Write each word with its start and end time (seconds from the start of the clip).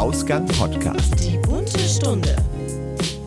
Ausgang 0.00 0.46
Podcast. 0.46 1.12
Die 1.20 1.36
bunte 1.46 1.78
Stunde. 1.78 2.34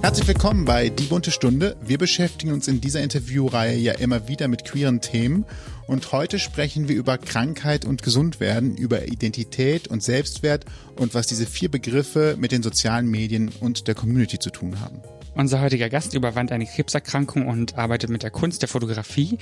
Herzlich 0.02 0.28
willkommen 0.28 0.66
bei 0.66 0.90
Die 0.90 1.04
bunte 1.04 1.30
Stunde. 1.30 1.76
Wir 1.86 2.00
beschäftigen 2.00 2.52
uns 2.52 2.68
in 2.68 2.82
dieser 2.82 3.04
Interviewreihe 3.04 3.78
ja 3.78 3.94
immer 3.94 4.28
wieder 4.28 4.48
mit 4.48 4.66
queeren 4.66 5.00
Themen 5.00 5.46
und 5.86 6.12
heute 6.12 6.40
sprechen 6.40 6.88
wir 6.88 6.96
über 6.96 7.20
Krankheit 7.20 7.86
und 7.86 8.02
Gesundwerden, 8.02 8.76
über 8.76 9.06
Identität 9.06 9.88
und 9.88 10.02
Selbstwert 10.02 10.66
und 10.96 11.14
was 11.14 11.28
diese 11.28 11.46
vier 11.46 11.70
Begriffe 11.70 12.38
mit 12.40 12.52
den 12.52 12.64
sozialen 12.64 13.06
Medien 13.06 13.52
und 13.60 13.88
der 13.88 13.94
Community 13.94 14.40
zu 14.40 14.50
tun 14.50 14.80
haben. 14.80 15.00
Unser 15.36 15.62
heutiger 15.62 15.90
Gast 15.90 16.14
überwand 16.14 16.52
eine 16.52 16.66
Krebserkrankung 16.66 17.48
und 17.48 17.78
arbeitet 17.78 18.10
mit 18.12 18.22
der 18.22 18.30
Kunst 18.30 18.62
der 18.62 18.70
Fotografie 18.70 19.40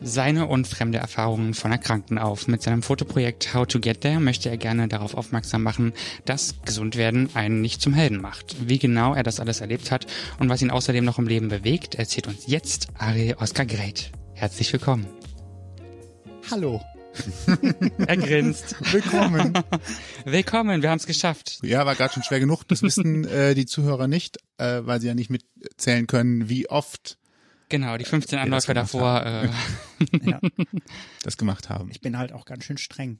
seine 0.00 0.46
und 0.46 0.66
fremde 0.66 0.98
Erfahrungen 0.98 1.52
von 1.52 1.72
Erkrankten 1.72 2.18
auf. 2.18 2.48
Mit 2.48 2.62
seinem 2.62 2.82
Fotoprojekt 2.82 3.52
How 3.52 3.66
to 3.66 3.78
Get 3.78 4.00
There 4.00 4.18
möchte 4.18 4.48
er 4.48 4.56
gerne 4.56 4.88
darauf 4.88 5.14
aufmerksam 5.14 5.62
machen, 5.62 5.92
dass 6.24 6.54
Gesundwerden 6.64 7.28
einen 7.34 7.60
nicht 7.60 7.82
zum 7.82 7.92
Helden 7.92 8.20
macht. 8.20 8.56
Wie 8.66 8.78
genau 8.78 9.14
er 9.14 9.22
das 9.22 9.38
alles 9.38 9.60
erlebt 9.60 9.90
hat 9.90 10.06
und 10.38 10.48
was 10.48 10.62
ihn 10.62 10.70
außerdem 10.70 11.04
noch 11.04 11.18
im 11.18 11.26
Leben 11.26 11.48
bewegt, 11.48 11.96
erzählt 11.96 12.28
uns 12.28 12.46
jetzt 12.46 12.88
Ari 12.94 13.34
Oskar 13.38 13.66
Greit. 13.66 14.12
Herzlich 14.32 14.72
willkommen. 14.72 15.06
Hallo. 16.50 16.80
er 18.06 18.16
grinst. 18.16 18.76
Willkommen. 18.92 19.52
Willkommen, 20.24 20.82
wir 20.82 20.90
haben 20.90 20.98
es 20.98 21.06
geschafft. 21.06 21.58
Ja, 21.62 21.86
war 21.86 21.94
gerade 21.94 22.14
schon 22.14 22.22
schwer 22.22 22.40
genug. 22.40 22.64
Das 22.68 22.82
wissen 22.82 23.26
äh, 23.26 23.54
die 23.54 23.66
Zuhörer 23.66 24.08
nicht, 24.08 24.38
äh, 24.58 24.80
weil 24.84 25.00
sie 25.00 25.06
ja 25.06 25.14
nicht 25.14 25.30
mitzählen 25.30 26.06
können, 26.06 26.48
wie 26.48 26.68
oft 26.68 27.18
Genau, 27.68 27.96
die 27.96 28.04
15 28.04 28.38
Anläufe 28.38 28.74
davor 28.74 29.24
äh, 29.24 29.48
ja. 30.22 30.40
das 31.24 31.36
gemacht 31.36 31.68
haben. 31.68 31.90
Ich 31.90 32.00
bin 32.00 32.16
halt 32.16 32.32
auch 32.32 32.44
ganz 32.44 32.64
schön 32.64 32.78
streng. 32.78 33.18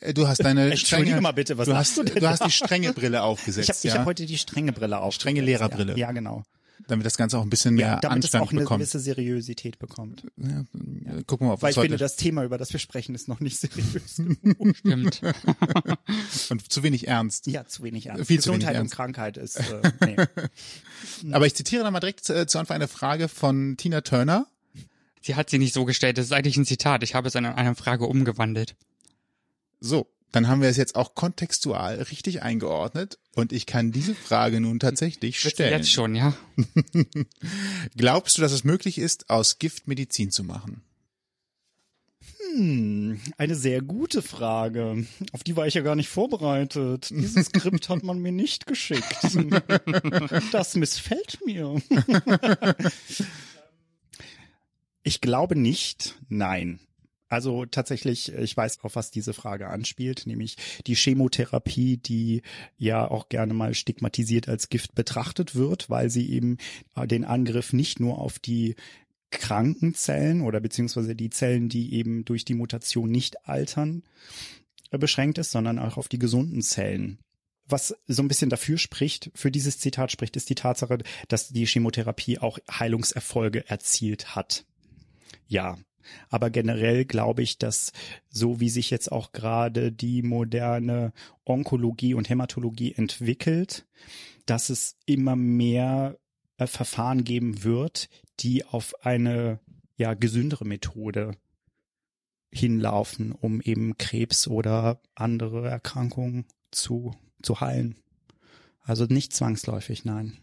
Äh, 0.00 0.14
du 0.14 0.28
hast 0.28 0.44
deine 0.44 0.76
strenge, 0.76 1.20
mal 1.20 1.32
bitte, 1.32 1.58
was 1.58 1.66
du 1.66 1.74
hast, 1.74 1.96
du, 1.96 2.04
du 2.04 2.28
hast 2.28 2.44
die 2.44 2.52
strenge 2.52 2.92
Brille 2.92 3.22
aufgesetzt. 3.22 3.84
Ich 3.84 3.90
habe 3.90 3.96
ja? 3.96 4.00
hab 4.00 4.06
heute 4.06 4.26
die 4.26 4.38
strenge 4.38 4.72
Brille 4.72 5.00
auf. 5.00 5.14
Strenge 5.14 5.40
Lehrerbrille. 5.40 5.92
Ja, 5.92 5.98
ja, 5.98 6.12
genau 6.12 6.44
damit 6.88 7.06
das 7.06 7.16
Ganze 7.16 7.38
auch 7.38 7.42
ein 7.42 7.50
bisschen 7.50 7.74
mehr 7.74 7.86
ja, 7.86 7.96
damit 8.00 8.16
Anstand 8.24 8.42
es 8.42 8.48
auch 8.48 8.52
eine 8.52 8.60
bekommt. 8.60 8.80
gewisse 8.80 8.98
Seriosität 9.00 9.78
bekommt. 9.78 10.26
Ja, 10.36 10.64
gucken 11.26 11.46
wir 11.46 11.48
mal, 11.48 11.52
auf 11.54 11.62
Weil 11.62 11.70
ich 11.70 11.76
heute. 11.76 11.86
finde, 11.86 11.98
das 11.98 12.16
Thema, 12.16 12.44
über 12.44 12.58
das 12.58 12.72
wir 12.72 12.80
sprechen, 12.80 13.14
ist 13.14 13.28
noch 13.28 13.40
nicht 13.40 13.58
seriös 13.58 14.16
genug. 14.42 14.76
Stimmt. 14.76 15.20
Und 16.50 16.72
zu 16.72 16.82
wenig 16.82 17.08
ernst. 17.08 17.46
Ja, 17.46 17.66
zu 17.66 17.82
wenig 17.82 18.06
ernst. 18.06 18.26
Viel 18.26 18.36
Gesundheit 18.36 18.60
zu 18.60 18.66
wenig 18.66 18.68
und 18.68 18.76
ernst. 18.76 18.94
Krankheit 18.94 19.36
ist. 19.36 19.56
Äh, 19.56 19.92
nee. 21.24 21.32
Aber 21.34 21.46
ich 21.46 21.54
zitiere 21.54 21.84
dann 21.84 21.92
mal 21.92 22.00
direkt 22.00 22.28
äh, 22.30 22.46
zu 22.46 22.58
Anfang 22.58 22.76
eine 22.76 22.88
Frage 22.88 23.28
von 23.28 23.76
Tina 23.76 24.00
Turner. 24.00 24.46
Sie 25.22 25.34
hat 25.34 25.50
sie 25.50 25.58
nicht 25.58 25.74
so 25.74 25.84
gestellt, 25.84 26.18
das 26.18 26.26
ist 26.26 26.32
eigentlich 26.32 26.56
ein 26.56 26.64
Zitat. 26.64 27.02
Ich 27.02 27.14
habe 27.14 27.28
es 27.28 27.34
in 27.34 27.44
eine 27.44 27.74
Frage 27.74 28.06
umgewandelt. 28.06 28.74
So, 29.80 30.06
dann 30.32 30.48
haben 30.48 30.62
wir 30.62 30.68
es 30.68 30.76
jetzt 30.76 30.94
auch 30.94 31.14
kontextual 31.14 31.96
richtig 32.02 32.42
eingeordnet 32.42 33.18
und 33.34 33.52
ich 33.52 33.66
kann 33.66 33.92
diese 33.92 34.14
Frage 34.14 34.60
nun 34.60 34.78
tatsächlich 34.78 35.40
stellen. 35.40 35.72
Jetzt 35.72 35.90
schon, 35.90 36.14
ja. 36.14 36.34
Glaubst 37.96 38.38
du, 38.38 38.42
dass 38.42 38.52
es 38.52 38.64
möglich 38.64 38.98
ist, 38.98 39.30
aus 39.30 39.58
Gift 39.58 39.88
Medizin 39.88 40.30
zu 40.30 40.44
machen? 40.44 40.82
Hm, 42.54 43.20
eine 43.36 43.54
sehr 43.54 43.80
gute 43.80 44.22
Frage. 44.22 45.06
Auf 45.32 45.44
die 45.44 45.56
war 45.56 45.66
ich 45.66 45.74
ja 45.74 45.82
gar 45.82 45.94
nicht 45.94 46.08
vorbereitet. 46.08 47.10
Dieses 47.10 47.46
Skript 47.46 47.88
hat 47.88 48.02
man 48.02 48.18
mir 48.18 48.32
nicht 48.32 48.66
geschickt. 48.66 49.04
Das 50.52 50.74
missfällt 50.74 51.38
mir. 51.44 51.80
Ich 55.02 55.20
glaube 55.20 55.56
nicht, 55.56 56.16
nein. 56.28 56.80
Also 57.30 57.64
tatsächlich, 57.64 58.32
ich 58.34 58.56
weiß, 58.56 58.80
auf 58.82 58.96
was 58.96 59.12
diese 59.12 59.32
Frage 59.32 59.68
anspielt, 59.68 60.26
nämlich 60.26 60.56
die 60.86 60.96
Chemotherapie, 60.96 61.96
die 61.96 62.42
ja 62.76 63.08
auch 63.08 63.28
gerne 63.28 63.54
mal 63.54 63.72
stigmatisiert 63.72 64.48
als 64.48 64.68
Gift 64.68 64.96
betrachtet 64.96 65.54
wird, 65.54 65.88
weil 65.88 66.10
sie 66.10 66.28
eben 66.28 66.58
den 67.04 67.24
Angriff 67.24 67.72
nicht 67.72 68.00
nur 68.00 68.18
auf 68.18 68.40
die 68.40 68.74
kranken 69.30 69.94
Zellen 69.94 70.40
oder 70.42 70.58
beziehungsweise 70.58 71.14
die 71.14 71.30
Zellen, 71.30 71.68
die 71.68 71.94
eben 71.94 72.24
durch 72.24 72.44
die 72.44 72.54
Mutation 72.54 73.12
nicht 73.12 73.46
altern, 73.46 74.02
beschränkt 74.90 75.38
ist, 75.38 75.52
sondern 75.52 75.78
auch 75.78 75.98
auf 75.98 76.08
die 76.08 76.18
gesunden 76.18 76.62
Zellen. 76.62 77.20
Was 77.64 77.94
so 78.08 78.24
ein 78.24 78.28
bisschen 78.28 78.50
dafür 78.50 78.76
spricht, 78.76 79.30
für 79.36 79.52
dieses 79.52 79.78
Zitat 79.78 80.10
spricht, 80.10 80.34
ist 80.34 80.50
die 80.50 80.56
Tatsache, 80.56 80.98
dass 81.28 81.50
die 81.50 81.64
Chemotherapie 81.64 82.40
auch 82.40 82.58
Heilungserfolge 82.68 83.68
erzielt 83.68 84.34
hat. 84.34 84.64
Ja, 85.46 85.78
aber 86.28 86.50
generell 86.50 87.04
glaube 87.04 87.42
ich, 87.42 87.58
dass 87.58 87.92
so 88.28 88.60
wie 88.60 88.70
sich 88.70 88.90
jetzt 88.90 89.10
auch 89.10 89.32
gerade 89.32 89.92
die 89.92 90.22
moderne 90.22 91.12
Onkologie 91.44 92.14
und 92.14 92.28
Hämatologie 92.28 92.94
entwickelt, 92.94 93.86
dass 94.46 94.70
es 94.70 94.96
immer 95.06 95.36
mehr 95.36 96.18
äh, 96.56 96.66
Verfahren 96.66 97.24
geben 97.24 97.64
wird, 97.64 98.08
die 98.40 98.64
auf 98.64 98.94
eine 99.04 99.60
ja 99.96 100.14
gesündere 100.14 100.64
Methode 100.64 101.32
hinlaufen, 102.52 103.32
um 103.32 103.60
eben 103.60 103.96
Krebs 103.98 104.48
oder 104.48 105.00
andere 105.14 105.68
Erkrankungen 105.68 106.46
zu 106.70 107.14
zu 107.42 107.60
heilen. 107.60 107.96
Also 108.82 109.04
nicht 109.04 109.32
zwangsläufig, 109.32 110.04
nein. 110.04 110.38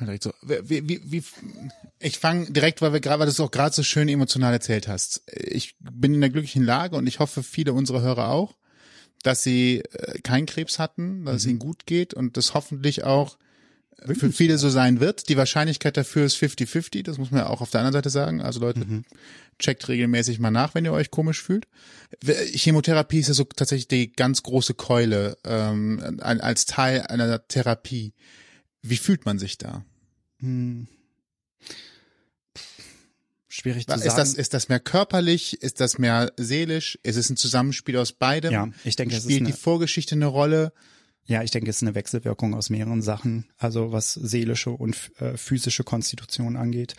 Direkt 0.00 0.22
so. 0.22 0.32
Wie, 0.42 0.88
wie, 0.88 1.00
wie, 1.04 1.24
ich 1.98 2.18
fange 2.18 2.50
direkt, 2.50 2.82
weil 2.82 2.92
wir 2.92 3.00
gerade, 3.00 3.20
weil 3.20 3.26
du 3.26 3.32
es 3.32 3.40
auch 3.40 3.50
gerade 3.50 3.74
so 3.74 3.82
schön 3.82 4.08
emotional 4.08 4.52
erzählt 4.52 4.88
hast. 4.88 5.22
Ich 5.32 5.76
bin 5.78 6.14
in 6.14 6.20
der 6.20 6.30
glücklichen 6.30 6.64
Lage 6.64 6.96
und 6.96 7.06
ich 7.06 7.18
hoffe, 7.18 7.42
viele 7.42 7.72
unserer 7.72 8.00
Hörer 8.00 8.28
auch, 8.30 8.56
dass 9.22 9.42
sie 9.42 9.82
äh, 9.92 10.20
keinen 10.20 10.46
Krebs 10.46 10.78
hatten, 10.78 11.24
dass 11.24 11.32
mhm. 11.32 11.36
es 11.36 11.46
ihnen 11.46 11.58
gut 11.58 11.86
geht 11.86 12.14
und 12.14 12.36
das 12.36 12.54
hoffentlich 12.54 13.04
auch 13.04 13.38
Wirklich? 14.00 14.18
für 14.18 14.32
viele 14.32 14.58
so 14.58 14.68
sein 14.68 15.00
wird. 15.00 15.28
Die 15.28 15.36
Wahrscheinlichkeit 15.36 15.96
dafür 15.96 16.24
ist 16.24 16.36
50-50, 16.36 17.02
das 17.02 17.18
muss 17.18 17.30
man 17.30 17.40
ja 17.40 17.46
auch 17.48 17.60
auf 17.60 17.70
der 17.70 17.80
anderen 17.80 17.94
Seite 17.94 18.10
sagen. 18.10 18.40
Also 18.40 18.60
Leute, 18.60 18.80
mhm. 18.80 19.04
checkt 19.58 19.88
regelmäßig 19.88 20.38
mal 20.38 20.50
nach, 20.50 20.74
wenn 20.74 20.84
ihr 20.84 20.92
euch 20.92 21.10
komisch 21.10 21.42
fühlt. 21.42 21.66
Chemotherapie 22.22 23.18
ist 23.18 23.28
ja 23.28 23.34
so 23.34 23.44
tatsächlich 23.44 23.88
die 23.88 24.12
ganz 24.12 24.42
große 24.44 24.74
Keule 24.74 25.36
ähm, 25.44 26.20
als 26.20 26.66
Teil 26.66 27.02
einer 27.02 27.46
Therapie. 27.48 28.12
Wie 28.82 28.96
fühlt 28.96 29.26
man 29.26 29.38
sich 29.38 29.58
da? 29.58 29.84
Hm. 30.40 30.86
Schwierig 33.48 33.86
zu 33.86 33.94
ist 33.94 34.04
sagen. 34.04 34.16
Das, 34.16 34.34
ist 34.34 34.54
das 34.54 34.68
mehr 34.68 34.78
körperlich? 34.78 35.60
Ist 35.62 35.80
das 35.80 35.98
mehr 35.98 36.32
seelisch? 36.36 36.98
Ist 37.02 37.16
es 37.16 37.28
ein 37.28 37.36
Zusammenspiel 37.36 37.96
aus 37.96 38.12
beidem? 38.12 38.52
Ja, 38.52 38.68
ich 38.84 38.94
denke, 38.94 39.16
es 39.16 39.24
Spielt 39.24 39.40
ist 39.40 39.46
eine, 39.46 39.52
die 39.52 39.58
Vorgeschichte 39.58 40.14
eine 40.14 40.26
Rolle? 40.26 40.72
Ja, 41.30 41.42
ich 41.42 41.50
denke, 41.50 41.68
es 41.68 41.76
ist 41.76 41.82
eine 41.82 41.94
Wechselwirkung 41.94 42.54
aus 42.54 42.70
mehreren 42.70 43.02
Sachen, 43.02 43.44
also 43.58 43.92
was 43.92 44.14
seelische 44.14 44.70
und 44.70 45.12
äh, 45.18 45.36
physische 45.36 45.84
Konstitution 45.84 46.56
angeht. 46.56 46.94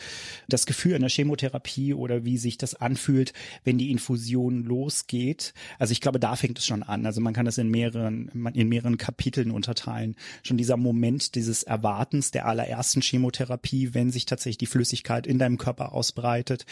Das 0.48 0.68
Gefühl 0.68 0.92
in 0.92 1.02
der 1.02 1.10
Chemotherapie 1.10 1.96
oder 1.96 2.26
wie 2.26 2.38
sich 2.38 2.60
das 2.60 2.76
anfühlt, 2.76 3.34
wenn 3.64 3.80
die 3.80 3.90
Infusion 3.90 4.66
losgeht. 4.66 5.56
Also 5.80 5.94
ich 5.94 6.00
glaube, 6.00 6.20
da 6.20 6.36
fängt 6.36 6.60
es 6.60 6.68
schon 6.68 6.84
an. 6.84 7.08
Also 7.08 7.22
man 7.22 7.34
kann 7.34 7.48
das 7.48 7.58
in 7.58 7.70
mehreren, 7.70 8.52
in 8.54 8.70
mehreren 8.70 8.98
Kapiteln 8.98 9.50
unterteilen. 9.50 10.16
Schon 10.44 10.58
dieser 10.58 10.78
Moment 10.78 11.34
dieses 11.34 11.64
Erwartens 11.64 12.30
der 12.30 12.46
allerersten 12.46 13.02
Chemotherapie, 13.02 13.96
wenn 13.96 14.12
sich 14.12 14.28
tatsächlich 14.28 14.60
die 14.60 14.68
Flüssigkeit 14.68 15.26
in 15.26 15.40
deinem 15.40 15.58
Körper 15.58 15.92
ausbreitet. 15.92 16.68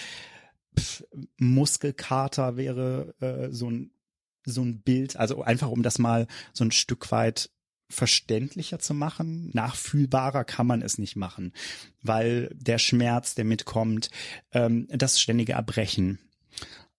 Pff, 0.78 1.03
Muskelkater 1.39 2.56
wäre 2.56 3.16
äh, 3.19 3.51
so 3.51 3.72
ein 3.72 3.89
so 4.47 4.61
ein 4.61 4.81
Bild, 4.81 5.17
also 5.17 5.43
einfach 5.43 5.69
um 5.69 5.83
das 5.83 5.99
mal 5.99 6.27
so 6.53 6.63
ein 6.63 6.71
Stück 6.71 7.11
weit 7.11 7.49
verständlicher 7.89 8.79
zu 8.79 8.93
machen, 8.93 9.49
nachfühlbarer 9.53 10.43
kann 10.43 10.67
man 10.67 10.81
es 10.81 10.97
nicht 10.97 11.15
machen, 11.15 11.53
weil 12.01 12.49
der 12.53 12.79
Schmerz, 12.79 13.35
der 13.35 13.45
mitkommt, 13.45 14.09
ähm, 14.51 14.87
das 14.89 15.19
ständige 15.21 15.53
Erbrechen, 15.53 16.19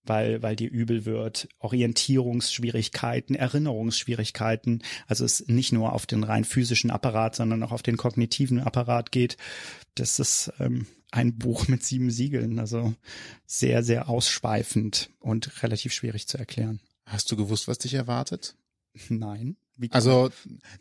weil 0.04 0.42
weil 0.42 0.56
dir 0.56 0.70
übel 0.70 1.04
wird, 1.04 1.48
Orientierungsschwierigkeiten, 1.58 3.34
Erinnerungsschwierigkeiten, 3.34 4.82
also 5.06 5.24
es 5.24 5.46
nicht 5.48 5.72
nur 5.72 5.92
auf 5.92 6.06
den 6.06 6.24
rein 6.24 6.44
physischen 6.44 6.90
Apparat, 6.90 7.36
sondern 7.36 7.62
auch 7.62 7.72
auf 7.72 7.82
den 7.82 7.98
kognitiven 7.98 8.60
Apparat 8.60 9.12
geht. 9.12 9.36
Das 9.94 10.18
ist 10.18 10.52
ähm, 10.58 10.86
ein 11.10 11.36
Buch 11.36 11.68
mit 11.68 11.84
sieben 11.84 12.10
Siegeln, 12.10 12.58
also 12.58 12.94
sehr 13.46 13.82
sehr 13.82 14.08
ausschweifend 14.08 15.10
und 15.20 15.62
relativ 15.62 15.92
schwierig 15.92 16.28
zu 16.28 16.38
erklären. 16.38 16.80
Hast 17.08 17.30
du 17.32 17.36
gewusst, 17.36 17.68
was 17.68 17.78
dich 17.78 17.94
erwartet? 17.94 18.54
Nein. 19.08 19.56
also 19.90 20.30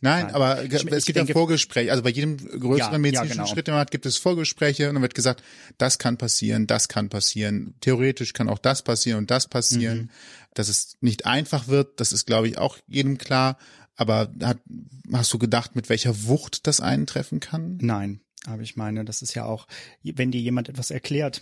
nein, 0.02 0.26
Nein. 0.26 0.34
aber 0.36 0.64
Ich- 0.64 0.74
es 0.74 1.06
gibt 1.06 1.18
denke- 1.18 1.32
ja 1.32 1.34
Vorgespräche. 1.34 1.92
Also 1.92 2.02
bei 2.04 2.10
jedem 2.10 2.38
größeren 2.38 2.78
Ja, 2.78 2.92
ja, 2.94 2.98
medizinischen 2.98 3.38
genau. 3.38 3.46
Schritt, 3.48 3.68
den 3.68 3.74
man 3.74 3.82
hat, 3.82 3.92
gibt 3.92 4.06
es 4.08 4.18
Vorgespräche 4.18 4.88
und 4.90 4.96
dann 4.96 5.02
wird 5.04 5.14
gesagt, 5.14 5.44
das 5.78 6.00
kann 6.00 6.18
passieren, 6.18 6.66
das 6.66 6.88
kann 6.88 7.10
passieren. 7.10 7.76
Theoretisch 7.82 8.34
kann 8.34 8.50
auch 8.50 8.58
das 8.60 8.82
passieren 8.82 9.20
und 9.20 9.30
das 9.32 9.48
passieren. 9.48 9.98
Mhm. 9.98 10.10
Dass 10.56 10.68
es 10.70 10.98
nicht 11.02 11.26
einfach 11.28 11.68
wird, 11.68 12.00
das 12.00 12.12
ist, 12.12 12.26
glaube 12.26 12.48
ich, 12.48 12.58
auch 12.58 12.78
jedem 12.88 13.18
klar. 13.20 13.58
Aber 13.96 14.32
hat, 14.42 14.60
hast 15.12 15.32
du 15.34 15.38
gedacht, 15.38 15.76
mit 15.76 15.90
welcher 15.90 16.24
Wucht 16.24 16.66
das 16.66 16.80
einen 16.82 17.06
treffen 17.06 17.40
kann? 17.40 17.78
Nein, 17.82 18.22
aber 18.46 18.62
ich 18.64 18.76
meine, 18.76 19.06
das 19.06 19.22
ist 19.22 19.36
ja 19.36 19.46
auch, 19.46 19.68
wenn 20.04 20.32
dir 20.32 20.42
jemand 20.42 20.70
etwas 20.70 20.90
erklärt, 20.92 21.42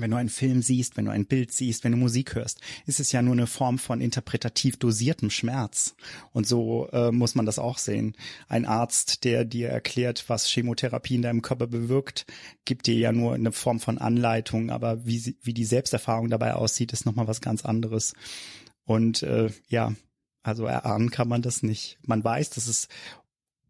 wenn 0.00 0.10
du 0.10 0.16
einen 0.16 0.28
Film 0.28 0.62
siehst, 0.62 0.96
wenn 0.96 1.04
du 1.04 1.10
ein 1.10 1.26
Bild 1.26 1.52
siehst, 1.52 1.84
wenn 1.84 1.92
du 1.92 1.98
Musik 1.98 2.34
hörst, 2.34 2.60
ist 2.86 3.00
es 3.00 3.12
ja 3.12 3.22
nur 3.22 3.34
eine 3.34 3.46
Form 3.46 3.78
von 3.78 4.00
interpretativ 4.00 4.76
dosiertem 4.76 5.30
Schmerz. 5.30 5.94
Und 6.32 6.46
so 6.46 6.88
äh, 6.92 7.10
muss 7.10 7.34
man 7.34 7.46
das 7.46 7.58
auch 7.58 7.78
sehen. 7.78 8.16
Ein 8.48 8.64
Arzt, 8.64 9.24
der 9.24 9.44
dir 9.44 9.68
erklärt, 9.68 10.24
was 10.28 10.46
Chemotherapie 10.48 11.16
in 11.16 11.22
deinem 11.22 11.42
Körper 11.42 11.66
bewirkt, 11.66 12.26
gibt 12.64 12.86
dir 12.86 12.96
ja 12.96 13.12
nur 13.12 13.34
eine 13.34 13.52
Form 13.52 13.80
von 13.80 13.98
Anleitung, 13.98 14.70
aber 14.70 15.04
wie, 15.06 15.18
sie, 15.18 15.36
wie 15.42 15.54
die 15.54 15.64
Selbsterfahrung 15.64 16.28
dabei 16.28 16.54
aussieht, 16.54 16.92
ist 16.92 17.06
nochmal 17.06 17.28
was 17.28 17.40
ganz 17.40 17.64
anderes. 17.64 18.14
Und 18.84 19.22
äh, 19.22 19.50
ja, 19.68 19.92
also 20.42 20.66
erahnen 20.66 21.10
kann 21.10 21.28
man 21.28 21.42
das 21.42 21.62
nicht. 21.62 21.98
Man 22.02 22.24
weiß, 22.24 22.50
dass 22.50 22.68
es 22.68 22.88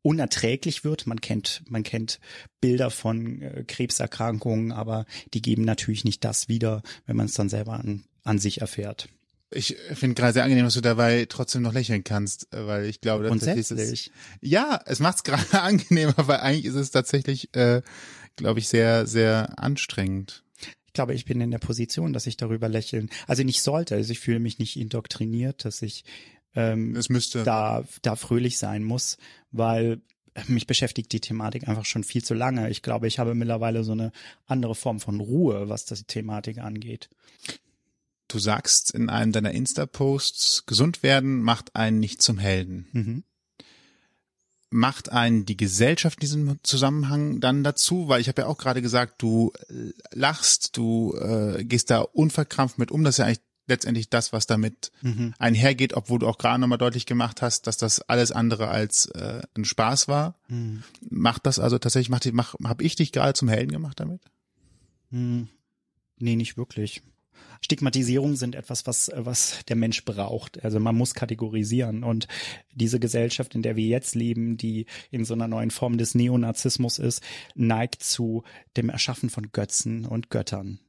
unerträglich 0.03 0.85
wird. 0.85 1.07
Man 1.07 1.21
kennt, 1.21 1.63
man 1.69 1.83
kennt 1.83 2.21
Bilder 2.61 2.91
von 2.91 3.43
äh, 3.43 3.65
Krebserkrankungen, 3.67 4.73
aber 4.73 5.07
die 5.35 5.43
geben 5.43 5.63
natürlich 5.63 6.05
nicht 6.05 6.25
das 6.25 6.49
wieder, 6.49 6.83
wenn 7.07 7.17
man 7.17 7.27
es 7.27 7.35
dann 7.35 7.49
selber 7.49 7.75
an, 7.75 8.05
an 8.25 8.39
sich 8.39 8.61
erfährt. 8.61 9.09
Ich 9.51 9.77
finde 9.95 10.15
gerade 10.15 10.35
sehr 10.35 10.45
angenehm, 10.45 10.67
dass 10.67 10.75
du 10.75 10.83
dabei 10.83 11.27
trotzdem 11.27 11.63
noch 11.63 11.73
lächeln 11.73 12.05
kannst, 12.05 12.49
weil 12.51 12.85
ich 12.85 13.01
glaube, 13.01 13.29
Grundsätzlich. 13.29 14.11
ja, 14.43 14.81
es 14.85 15.01
macht 15.01 15.17
es 15.17 15.23
gerade 15.25 15.63
angenehmer, 15.63 16.15
weil 16.17 16.41
eigentlich 16.41 16.67
ist 16.67 16.75
es 16.75 16.91
tatsächlich, 16.91 17.55
äh, 17.55 17.81
glaube 18.37 18.61
ich, 18.61 18.69
sehr, 18.69 19.07
sehr 19.07 19.59
anstrengend. 19.59 20.45
Ich 20.87 20.93
glaube, 20.93 21.15
ich 21.15 21.25
bin 21.25 21.41
in 21.41 21.51
der 21.51 21.59
Position, 21.59 22.13
dass 22.13 22.27
ich 22.27 22.37
darüber 22.37 22.69
lächeln, 22.69 23.09
also 23.27 23.43
nicht 23.43 23.63
sollte, 23.63 23.95
also 23.95 24.11
ich 24.11 24.21
fühle 24.21 24.41
mich 24.41 24.59
nicht 24.59 24.77
indoktriniert, 24.77 25.65
dass 25.65 25.81
ich 25.81 26.05
ähm, 26.59 26.97
es 26.97 27.09
müsste 27.09 27.45
da, 27.45 27.85
da 28.03 28.17
fröhlich 28.17 28.59
sein 28.59 28.83
muss, 28.83 29.17
weil 29.53 30.01
mich 30.49 30.67
beschäftigt 30.67 31.13
die 31.13 31.21
Thematik 31.21 31.69
einfach 31.69 31.85
schon 31.85 32.03
viel 32.03 32.25
zu 32.25 32.35
lange. 32.35 32.69
Ich 32.71 32.83
glaube, 32.83 33.07
ich 33.07 33.21
habe 33.21 33.35
mittlerweile 33.35 33.85
so 33.85 33.93
eine 33.93 34.11
andere 34.47 34.75
Form 34.75 34.99
von 34.99 35.21
Ruhe, 35.21 35.69
was 35.69 35.85
das 35.85 36.05
Thematik 36.07 36.59
angeht. 36.59 37.11
Du 38.27 38.41
sagst 38.41 38.93
in 38.93 39.09
einem 39.09 39.33
deiner 39.33 39.53
Insta-Posts, 39.53 40.67
gesund 40.67 41.03
werden 41.03 41.43
macht 41.43 41.77
einen 41.77 42.01
nicht 42.01 42.23
zum 42.23 42.39
Helden. 42.39 42.89
Mhm. 42.93 43.25
Macht 44.71 45.11
einen 45.11 45.47
die 45.47 45.57
Gesellschaft 45.57 46.19
in 46.19 46.21
diesem 46.21 46.59
Zusammenhang 46.63 47.41
dann 47.41 47.65
dazu? 47.65 48.09
Weil 48.09 48.21
ich 48.21 48.29
habe 48.29 48.43
ja 48.43 48.49
auch 48.49 48.59
gerade 48.59 48.83
gesagt, 48.83 49.23
du 49.23 49.53
lachst, 50.11 50.77
du 50.77 51.15
äh, 51.17 51.65
gehst 51.65 51.91
da 51.91 52.01
unverkrampft 52.01 52.79
mit 52.79 52.91
um. 52.91 53.03
Das 53.03 53.15
ist 53.15 53.19
ja 53.19 53.27
eigentlich 53.27 53.48
letztendlich 53.69 54.11
das, 54.11 54.33
was 54.33 54.47
damit 54.47 54.91
Mhm. 55.03 55.35
einhergeht, 55.39 55.95
obwohl 55.95 56.19
du 56.19 56.27
auch 56.27 56.39
gerade 56.39 56.61
nochmal 56.61 56.79
deutlich 56.79 57.07
gemacht 57.07 57.43
hast, 57.43 57.67
dass 57.67 57.77
das 57.77 58.01
alles 58.03 58.33
andere 58.33 58.69
als 58.69 59.07
äh, 59.07 59.43
ein 59.57 59.65
Spaß 59.65 60.09
war. 60.09 60.37
Mhm. 60.49 60.83
Macht 61.09 61.47
das 61.47 61.59
also 61.59 61.79
tatsächlich, 61.79 62.11
macht, 62.11 62.33
mach, 62.33 62.55
habe 62.65 62.85
ich 62.85 62.97
dich 62.97 63.13
gerade 63.13 63.35
zum 63.35 63.49
Helden 63.49 63.73
gemacht 63.73 64.01
damit? 64.01 64.21
Hm. 65.11 65.49
Nee, 66.19 66.37
nicht 66.37 66.57
wirklich. 66.57 67.03
Stigmatisierung 67.61 68.37
sind 68.37 68.55
etwas, 68.55 68.87
was, 68.87 69.11
was 69.15 69.65
der 69.69 69.77
Mensch 69.77 70.05
braucht. 70.05 70.63
Also 70.63 70.79
man 70.79 70.97
muss 70.97 71.15
kategorisieren. 71.15 72.05
Und 72.05 72.29
diese 72.73 73.01
Gesellschaft, 73.01 73.55
in 73.55 73.63
der 73.63 73.77
wir 73.77 73.87
jetzt 73.87 74.15
leben, 74.15 74.57
die 74.57 74.87
in 75.11 75.25
so 75.25 75.35
einer 75.35 75.49
neuen 75.49 75.71
Form 75.71 75.99
des 75.99 76.15
Neonazismus 76.15 76.99
ist, 76.99 77.23
neigt 77.55 78.03
zu 78.03 78.45
dem 78.77 78.89
Erschaffen 78.91 79.31
von 79.31 79.51
Götzen 79.53 80.05
und 80.05 80.31
Göttern. 80.31 80.81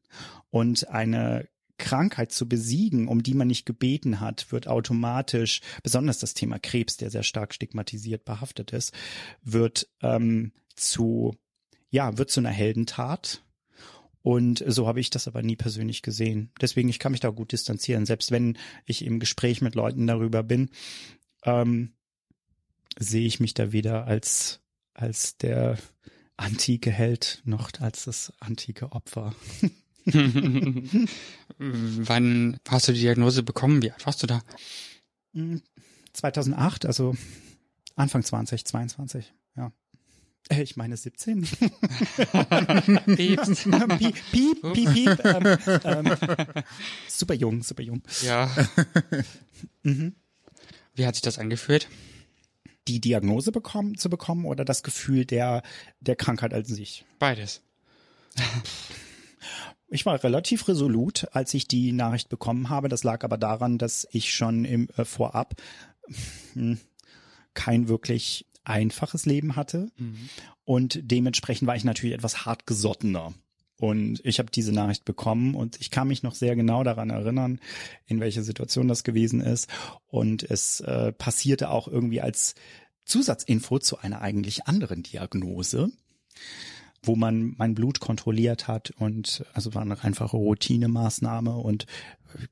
Und 0.50 0.90
eine 0.90 1.48
Krankheit 1.80 2.32
zu 2.32 2.48
besiegen, 2.48 3.08
um 3.08 3.24
die 3.24 3.34
man 3.34 3.48
nicht 3.48 3.66
gebeten 3.66 4.20
hat, 4.20 4.52
wird 4.52 4.68
automatisch, 4.68 5.62
besonders 5.82 6.20
das 6.20 6.36
Thema 6.36 6.60
Krebs, 6.60 6.98
der 6.98 7.10
sehr 7.10 7.24
stark 7.24 7.54
stigmatisiert 7.56 8.26
behaftet 8.26 8.72
ist, 8.72 8.94
wird 9.42 9.90
ähm, 10.02 10.52
zu, 10.76 11.36
ja, 11.90 12.20
wird 12.20 12.30
zu 12.30 12.42
einer 12.42 12.52
Heldentat. 12.52 13.44
Und 14.22 14.64
so 14.68 14.86
habe 14.86 15.00
ich 15.00 15.10
das 15.10 15.28
aber 15.28 15.42
nie 15.42 15.56
persönlich 15.56 16.02
gesehen. 16.02 16.52
Deswegen, 16.62 16.90
ich 16.90 17.00
kann 17.00 17.14
mich 17.14 17.22
da 17.22 17.30
gut 17.30 17.52
distanzieren, 17.52 18.06
selbst 18.06 18.32
wenn 18.32 18.58
ich 18.86 19.04
im 19.04 19.20
Gespräch 19.20 19.62
mit 19.62 19.76
Leuten 19.76 20.06
darüber 20.06 20.44
bin, 20.44 20.70
ähm, 21.44 21.94
sehe 23.00 23.26
ich 23.26 23.40
mich 23.40 23.54
da 23.54 23.72
weder 23.72 24.06
als, 24.06 24.60
als 24.94 25.38
der 25.38 25.78
antike 26.36 26.92
Held 26.92 27.42
noch 27.46 27.72
als 27.80 28.06
das 28.06 28.34
antike 28.40 28.92
Opfer. 28.92 29.34
Wann 31.58 32.60
hast 32.68 32.88
du 32.88 32.94
die 32.94 33.02
Diagnose 33.02 33.44
bekommen? 33.44 33.82
Wie 33.82 33.92
alt 33.92 34.06
warst 34.06 34.24
du 34.24 34.28
da? 34.28 34.42
2008, 36.14 36.86
also 36.86 37.16
Anfang 37.96 38.24
20, 38.24 38.66
22, 38.66 39.34
ja. 39.58 39.72
Äh, 40.50 40.64
Ich 40.64 40.76
meine 40.78 40.98
17. 40.98 41.42
Piepst. 43.16 43.64
piep, 43.98 44.16
piep, 44.32 44.74
piep, 44.74 44.94
piep. 44.94 45.26
Ähm, 45.26 45.60
ähm, 45.84 46.18
super 47.08 47.34
jung, 47.34 47.62
super 47.64 47.84
jung. 47.84 48.02
ja. 48.24 48.50
Mhm. 49.84 50.16
Wie 50.96 51.06
hat 51.06 51.16
sich 51.16 51.22
das 51.22 51.40
angefühlt? 51.40 51.88
Die 52.88 53.00
Diagnose 53.00 53.52
bekommen, 53.52 53.98
zu 53.98 54.10
bekommen 54.10 54.46
oder 54.46 54.66
das 54.66 54.82
Gefühl 54.84 55.26
der, 55.26 55.62
der 56.00 56.16
Krankheit 56.16 56.54
als 56.54 56.70
sich? 56.70 57.06
Beides. 57.20 57.62
Ich 59.90 60.06
war 60.06 60.24
relativ 60.24 60.68
resolut, 60.68 61.28
als 61.32 61.54
ich 61.54 61.68
die 61.68 61.92
Nachricht 61.92 62.30
bekommen 62.30 62.70
habe. 62.70 62.90
Das 62.90 63.04
lag 63.04 63.24
aber 63.24 63.38
daran, 63.38 63.78
dass 63.78 64.08
ich 64.12 64.34
schon 64.34 64.66
im 64.66 64.88
äh, 64.98 65.06
Vorab 65.06 65.56
hm, 66.54 66.80
kein 67.54 67.88
wirklich 67.88 68.46
einfaches 68.64 69.26
Leben 69.26 69.56
hatte 69.56 69.90
und 70.70 71.00
dementsprechend 71.02 71.68
war 71.68 71.76
ich 71.76 71.84
natürlich 71.84 72.14
etwas 72.14 72.46
hartgesottener. 72.46 73.34
Und 73.80 74.24
ich 74.24 74.38
habe 74.38 74.52
diese 74.52 74.72
Nachricht 74.72 75.04
bekommen 75.04 75.56
und 75.56 75.82
ich 75.82 75.90
kann 75.90 76.08
mich 76.08 76.22
noch 76.22 76.36
sehr 76.36 76.56
genau 76.56 76.84
daran 76.84 77.10
erinnern, 77.10 77.60
in 78.06 78.20
welcher 78.20 78.44
Situation 78.44 78.88
das 78.88 79.04
gewesen 79.04 79.42
ist. 79.42 79.68
Und 80.06 80.44
es 80.44 80.82
äh, 80.82 81.12
passierte 81.14 81.72
auch 81.72 81.88
irgendwie 81.88 82.22
als 82.22 82.54
Zusatzinfo 83.06 83.80
zu 83.80 83.98
einer 83.98 84.22
eigentlich 84.22 84.68
anderen 84.68 85.02
Diagnose 85.02 85.92
wo 87.04 87.16
man 87.16 87.56
mein 87.58 87.76
Blut 87.76 88.00
kontrolliert 88.00 88.68
hat 88.68 88.92
und 88.92 89.46
also 89.54 89.74
war 89.74 89.82
eine 89.82 90.04
einfache 90.04 90.38
Routinemaßnahme 90.38 91.56
und 91.56 91.86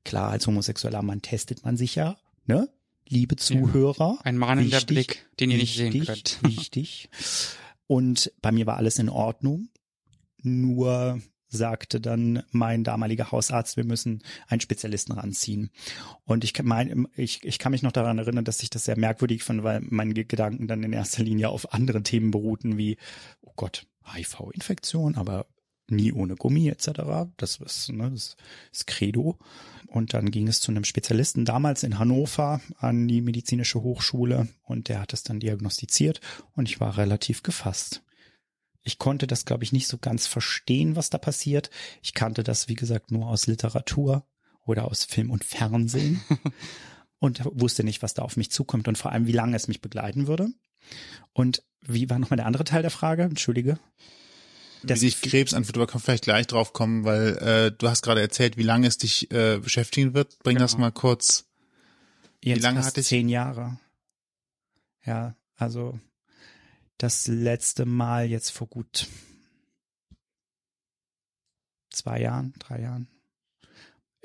klar, 0.03 0.31
als 0.31 0.47
homosexueller 0.47 1.01
Mann 1.01 1.21
testet 1.21 1.63
man 1.65 1.77
sich 1.77 1.95
ja, 1.95 2.17
ne? 2.45 2.69
Liebe 3.09 3.37
Zuhörer. 3.37 4.17
Ein 4.23 4.37
mahnender 4.37 4.77
Wichtig, 4.77 4.87
Blick, 4.87 5.25
den 5.39 5.51
ihr 5.51 5.57
nicht 5.57 5.77
sehen 5.77 5.93
wichtig, 5.93 6.07
könnt. 6.07 6.39
Wichtig. 6.57 7.09
Und 7.87 8.33
bei 8.41 8.51
mir 8.51 8.65
war 8.65 8.75
alles 8.75 8.99
in 8.99 9.07
Ordnung. 9.07 9.69
Nur 10.43 11.21
sagte 11.47 12.01
dann 12.01 12.43
mein 12.51 12.83
damaliger 12.83 13.31
Hausarzt, 13.31 13.77
wir 13.77 13.85
müssen 13.85 14.21
einen 14.47 14.61
Spezialisten 14.61 15.13
ranziehen. 15.13 15.69
Und 16.25 16.43
ich 16.43 16.53
kann, 16.53 16.65
mein, 16.65 17.07
ich, 17.15 17.43
ich 17.43 17.59
kann 17.59 17.71
mich 17.71 17.83
noch 17.83 17.93
daran 17.93 18.17
erinnern, 18.17 18.45
dass 18.45 18.61
ich 18.61 18.69
das 18.69 18.85
sehr 18.85 18.97
merkwürdig 18.97 19.43
fand, 19.43 19.63
weil 19.63 19.81
meine 19.81 20.13
Gedanken 20.13 20.67
dann 20.67 20.83
in 20.83 20.93
erster 20.93 21.23
Linie 21.23 21.49
auf 21.49 21.73
andere 21.73 22.03
Themen 22.03 22.31
beruhten, 22.31 22.77
wie, 22.77 22.97
oh 23.41 23.53
Gott, 23.55 23.85
HIV-Infektion, 24.13 25.15
aber 25.15 25.45
nie 25.89 26.11
ohne 26.11 26.35
Gummi 26.35 26.69
etc. 26.69 27.29
Das 27.37 27.57
ist, 27.57 27.89
ne, 27.91 28.11
das 28.11 28.35
ist 28.71 28.87
Credo. 28.87 29.37
Und 29.87 30.13
dann 30.13 30.31
ging 30.31 30.47
es 30.47 30.59
zu 30.59 30.71
einem 30.71 30.83
Spezialisten 30.83 31.45
damals 31.45 31.83
in 31.83 31.97
Hannover 31.97 32.59
an 32.77 33.07
die 33.07 33.21
medizinische 33.21 33.81
Hochschule 33.81 34.49
und 34.63 34.89
der 34.89 34.99
hat 34.99 35.13
es 35.13 35.23
dann 35.23 35.39
diagnostiziert 35.39 36.19
und 36.55 36.67
ich 36.67 36.79
war 36.81 36.97
relativ 36.97 37.41
gefasst. 37.41 38.03
Ich 38.83 38.99
konnte 38.99 39.27
das, 39.27 39.45
glaube 39.45 39.63
ich, 39.63 39.71
nicht 39.71 39.87
so 39.87 39.97
ganz 39.97 40.27
verstehen, 40.27 40.95
was 40.95 41.09
da 41.09 41.17
passiert. 41.17 41.69
Ich 42.01 42.13
kannte 42.13 42.43
das, 42.43 42.67
wie 42.67 42.75
gesagt, 42.75 43.11
nur 43.11 43.27
aus 43.27 43.47
Literatur 43.47 44.25
oder 44.65 44.85
aus 44.85 45.05
Film 45.05 45.31
und 45.31 45.43
Fernsehen 45.45 46.21
und 47.19 47.41
wusste 47.45 47.83
nicht, 47.83 48.01
was 48.01 48.13
da 48.13 48.21
auf 48.21 48.37
mich 48.37 48.51
zukommt 48.51 48.87
und 48.87 48.97
vor 48.97 49.11
allem, 49.11 49.27
wie 49.27 49.33
lange 49.33 49.55
es 49.55 49.67
mich 49.67 49.81
begleiten 49.81 50.27
würde. 50.27 50.49
Und 51.33 51.63
wie 51.81 52.09
war 52.09 52.19
nochmal 52.19 52.37
der 52.37 52.45
andere 52.45 52.63
Teil 52.63 52.81
der 52.81 52.91
Frage? 52.91 53.23
Entschuldige. 53.23 53.79
Wie 54.83 54.95
sich 54.95 55.21
Krebs 55.21 55.53
anfühlt, 55.53 55.75
aber 55.77 55.87
kann 55.87 55.99
vielleicht 56.01 56.23
gleich 56.23 56.47
drauf 56.47 56.71
kommen, 56.73 57.03
weil 57.03 57.37
äh, 57.37 57.71
du 57.71 57.89
hast 57.89 58.03
gerade 58.03 58.21
erzählt, 58.21 58.57
wie 58.57 58.63
lange 58.63 58.87
es 58.87 58.97
dich 58.97 59.31
äh, 59.31 59.57
beschäftigen 59.59 60.13
wird. 60.13 60.37
Bring 60.39 60.57
das 60.57 60.73
Genau. 60.73 60.81
mal 60.85 60.91
kurz. 60.91 61.45
Jetzt 62.43 62.61
lange 62.61 62.77
fast 62.77 62.89
hatte 62.89 63.01
ich- 63.01 63.07
Zehn 63.07 63.27
Jahre. 63.29 63.79
Ja, 65.05 65.35
also 65.55 65.99
das 66.97 67.27
letzte 67.27 67.85
Mal 67.85 68.25
jetzt 68.27 68.51
vor 68.51 68.67
gut 68.67 69.07
zwei 71.89 72.21
Jahren, 72.21 72.53
drei 72.59 72.81
Jahren. 72.81 73.07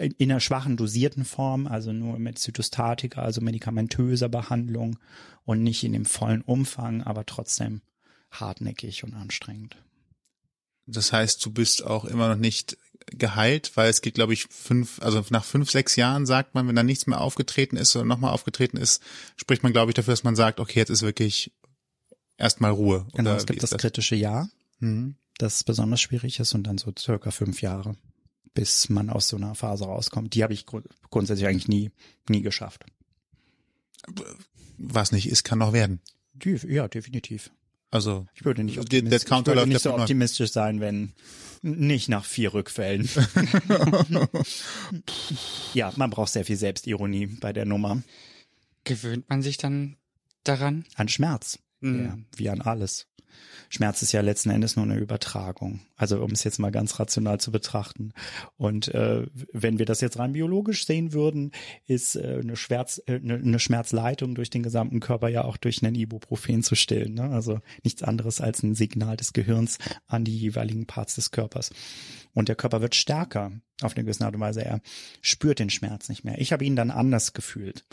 In, 0.02 0.12
in 0.18 0.30
einer 0.30 0.40
schwachen, 0.40 0.76
dosierten 0.76 1.25
Form, 1.25 1.66
also 1.66 1.92
nur 1.92 2.18
mit 2.18 2.38
Zytostatika, 2.38 3.23
also 3.23 3.40
medikamentöser 3.40 4.28
Behandlung 4.28 4.99
und 5.44 5.62
nicht 5.62 5.85
in 5.85 5.92
dem 5.92 6.04
vollen 6.04 6.42
Umfang, 6.42 7.02
aber 7.02 7.25
trotzdem 7.26 7.82
hartnäckig 8.30 9.04
und 9.04 9.14
anstrengend. 9.14 9.76
Das 10.87 11.12
heißt, 11.12 11.44
du 11.44 11.52
bist 11.52 11.85
auch 11.85 12.04
immer 12.04 12.28
noch 12.28 12.37
nicht 12.37 12.76
geheilt, 13.06 13.73
weil 13.76 13.90
es 13.90 14.00
geht, 14.00 14.14
glaube 14.14 14.32
ich, 14.32 14.47
fünf, 14.50 15.00
also 15.02 15.25
nach 15.30 15.44
fünf, 15.44 15.71
sechs 15.71 15.97
Jahren 15.97 16.26
sagt 16.26 16.54
man, 16.54 16.66
wenn 16.68 16.76
da 16.76 16.82
nichts 16.82 17.06
mehr 17.06 17.21
aufgetreten 17.21 17.76
ist 17.76 17.94
oder 17.97 18.04
nochmal 18.04 18.32
aufgetreten 18.32 18.76
ist, 18.76 19.02
spricht 19.37 19.62
man, 19.62 19.73
glaube 19.73 19.90
ich, 19.90 19.94
dafür, 19.94 20.12
dass 20.12 20.25
man 20.25 20.37
sagt, 20.37 20.61
okay, 20.61 20.78
jetzt 20.78 20.90
ist 20.90 21.02
wirklich 21.02 21.52
erstmal 22.37 22.73
Ruhe. 22.73 23.06
Genau, 23.14 23.35
es 23.35 23.47
gibt 23.47 23.62
ist 23.62 23.73
das 23.73 23.80
kritische 23.80 24.16
Jahr, 24.16 24.49
Mhm. 24.80 25.16
das 25.38 25.62
besonders 25.64 26.00
schwierig 26.00 26.40
ist 26.40 26.54
und 26.54 26.64
dann 26.64 26.78
so 26.78 26.92
circa 26.99 27.30
fünf 27.30 27.62
Jahre. 27.62 27.97
Bis 28.54 28.88
man 28.88 29.11
aus 29.11 29.28
so 29.28 29.37
einer 29.37 29.54
Phase 29.54 29.85
rauskommt. 29.85 30.35
Die 30.35 30.42
habe 30.42 30.52
ich 30.52 30.66
grund 30.66 30.87
grundsätzlich 31.11 31.47
eigentlich 31.49 31.68
nie, 31.68 31.90
nie 32.28 32.42
geschafft. 32.42 32.85
Was 34.78 35.12
nicht 35.12 35.28
ist, 35.28 35.44
kann 35.44 35.59
noch 35.59 35.73
werden. 35.73 36.00
Die, 36.35 36.59
ja, 36.68 36.88
definitiv. 36.88 37.50
Also 37.90 38.26
Ich 38.35 38.44
würde 38.44 38.64
nicht, 38.64 38.78
optimistisch, 38.78 39.30
ich 39.30 39.47
würde 39.47 39.66
nicht 39.66 39.82
so 39.82 39.94
optimistisch 39.94 40.50
sein, 40.50 40.80
wenn 40.80 41.12
nicht 41.61 42.09
nach 42.09 42.25
vier 42.25 42.54
Rückfällen. 42.54 43.09
ja, 45.75 45.92
man 45.97 46.11
braucht 46.11 46.32
sehr 46.32 46.44
viel 46.44 46.56
Selbstironie 46.56 47.26
bei 47.26 47.52
der 47.52 47.66
Nummer. 47.66 48.02
Gewöhnt 48.85 49.28
man 49.28 49.42
sich 49.42 49.59
dann 49.59 49.97
daran? 50.42 50.87
An 50.94 51.09
Schmerz. 51.09 51.59
Mhm. 51.80 52.04
Ja, 52.04 52.18
wie 52.37 52.49
an 52.49 52.62
alles. 52.62 53.06
Schmerz 53.68 54.02
ist 54.02 54.12
ja 54.12 54.20
letzten 54.20 54.50
Endes 54.50 54.76
nur 54.76 54.84
eine 54.84 54.96
Übertragung. 54.96 55.80
Also 55.96 56.22
um 56.22 56.32
es 56.32 56.44
jetzt 56.44 56.58
mal 56.58 56.70
ganz 56.70 56.98
rational 56.98 57.40
zu 57.40 57.50
betrachten. 57.52 58.12
Und 58.56 58.88
äh, 58.88 59.26
wenn 59.52 59.78
wir 59.78 59.86
das 59.86 60.00
jetzt 60.00 60.18
rein 60.18 60.32
biologisch 60.32 60.86
sehen 60.86 61.12
würden, 61.12 61.52
ist 61.86 62.16
äh, 62.16 62.40
eine, 62.42 62.56
Schmerz, 62.56 63.00
äh, 63.06 63.14
eine, 63.14 63.58
Schmerzleitung 63.58 64.34
durch 64.34 64.50
den 64.50 64.62
gesamten 64.62 65.00
Körper 65.00 65.28
ja 65.28 65.44
auch 65.44 65.56
durch 65.56 65.82
einen 65.82 65.94
Ibuprofen 65.94 66.62
zu 66.62 66.74
stillen. 66.74 67.14
Ne? 67.14 67.30
Also 67.30 67.60
nichts 67.82 68.02
anderes 68.02 68.40
als 68.40 68.62
ein 68.62 68.74
Signal 68.74 69.16
des 69.16 69.32
Gehirns 69.32 69.78
an 70.06 70.24
die 70.24 70.36
jeweiligen 70.36 70.86
Parts 70.86 71.14
des 71.14 71.30
Körpers. 71.30 71.70
Und 72.34 72.48
der 72.48 72.56
Körper 72.56 72.80
wird 72.80 72.94
stärker 72.94 73.52
auf 73.80 73.96
eine 73.96 74.04
gewisse 74.04 74.24
Art 74.24 74.34
und 74.34 74.40
Weise. 74.40 74.64
Er 74.64 74.80
spürt 75.20 75.58
den 75.58 75.70
Schmerz 75.70 76.08
nicht 76.08 76.24
mehr. 76.24 76.40
Ich 76.40 76.52
habe 76.52 76.64
ihn 76.64 76.76
dann 76.76 76.90
anders 76.90 77.32
gefühlt. 77.32 77.84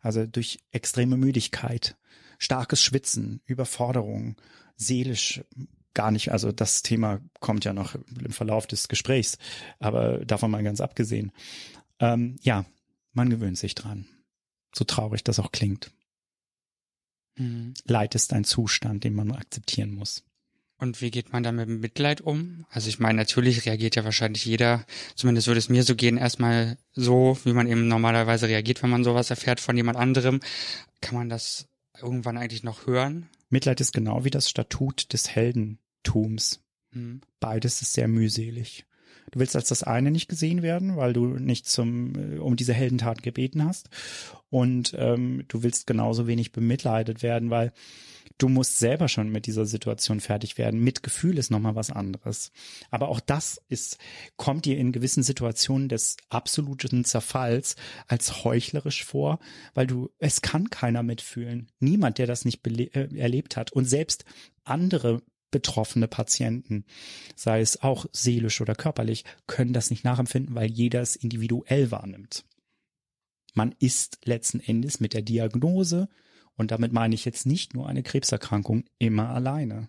Also 0.00 0.26
durch 0.26 0.58
extreme 0.72 1.16
Müdigkeit, 1.16 1.96
starkes 2.38 2.82
Schwitzen, 2.82 3.40
Überforderung, 3.46 4.36
seelisch 4.76 5.42
gar 5.94 6.10
nicht. 6.10 6.30
Also 6.30 6.52
das 6.52 6.82
Thema 6.82 7.20
kommt 7.40 7.64
ja 7.64 7.72
noch 7.72 7.94
im 7.94 8.32
Verlauf 8.32 8.66
des 8.66 8.88
Gesprächs, 8.88 9.38
aber 9.78 10.24
davon 10.24 10.50
mal 10.50 10.62
ganz 10.62 10.80
abgesehen. 10.80 11.32
Ähm, 11.98 12.36
ja, 12.42 12.66
man 13.12 13.30
gewöhnt 13.30 13.58
sich 13.58 13.74
dran. 13.74 14.06
So 14.74 14.84
traurig 14.84 15.24
das 15.24 15.40
auch 15.40 15.52
klingt. 15.52 15.90
Mhm. 17.36 17.74
Leid 17.84 18.14
ist 18.14 18.32
ein 18.32 18.44
Zustand, 18.44 19.04
den 19.04 19.14
man 19.14 19.32
akzeptieren 19.32 19.94
muss. 19.94 20.22
Und 20.78 21.00
wie 21.00 21.10
geht 21.10 21.32
man 21.32 21.42
da 21.42 21.52
mit 21.52 21.68
Mitleid 21.68 22.20
um? 22.20 22.66
Also 22.68 22.90
ich 22.90 22.98
meine, 22.98 23.16
natürlich 23.16 23.64
reagiert 23.64 23.96
ja 23.96 24.04
wahrscheinlich 24.04 24.44
jeder, 24.44 24.84
zumindest 25.14 25.46
würde 25.46 25.58
es 25.58 25.70
mir 25.70 25.82
so 25.82 25.96
gehen, 25.96 26.18
erstmal 26.18 26.76
so, 26.92 27.38
wie 27.44 27.54
man 27.54 27.66
eben 27.66 27.88
normalerweise 27.88 28.48
reagiert, 28.48 28.82
wenn 28.82 28.90
man 28.90 29.02
sowas 29.02 29.30
erfährt 29.30 29.60
von 29.60 29.76
jemand 29.76 29.96
anderem. 29.96 30.40
Kann 31.00 31.14
man 31.14 31.30
das 31.30 31.66
irgendwann 32.02 32.36
eigentlich 32.36 32.62
noch 32.62 32.86
hören? 32.86 33.28
Mitleid 33.48 33.80
ist 33.80 33.92
genau 33.92 34.24
wie 34.24 34.30
das 34.30 34.48
Statut 34.48 35.12
des 35.12 35.30
Heldentums. 35.34 36.60
Hm. 36.92 37.20
Beides 37.40 37.82
ist 37.82 37.92
sehr 37.92 38.08
mühselig. 38.08 38.86
Du 39.30 39.40
willst 39.40 39.56
als 39.56 39.68
das 39.68 39.82
eine 39.82 40.10
nicht 40.10 40.28
gesehen 40.28 40.62
werden, 40.62 40.96
weil 40.96 41.12
du 41.12 41.26
nicht 41.26 41.66
zum 41.68 42.14
äh, 42.14 42.38
um 42.38 42.56
diese 42.56 42.74
Heldentat 42.74 43.22
gebeten 43.22 43.64
hast, 43.64 43.90
und 44.48 44.94
ähm, 44.96 45.44
du 45.48 45.62
willst 45.62 45.86
genauso 45.86 46.26
wenig 46.26 46.52
bemitleidet 46.52 47.22
werden, 47.22 47.50
weil 47.50 47.72
du 48.38 48.48
musst 48.48 48.78
selber 48.78 49.08
schon 49.08 49.30
mit 49.30 49.46
dieser 49.46 49.66
Situation 49.66 50.20
fertig 50.20 50.56
werden. 50.56 50.80
Mitgefühl 50.80 51.38
ist 51.38 51.50
nochmal 51.50 51.74
was 51.74 51.90
anderes. 51.90 52.52
Aber 52.90 53.08
auch 53.08 53.20
das 53.20 53.60
ist, 53.68 53.98
kommt 54.36 54.64
dir 54.64 54.78
in 54.78 54.92
gewissen 54.92 55.22
Situationen 55.22 55.88
des 55.88 56.16
absoluten 56.28 57.04
Zerfalls 57.04 57.76
als 58.06 58.44
heuchlerisch 58.44 59.04
vor, 59.04 59.40
weil 59.74 59.86
du, 59.86 60.10
es 60.18 60.42
kann 60.42 60.70
keiner 60.70 61.02
mitfühlen. 61.02 61.72
Niemand, 61.80 62.18
der 62.18 62.26
das 62.26 62.44
nicht 62.44 62.66
äh, 62.66 63.08
erlebt 63.16 63.56
hat. 63.56 63.72
Und 63.72 63.86
selbst 63.86 64.24
andere 64.64 65.22
betroffene 65.56 66.06
Patienten, 66.06 66.84
sei 67.34 67.62
es 67.62 67.80
auch 67.80 68.04
seelisch 68.12 68.60
oder 68.60 68.74
körperlich, 68.74 69.24
können 69.46 69.72
das 69.72 69.88
nicht 69.88 70.04
nachempfinden, 70.04 70.54
weil 70.54 70.70
jeder 70.70 71.00
es 71.00 71.16
individuell 71.16 71.90
wahrnimmt. 71.90 72.44
Man 73.54 73.74
ist 73.78 74.18
letzten 74.26 74.60
Endes 74.60 75.00
mit 75.00 75.14
der 75.14 75.22
Diagnose, 75.22 76.10
und 76.56 76.72
damit 76.72 76.92
meine 76.92 77.14
ich 77.14 77.24
jetzt 77.24 77.46
nicht 77.46 77.72
nur 77.72 77.88
eine 77.88 78.02
Krebserkrankung, 78.02 78.84
immer 78.98 79.30
alleine. 79.30 79.88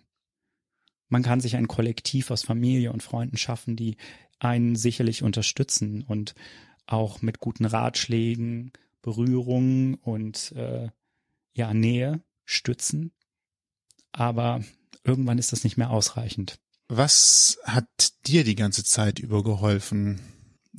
Man 1.10 1.22
kann 1.22 1.40
sich 1.40 1.56
ein 1.56 1.68
Kollektiv 1.68 2.30
aus 2.30 2.42
Familie 2.44 2.90
und 2.90 3.02
Freunden 3.02 3.36
schaffen, 3.36 3.76
die 3.76 3.98
einen 4.38 4.74
sicherlich 4.74 5.22
unterstützen 5.22 6.02
und 6.02 6.34
auch 6.86 7.20
mit 7.20 7.40
guten 7.40 7.66
Ratschlägen, 7.66 8.72
Berührungen 9.02 9.96
und 9.96 10.52
äh, 10.52 10.88
ja 11.52 11.74
Nähe 11.74 12.22
stützen. 12.46 13.12
Aber 14.12 14.62
irgendwann 15.04 15.38
ist 15.38 15.52
das 15.52 15.64
nicht 15.64 15.76
mehr 15.76 15.90
ausreichend. 15.90 16.58
Was 16.88 17.58
hat 17.64 17.86
dir 18.26 18.44
die 18.44 18.54
ganze 18.54 18.84
Zeit 18.84 19.18
über 19.18 19.42
geholfen? 19.42 20.20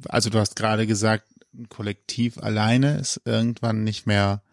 Also 0.07 0.29
du 0.29 0.39
hast 0.39 0.55
gerade 0.55 0.87
gesagt, 0.87 1.25
ein 1.53 1.69
Kollektiv 1.69 2.37
alleine 2.37 2.97
ist 2.97 3.21
irgendwann 3.25 3.83
nicht 3.83 4.05
mehr 4.07 4.43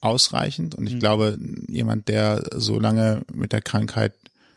ausreichend. 0.00 0.74
Und 0.74 0.86
ich 0.86 0.94
Mhm. 0.94 1.00
glaube, 1.00 1.38
jemand, 1.68 2.08
der 2.08 2.44
so 2.54 2.78
lange 2.78 3.22
mit 3.32 3.52
der 3.52 3.62
Krankheit 3.62 4.14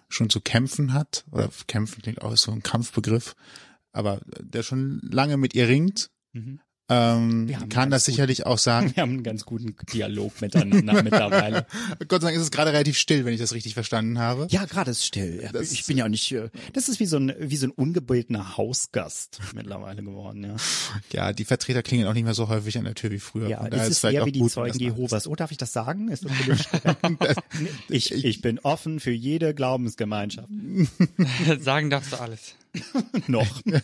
schon 0.07 0.29
zu 0.29 0.41
kämpfen 0.41 0.93
hat, 0.93 1.23
oder 1.31 1.49
kämpfen 1.67 2.01
klingt 2.01 2.21
auch 2.21 2.35
so 2.37 2.51
ein 2.51 2.63
Kampfbegriff, 2.63 3.35
aber 3.91 4.21
der 4.39 4.63
schon 4.63 4.99
lange 5.03 5.37
mit 5.37 5.53
ihr 5.55 5.67
ringt, 5.67 6.09
ähm, 6.89 7.47
Wir 7.47 7.59
haben 7.59 7.69
kann 7.69 7.89
das 7.91 8.05
sicherlich 8.05 8.45
auch 8.45 8.57
sagen. 8.57 8.91
Wir 8.95 9.01
haben 9.03 9.11
einen 9.11 9.23
ganz 9.23 9.45
guten 9.45 9.75
Dialog 9.93 10.41
miteinander 10.41 10.93
mittlerweile. 11.03 11.65
Gott 12.07 12.21
sei 12.21 12.27
Dank 12.27 12.35
ist 12.37 12.43
es 12.43 12.51
gerade 12.51 12.71
relativ 12.73 12.97
still, 12.97 13.25
wenn 13.25 13.33
ich 13.33 13.39
das 13.39 13.53
richtig 13.53 13.73
verstanden 13.75 14.19
habe. 14.19 14.47
Ja, 14.49 14.65
gerade 14.65 14.91
ist 14.91 15.05
still. 15.05 15.47
Das- 15.53 15.71
ich 15.71 15.85
bin 15.85 15.97
ja 15.97 16.09
nicht, 16.09 16.31
äh, 16.31 16.49
das 16.73 16.89
ist 16.89 16.99
wie 16.99 17.05
so 17.05 17.17
ein, 17.17 17.33
wie 17.39 17.55
so 17.57 17.67
ein 17.67 17.71
ungebildeter 17.71 18.57
Hausgast 18.57 19.39
mittlerweile 19.53 20.03
geworden, 20.03 20.43
ja. 20.43 20.55
Ja, 21.11 21.33
die 21.33 21.45
Vertreter 21.45 21.83
klingen 21.83 22.07
auch 22.07 22.13
nicht 22.13 22.23
mehr 22.25 22.33
so 22.33 22.49
häufig 22.49 22.77
an 22.77 22.85
der 22.85 22.95
Tür 22.95 23.11
wie 23.11 23.19
früher. 23.19 23.49
Ja, 23.49 23.65
es 23.67 23.89
ist 23.89 23.99
vielleicht 23.99 24.15
eher 24.15 24.23
auch 24.23 24.27
wie 24.27 24.31
die 24.31 24.39
gut, 24.39 24.51
Zeugen 24.51 24.79
Jehovas. 24.79 25.27
Oh, 25.27 25.35
darf 25.35 25.51
ich 25.51 25.57
das 25.57 25.71
sagen? 25.73 26.09
Ist 26.09 26.25
das 27.19 27.35
ich, 27.89 28.11
ich 28.11 28.41
bin 28.41 28.59
offen 28.59 28.99
für 28.99 29.11
jede 29.11 29.53
Glaubensgemeinschaft. 29.53 30.49
Sagen 31.59 31.89
darfst 31.89 32.13
du 32.13 32.17
alles. 32.17 32.55
Noch. 33.27 33.61
Nein, 33.65 33.81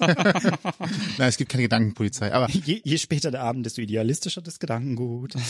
es 1.19 1.37
gibt 1.37 1.51
keine 1.51 1.63
Gedankenpolizei. 1.63 2.33
Aber 2.33 2.49
Je, 2.49 2.81
je 2.83 2.97
später 2.97 3.31
der 3.31 3.41
Abend, 3.41 3.65
desto 3.65 3.81
idealistischer 3.81 4.41
das 4.41 4.59
Gedankengut. 4.59 5.33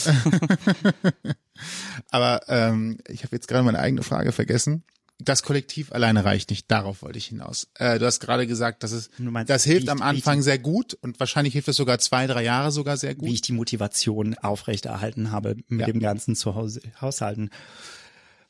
Aber 2.10 2.42
ähm, 2.48 2.98
ich 3.08 3.24
habe 3.24 3.36
jetzt 3.36 3.48
gerade 3.48 3.64
meine 3.64 3.80
eigene 3.80 4.04
Frage 4.04 4.32
vergessen. 4.32 4.84
Das 5.18 5.44
Kollektiv 5.44 5.94
alleine 5.94 6.26
reicht 6.26 6.50
nicht. 6.50 6.70
Darauf 6.70 7.02
wollte 7.02 7.18
ich 7.18 7.28
hinaus. 7.28 7.70
Äh, 7.76 8.00
du 8.00 8.06
hast 8.06 8.20
gerade 8.20 8.48
gesagt, 8.48 8.84
dass 8.84 8.92
es 8.92 9.10
meinst, 9.18 9.50
das 9.50 9.64
hilft 9.64 9.88
am 9.88 10.02
Anfang 10.02 10.42
sehr 10.42 10.60
gut 10.60 10.94
und 10.94 11.20
wahrscheinlich 11.22 11.54
hilft 11.54 11.70
es 11.70 11.78
sogar 11.78 12.00
zwei, 12.00 12.28
drei 12.28 12.44
Jahre 12.44 12.72
sogar 12.72 12.98
sehr 12.98 13.16
gut. 13.16 13.30
Wie 13.30 13.34
ich 13.34 13.42
die 13.42 13.54
Motivation 13.54 14.36
aufrechterhalten 14.38 15.32
habe, 15.32 15.56
mit 15.70 15.82
Ja. 15.82 15.86
dem 15.86 16.02
Ganzen 16.02 16.36
zu 16.36 16.56
Hause, 16.56 16.82
Haushalten. 17.00 17.50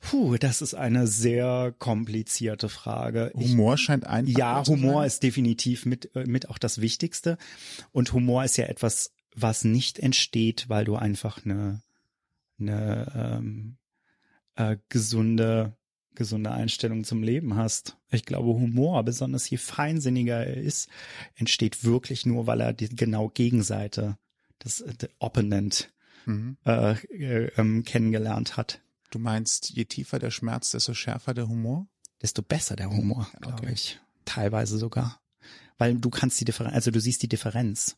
Puh, 0.05 0.38
das 0.38 0.62
ist 0.62 0.75
eine 0.75 1.07
sehr 1.07 1.74
komplizierte 1.79 2.69
Frage. 2.69 3.31
Ich, 3.39 3.51
Humor 3.51 3.77
scheint 3.77 4.05
ein. 4.05 4.27
Ja, 4.27 4.63
Humor 4.67 5.01
sein. 5.01 5.07
ist 5.07 5.24
definitiv 5.24 5.85
mit, 5.88 6.15
äh, 6.15 6.25
mit 6.25 6.47
auch 6.50 6.59
das 6.59 6.79
Wichtigste. 6.79 7.38
Und 7.91 8.13
Humor 8.13 8.43
ist 8.43 8.57
ja 8.57 8.65
etwas, 8.65 9.13
was 9.35 9.63
nicht 9.63 9.97
entsteht, 9.97 10.69
weil 10.69 10.85
du 10.85 10.95
einfach 10.95 11.43
eine, 11.43 11.81
eine 12.59 13.39
ähm, 13.39 13.77
äh, 14.55 14.77
gesunde, 14.89 15.75
gesunde 16.13 16.51
Einstellung 16.51 17.03
zum 17.03 17.24
Leben 17.24 17.55
hast. 17.55 17.97
Ich 18.12 18.25
glaube, 18.25 18.50
Humor, 18.50 19.03
besonders 19.03 19.50
je 19.50 19.57
feinsinniger 19.57 20.45
er 20.45 20.57
ist, 20.57 20.88
entsteht 21.35 21.83
wirklich 21.83 22.27
nur, 22.27 22.45
weil 22.45 22.62
er 22.62 22.74
die 22.74 22.89
genau 22.89 23.29
Gegenseite, 23.29 24.17
das 24.59 24.81
äh, 24.81 24.93
Opponent, 25.19 25.91
Mhm. 26.27 26.57
äh, 26.65 26.93
äh, 27.13 27.51
ähm, 27.57 27.83
kennengelernt 27.83 28.57
hat. 28.57 28.81
Du 29.15 29.19
meinst, 29.19 29.69
je 29.69 29.86
tiefer 29.86 30.19
der 30.19 30.29
Schmerz, 30.29 30.72
desto 30.72 30.93
schärfer 30.93 31.34
der 31.34 31.48
Humor? 31.48 31.88
desto 32.22 32.41
besser 32.41 32.75
der 32.75 32.89
Humor, 32.89 33.29
glaube 33.39 33.63
Okay. 33.63 33.72
ich. 33.74 34.00
Teilweise 34.25 34.77
sogar. 34.77 35.22
Weil 35.77 35.95
du 35.95 36.10
kannst 36.10 36.39
die 36.41 36.45
Differenz, 36.45 36.74
also 36.75 36.91
du 36.91 37.00
siehst 37.00 37.22
die 37.24 37.29
Differenz. 37.29 37.95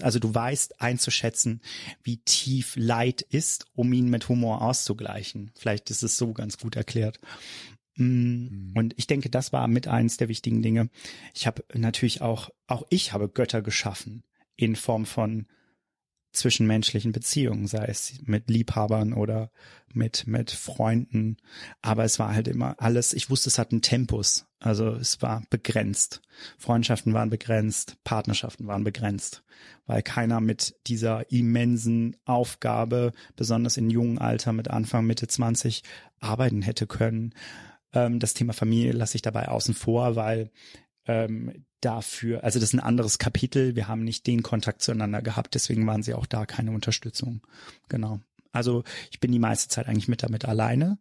Also 0.00 0.18
du 0.20 0.32
weißt 0.32 0.80
einzuschätzen, 0.80 1.60
wie 2.04 2.18
tief 2.18 2.74
Leid 2.76 3.22
ist, 3.22 3.66
um 3.74 3.92
ihn 3.92 4.08
mit 4.08 4.28
Humor 4.28 4.62
auszugleichen. 4.62 5.50
Vielleicht 5.56 5.90
ist 5.90 6.02
es 6.04 6.16
so 6.16 6.32
ganz 6.32 6.58
gut 6.58 6.76
erklärt. 6.76 7.18
Mm, 7.96 8.72
Und 8.76 8.94
ich 8.96 9.06
denke, 9.08 9.30
das 9.30 9.52
war 9.52 9.66
mit 9.68 9.88
eins 9.88 10.16
der 10.16 10.28
wichtigen 10.28 10.62
Dinge. 10.62 10.90
Ich 11.34 11.46
habe 11.48 11.64
natürlich 11.74 12.20
auch, 12.22 12.50
auch 12.68 12.84
ich 12.90 13.12
habe 13.12 13.28
Götter 13.28 13.62
geschaffen 13.62 14.22
in 14.54 14.76
Form 14.76 15.06
von 15.06 15.46
zwischenmenschlichen 16.36 17.12
Beziehungen, 17.12 17.66
sei 17.66 17.86
es 17.86 18.14
mit 18.24 18.50
Liebhabern 18.50 19.12
oder 19.12 19.50
mit, 19.92 20.26
mit 20.26 20.50
Freunden. 20.50 21.36
Aber 21.82 22.04
es 22.04 22.18
war 22.18 22.34
halt 22.34 22.48
immer 22.48 22.76
alles, 22.78 23.12
ich 23.14 23.30
wusste, 23.30 23.48
es 23.48 23.58
hat 23.58 23.72
einen 23.72 23.82
Tempus. 23.82 24.46
Also 24.60 24.90
es 24.90 25.22
war 25.22 25.42
begrenzt. 25.50 26.22
Freundschaften 26.58 27.14
waren 27.14 27.30
begrenzt, 27.30 27.96
Partnerschaften 28.04 28.66
waren 28.66 28.84
begrenzt, 28.84 29.42
weil 29.86 30.02
keiner 30.02 30.40
mit 30.40 30.76
dieser 30.86 31.30
immensen 31.30 32.16
Aufgabe, 32.24 33.12
besonders 33.36 33.76
in 33.76 33.90
jungen 33.90 34.18
Alter 34.18 34.52
mit 34.52 34.68
Anfang, 34.68 35.06
Mitte 35.06 35.28
20, 35.28 35.82
arbeiten 36.20 36.62
hätte 36.62 36.86
können. 36.86 37.34
Ähm, 37.92 38.18
das 38.18 38.34
Thema 38.34 38.52
Familie 38.52 38.92
lasse 38.92 39.16
ich 39.16 39.22
dabei 39.22 39.48
außen 39.48 39.74
vor, 39.74 40.16
weil 40.16 40.50
ähm, 41.06 41.64
dafür, 41.80 42.42
also 42.44 42.58
das 42.58 42.70
ist 42.70 42.74
ein 42.74 42.80
anderes 42.80 43.18
Kapitel. 43.18 43.76
Wir 43.76 43.88
haben 43.88 44.04
nicht 44.04 44.26
den 44.26 44.42
Kontakt 44.42 44.82
zueinander 44.82 45.22
gehabt, 45.22 45.54
deswegen 45.54 45.86
waren 45.86 46.02
sie 46.02 46.14
auch 46.14 46.26
da 46.26 46.46
keine 46.46 46.72
Unterstützung. 46.72 47.46
Genau. 47.88 48.20
Also 48.52 48.84
ich 49.10 49.20
bin 49.20 49.32
die 49.32 49.38
meiste 49.38 49.68
Zeit 49.68 49.86
eigentlich 49.86 50.08
mit 50.08 50.22
damit 50.22 50.44
alleine 50.46 50.98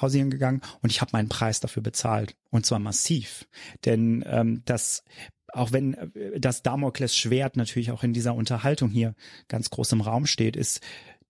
hausieren 0.00 0.30
gegangen 0.30 0.62
und 0.80 0.90
ich 0.90 1.00
habe 1.00 1.10
meinen 1.12 1.28
Preis 1.28 1.60
dafür 1.60 1.82
bezahlt 1.82 2.36
und 2.50 2.64
zwar 2.64 2.78
massiv, 2.78 3.46
denn 3.84 4.24
ähm, 4.26 4.62
das 4.64 5.04
auch 5.52 5.72
wenn 5.72 5.94
äh, 5.94 6.40
das 6.40 6.62
Damokles 6.62 7.16
Schwert 7.16 7.56
natürlich 7.56 7.90
auch 7.90 8.02
in 8.02 8.12
dieser 8.12 8.34
Unterhaltung 8.34 8.90
hier 8.90 9.14
ganz 9.48 9.70
groß 9.70 9.92
im 9.92 10.00
Raum 10.00 10.26
steht, 10.26 10.56
ist 10.56 10.80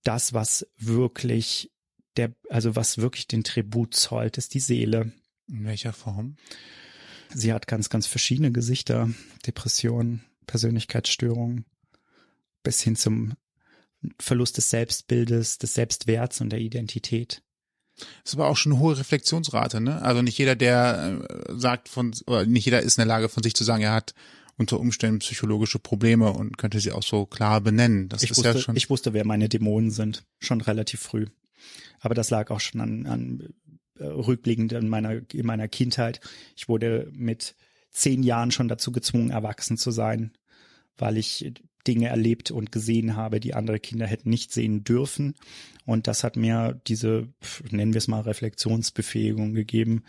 das, 0.04 0.32
was 0.32 0.66
wirklich 0.78 1.70
der, 2.16 2.34
also 2.48 2.76
was 2.76 2.98
wirklich 2.98 3.26
den 3.26 3.44
Tribut 3.44 3.94
zollt, 3.94 4.38
ist 4.38 4.54
die 4.54 4.60
Seele. 4.60 5.12
In 5.48 5.64
welcher 5.64 5.92
Form? 5.92 6.36
Sie 7.34 7.52
hat 7.52 7.66
ganz, 7.66 7.88
ganz 7.88 8.06
verschiedene 8.06 8.52
Gesichter. 8.52 9.10
Depressionen, 9.46 10.24
Persönlichkeitsstörungen, 10.46 11.64
bis 12.62 12.80
hin 12.82 12.96
zum 12.96 13.34
Verlust 14.18 14.56
des 14.56 14.70
Selbstbildes, 14.70 15.58
des 15.58 15.74
Selbstwerts 15.74 16.40
und 16.40 16.50
der 16.50 16.60
Identität. 16.60 17.42
Das 17.96 18.32
ist 18.32 18.34
aber 18.34 18.48
auch 18.48 18.56
schon 18.56 18.72
eine 18.72 18.80
hohe 18.80 18.98
Reflexionsrate, 18.98 19.80
ne? 19.80 20.02
Also 20.02 20.22
nicht 20.22 20.38
jeder, 20.38 20.56
der 20.56 21.20
äh, 21.28 21.52
sagt 21.54 21.88
von, 21.88 22.14
oder 22.26 22.46
nicht 22.46 22.64
jeder 22.64 22.80
ist 22.80 22.96
in 22.98 23.02
der 23.02 23.06
Lage 23.06 23.28
von 23.28 23.42
sich 23.42 23.54
zu 23.54 23.64
sagen, 23.64 23.82
er 23.82 23.92
hat 23.92 24.14
unter 24.56 24.80
Umständen 24.80 25.20
psychologische 25.20 25.78
Probleme 25.78 26.32
und 26.32 26.58
könnte 26.58 26.80
sie 26.80 26.92
auch 26.92 27.02
so 27.02 27.26
klar 27.26 27.60
benennen. 27.60 28.08
Das 28.08 28.22
ich 28.22 28.30
ist 28.30 28.38
wusste, 28.38 28.52
ja 28.52 28.58
schon. 28.58 28.76
Ich 28.76 28.90
wusste, 28.90 29.12
wer 29.12 29.24
meine 29.24 29.48
Dämonen 29.48 29.90
sind, 29.90 30.24
schon 30.40 30.60
relativ 30.60 31.00
früh. 31.00 31.26
Aber 32.00 32.14
das 32.14 32.30
lag 32.30 32.50
auch 32.50 32.60
schon 32.60 32.80
an, 32.80 33.06
an 33.06 33.54
äh, 34.02 34.06
rückblickend 34.06 34.72
in 34.72 34.88
meiner, 34.88 35.20
in 35.32 35.46
meiner 35.46 35.68
Kindheit. 35.68 36.20
Ich 36.56 36.68
wurde 36.68 37.10
mit 37.12 37.54
zehn 37.90 38.22
Jahren 38.22 38.50
schon 38.50 38.68
dazu 38.68 38.92
gezwungen, 38.92 39.30
erwachsen 39.30 39.76
zu 39.76 39.90
sein, 39.90 40.32
weil 40.96 41.16
ich 41.16 41.52
Dinge 41.86 42.08
erlebt 42.08 42.50
und 42.50 42.72
gesehen 42.72 43.16
habe, 43.16 43.40
die 43.40 43.54
andere 43.54 43.80
Kinder 43.80 44.06
hätten 44.06 44.30
nicht 44.30 44.52
sehen 44.52 44.84
dürfen. 44.84 45.34
Und 45.84 46.06
das 46.06 46.24
hat 46.24 46.36
mir 46.36 46.80
diese, 46.86 47.28
nennen 47.70 47.92
wir 47.92 47.98
es 47.98 48.08
mal, 48.08 48.20
Reflexionsbefähigung 48.20 49.54
gegeben, 49.54 50.04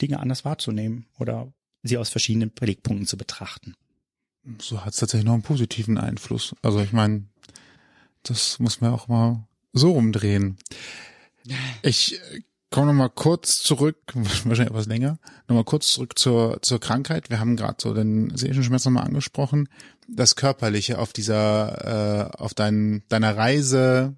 Dinge 0.00 0.20
anders 0.20 0.44
wahrzunehmen 0.44 1.06
oder 1.18 1.52
sie 1.82 1.98
aus 1.98 2.08
verschiedenen 2.08 2.50
Blickpunkten 2.50 3.06
zu 3.06 3.16
betrachten. 3.16 3.74
So 4.60 4.84
hat 4.84 4.92
es 4.92 5.00
tatsächlich 5.00 5.26
noch 5.26 5.34
einen 5.34 5.42
positiven 5.42 5.98
Einfluss. 5.98 6.54
Also 6.62 6.80
ich 6.80 6.92
meine, 6.92 7.24
das 8.22 8.58
muss 8.58 8.80
man 8.80 8.92
auch 8.92 9.08
mal 9.08 9.46
so 9.72 9.92
rumdrehen. 9.92 10.56
Ich 11.82 12.18
komme 12.74 12.88
noch 12.88 12.94
mal 12.94 13.08
kurz 13.08 13.62
zurück, 13.62 13.98
wahrscheinlich 14.14 14.66
etwas 14.66 14.86
länger, 14.86 15.20
noch 15.46 15.54
mal 15.54 15.64
kurz 15.64 15.92
zurück 15.92 16.18
zur, 16.18 16.58
zur 16.60 16.80
Krankheit. 16.80 17.30
Wir 17.30 17.38
haben 17.38 17.54
gerade 17.54 17.76
so 17.78 17.94
den 17.94 18.36
seelischen 18.36 18.64
Schmerz 18.64 18.84
noch 18.84 18.90
mal 18.90 19.02
angesprochen. 19.02 19.68
Das 20.08 20.34
Körperliche 20.34 20.98
auf 20.98 21.12
dieser, 21.12 22.32
äh, 22.34 22.36
auf 22.36 22.52
dein, 22.52 23.04
deiner 23.08 23.36
Reise 23.36 24.16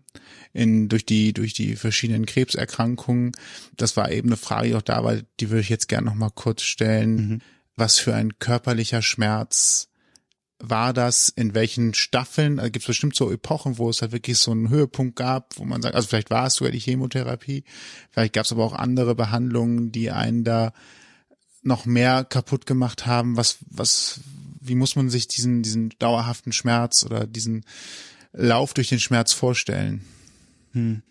in, 0.54 0.88
durch 0.88 1.04
die, 1.04 1.34
durch 1.34 1.52
die 1.52 1.76
verschiedenen 1.76 2.24
Krebserkrankungen. 2.24 3.32
Das 3.76 3.94
war 3.98 4.10
eben 4.10 4.30
eine 4.30 4.38
Frage, 4.38 4.68
die 4.68 4.74
auch 4.74 4.80
da 4.82 5.04
war, 5.04 5.16
die 5.38 5.50
würde 5.50 5.60
ich 5.60 5.68
jetzt 5.68 5.88
gerne 5.88 6.06
noch 6.06 6.14
mal 6.14 6.30
kurz 6.34 6.62
stellen. 6.62 7.14
Mhm. 7.14 7.40
Was 7.76 7.98
für 7.98 8.14
ein 8.14 8.38
körperlicher 8.38 9.02
Schmerz 9.02 9.90
war 10.58 10.92
das, 10.92 11.28
in 11.28 11.54
welchen 11.54 11.94
Staffeln, 11.94 12.58
also 12.58 12.70
gibt 12.70 12.84
es 12.84 12.86
bestimmt 12.86 13.14
so 13.14 13.30
Epochen, 13.30 13.78
wo 13.78 13.90
es 13.90 14.00
halt 14.00 14.12
wirklich 14.12 14.38
so 14.38 14.52
einen 14.52 14.70
Höhepunkt 14.70 15.16
gab, 15.16 15.58
wo 15.58 15.64
man 15.64 15.82
sagt, 15.82 15.94
also 15.94 16.08
vielleicht 16.08 16.30
war 16.30 16.46
es 16.46 16.54
sogar 16.54 16.72
die 16.72 16.78
Chemotherapie, 16.78 17.64
vielleicht 18.10 18.32
gab 18.32 18.46
es 18.46 18.52
aber 18.52 18.64
auch 18.64 18.72
andere 18.72 19.14
Behandlungen, 19.14 19.92
die 19.92 20.10
einen 20.10 20.44
da 20.44 20.72
noch 21.62 21.84
mehr 21.84 22.24
kaputt 22.24 22.64
gemacht 22.64 23.06
haben. 23.06 23.36
Was, 23.36 23.58
was, 23.68 24.20
wie 24.60 24.76
muss 24.76 24.96
man 24.96 25.10
sich 25.10 25.28
diesen, 25.28 25.62
diesen 25.62 25.90
dauerhaften 25.98 26.52
Schmerz 26.52 27.04
oder 27.04 27.26
diesen 27.26 27.64
Lauf 28.32 28.72
durch 28.72 28.88
den 28.88 29.00
Schmerz 29.00 29.32
vorstellen? 29.32 30.04
Hm. 30.72 31.02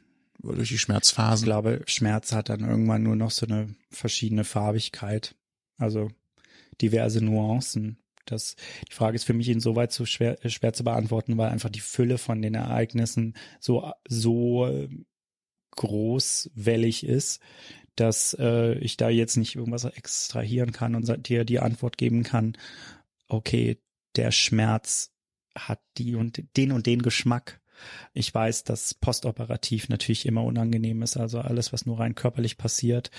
Oder 0.41 0.57
durch 0.57 0.69
die 0.69 0.77
Schmerzphasen? 0.77 1.45
Ich 1.45 1.49
glaube, 1.49 1.81
Schmerz 1.87 2.31
hat 2.31 2.49
dann 2.49 2.61
irgendwann 2.61 3.03
nur 3.03 3.15
noch 3.15 3.31
so 3.31 3.45
eine 3.45 3.75
verschiedene 3.89 4.43
Farbigkeit. 4.43 5.35
Also 5.77 6.09
diverse 6.81 7.23
Nuancen 7.23 7.97
das, 8.25 8.55
die 8.89 8.93
Frage 8.93 9.15
ist 9.15 9.23
für 9.23 9.33
mich 9.33 9.49
insoweit 9.49 9.91
so 9.91 10.05
schwer, 10.05 10.37
schwer 10.45 10.73
zu 10.73 10.83
beantworten, 10.83 11.37
weil 11.37 11.49
einfach 11.49 11.69
die 11.69 11.79
Fülle 11.79 12.17
von 12.17 12.41
den 12.41 12.55
Ereignissen 12.55 13.35
so, 13.59 13.91
so 14.07 14.67
äh, 14.67 14.89
großwellig 15.71 17.05
ist, 17.05 17.41
dass 17.95 18.35
äh, 18.39 18.73
ich 18.79 18.97
da 18.97 19.09
jetzt 19.09 19.37
nicht 19.37 19.55
irgendwas 19.55 19.85
extrahieren 19.85 20.71
kann 20.71 20.95
und 20.95 21.27
dir 21.27 21.45
die 21.45 21.59
Antwort 21.59 21.97
geben 21.97 22.23
kann, 22.23 22.57
okay, 23.27 23.77
der 24.15 24.31
Schmerz 24.31 25.11
hat 25.57 25.79
die 25.97 26.15
und 26.15 26.43
den 26.57 26.71
und 26.71 26.85
den 26.85 27.01
Geschmack. 27.01 27.61
Ich 28.13 28.33
weiß, 28.33 28.63
dass 28.63 28.93
postoperativ 28.93 29.89
natürlich 29.89 30.25
immer 30.25 30.43
unangenehm 30.43 31.01
ist, 31.01 31.17
also 31.17 31.39
alles, 31.39 31.73
was 31.73 31.85
nur 31.85 31.99
rein 31.99 32.15
körperlich 32.15 32.57
passiert. 32.57 33.11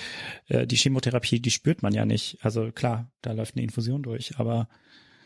Äh, 0.49 0.67
die 0.67 0.77
Chemotherapie, 0.77 1.41
die 1.41 1.51
spürt 1.51 1.83
man 1.83 1.95
ja 1.95 2.05
nicht. 2.05 2.39
Also 2.43 2.73
klar, 2.73 3.11
da 3.23 3.33
läuft 3.33 3.57
eine 3.57 3.65
Infusion 3.65 4.03
durch, 4.03 4.39
aber 4.39 4.69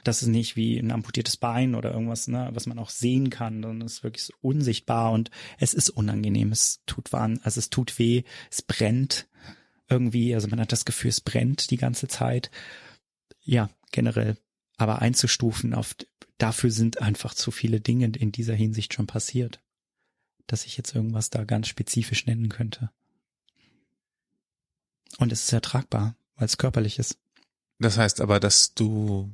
das 0.05 0.23
ist 0.23 0.29
nicht 0.29 0.57
wie 0.57 0.79
ein 0.79 0.91
amputiertes 0.91 1.37
Bein 1.37 1.75
oder 1.75 1.93
irgendwas, 1.93 2.27
ne, 2.29 2.49
was 2.53 2.67
man 2.67 2.79
auch 2.79 2.91
sehen 2.91 3.31
kann, 3.31 3.63
sondern 3.63 3.87
es 3.87 3.95
ist 3.95 4.05
wirklich 4.05 4.25
so 4.25 4.33
unsichtbar 4.41 5.13
und 5.13 5.31
es 5.59 5.75
ist 5.75 5.91
unangenehm. 5.91 6.53
Es 6.53 6.81
tut 6.87 7.13
wah, 7.13 7.29
also 7.43 7.59
es 7.59 7.71
tut 7.71 7.99
weh, 7.99 8.23
es 8.51 8.63
brennt 8.63 9.29
irgendwie, 9.89 10.35
also 10.35 10.49
man 10.49 10.61
hat 10.61 10.73
das 10.73 10.85
Gefühl, 10.85 11.11
es 11.11 11.21
brennt 11.21 11.71
die 11.71 11.77
ganze 11.77 12.09
Zeit. 12.09 12.51
Ja, 13.43 13.71
generell. 13.93 14.37
Aber 14.81 15.03
einzustufen 15.03 15.75
auf, 15.75 15.95
dafür 16.39 16.71
sind 16.71 17.03
einfach 17.03 17.35
zu 17.35 17.51
viele 17.51 17.83
Dinge 17.83 18.07
in 18.17 18.33
dieser 18.33 18.55
Hinsicht 18.55 18.95
schon 18.95 19.07
passiert, 19.07 19.61
dass 20.47 20.65
ich 20.65 20.79
jetzt 20.79 20.95
irgendwas 20.95 21.29
da 21.29 21.45
ganz 21.45 21.69
spezifisch 21.69 22.25
nennen 22.25 22.49
könnte. 22.49 22.91
Und 25.19 25.33
es 25.33 25.45
ist 25.45 25.53
ertragbar, 25.53 26.17
weil 26.37 26.47
es 26.47 26.57
körperlich 26.57 26.99
ist. 26.99 27.19
Das 27.79 27.99
heißt 27.99 28.23
aber, 28.23 28.41
dass 28.41 28.73
du 28.73 29.31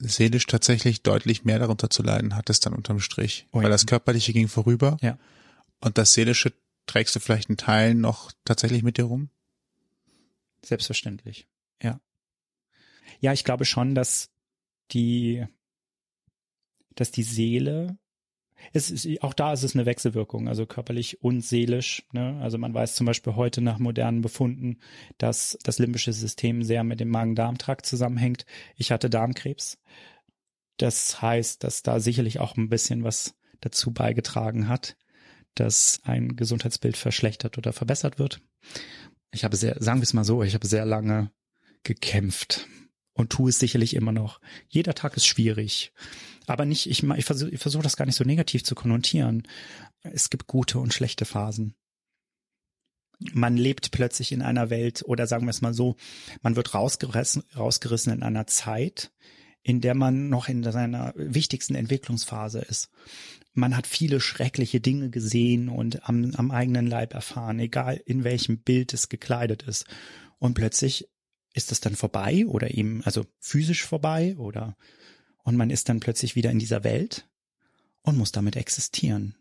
seelisch 0.00 0.46
tatsächlich 0.46 1.04
deutlich 1.04 1.44
mehr 1.44 1.60
darunter 1.60 1.88
zu 1.88 2.02
leiden 2.02 2.34
hattest 2.34 2.66
dann 2.66 2.74
unterm 2.74 2.98
Strich. 2.98 3.46
Oh, 3.52 3.58
ja. 3.58 3.64
Weil 3.64 3.70
das 3.70 3.86
Körperliche 3.86 4.32
ging 4.32 4.48
vorüber. 4.48 4.96
Ja. 5.02 5.20
Und 5.80 5.98
das 5.98 6.14
Seelische 6.14 6.52
trägst 6.86 7.14
du 7.14 7.20
vielleicht 7.20 7.48
einen 7.48 7.58
Teil 7.58 7.94
noch 7.94 8.32
tatsächlich 8.44 8.82
mit 8.82 8.96
dir 8.96 9.04
rum? 9.04 9.30
Selbstverständlich. 10.64 11.46
Ja. 11.80 12.00
Ja, 13.20 13.32
ich 13.32 13.44
glaube 13.44 13.64
schon, 13.64 13.94
dass 13.94 14.30
die, 14.92 15.46
dass 16.94 17.10
die 17.10 17.22
Seele 17.22 17.98
es 18.72 18.90
ist, 18.90 19.22
auch 19.22 19.34
da 19.34 19.52
ist 19.52 19.62
es 19.62 19.74
eine 19.74 19.86
Wechselwirkung, 19.86 20.48
also 20.48 20.66
körperlich 20.66 21.22
und 21.22 21.42
seelisch. 21.42 22.04
Ne? 22.12 22.38
Also 22.42 22.58
man 22.58 22.74
weiß 22.74 22.94
zum 22.94 23.06
Beispiel 23.06 23.34
heute 23.36 23.60
nach 23.60 23.78
modernen 23.78 24.20
Befunden, 24.20 24.78
dass 25.18 25.58
das 25.62 25.78
limbische 25.78 26.12
System 26.12 26.62
sehr 26.62 26.84
mit 26.84 27.00
dem 27.00 27.08
Magen-Darm-Trakt 27.08 27.86
zusammenhängt. 27.86 28.46
Ich 28.76 28.92
hatte 28.92 29.10
Darmkrebs. 29.10 29.78
Das 30.76 31.20
heißt, 31.20 31.64
dass 31.64 31.82
da 31.82 32.00
sicherlich 32.00 32.40
auch 32.40 32.56
ein 32.56 32.68
bisschen 32.68 33.04
was 33.04 33.34
dazu 33.60 33.92
beigetragen 33.92 34.68
hat, 34.68 34.96
dass 35.54 36.00
ein 36.04 36.36
Gesundheitsbild 36.36 36.96
verschlechtert 36.96 37.58
oder 37.58 37.72
verbessert 37.72 38.18
wird. 38.18 38.40
Ich 39.32 39.44
habe 39.44 39.56
sehr, 39.56 39.76
sagen 39.80 40.00
wir 40.00 40.04
es 40.04 40.14
mal 40.14 40.24
so, 40.24 40.42
ich 40.42 40.54
habe 40.54 40.66
sehr 40.66 40.86
lange 40.86 41.30
gekämpft 41.82 42.66
und 43.12 43.30
tue 43.30 43.50
es 43.50 43.58
sicherlich 43.58 43.94
immer 43.94 44.12
noch. 44.12 44.40
Jeder 44.68 44.94
Tag 44.94 45.16
ist 45.16 45.26
schwierig. 45.26 45.92
Aber 46.46 46.64
nicht, 46.64 46.88
ich, 46.88 47.02
ich 47.02 47.24
versuche 47.24 47.56
versuch 47.58 47.82
das 47.82 47.96
gar 47.96 48.06
nicht 48.06 48.16
so 48.16 48.24
negativ 48.24 48.64
zu 48.64 48.74
konnotieren. 48.74 49.46
Es 50.02 50.30
gibt 50.30 50.46
gute 50.46 50.78
und 50.78 50.94
schlechte 50.94 51.24
Phasen. 51.24 51.74
Man 53.32 53.56
lebt 53.56 53.90
plötzlich 53.90 54.32
in 54.32 54.40
einer 54.40 54.70
Welt, 54.70 55.02
oder 55.04 55.26
sagen 55.26 55.44
wir 55.44 55.50
es 55.50 55.60
mal 55.60 55.74
so, 55.74 55.96
man 56.40 56.56
wird 56.56 56.74
rausgerissen, 56.74 57.42
rausgerissen 57.54 58.12
in 58.14 58.22
einer 58.22 58.46
Zeit, 58.46 59.12
in 59.62 59.82
der 59.82 59.94
man 59.94 60.30
noch 60.30 60.48
in 60.48 60.62
seiner 60.62 61.12
wichtigsten 61.16 61.74
Entwicklungsphase 61.74 62.60
ist. 62.60 62.88
Man 63.52 63.76
hat 63.76 63.86
viele 63.86 64.20
schreckliche 64.20 64.80
Dinge 64.80 65.10
gesehen 65.10 65.68
und 65.68 66.08
am, 66.08 66.34
am 66.34 66.50
eigenen 66.50 66.86
Leib 66.86 67.12
erfahren, 67.12 67.58
egal 67.58 68.00
in 68.06 68.24
welchem 68.24 68.60
Bild 68.60 68.94
es 68.94 69.10
gekleidet 69.10 69.64
ist. 69.64 69.84
Und 70.38 70.54
plötzlich 70.54 71.08
ist 71.52 71.72
es 71.72 71.80
dann 71.80 71.96
vorbei 71.96 72.46
oder 72.46 72.72
eben, 72.74 73.02
also 73.04 73.26
physisch 73.40 73.84
vorbei 73.84 74.36
oder 74.38 74.76
und 75.42 75.56
man 75.56 75.70
ist 75.70 75.88
dann 75.88 76.00
plötzlich 76.00 76.36
wieder 76.36 76.50
in 76.50 76.58
dieser 76.58 76.84
Welt 76.84 77.28
und 78.02 78.16
muss 78.16 78.32
damit 78.32 78.56
existieren. 78.56 79.34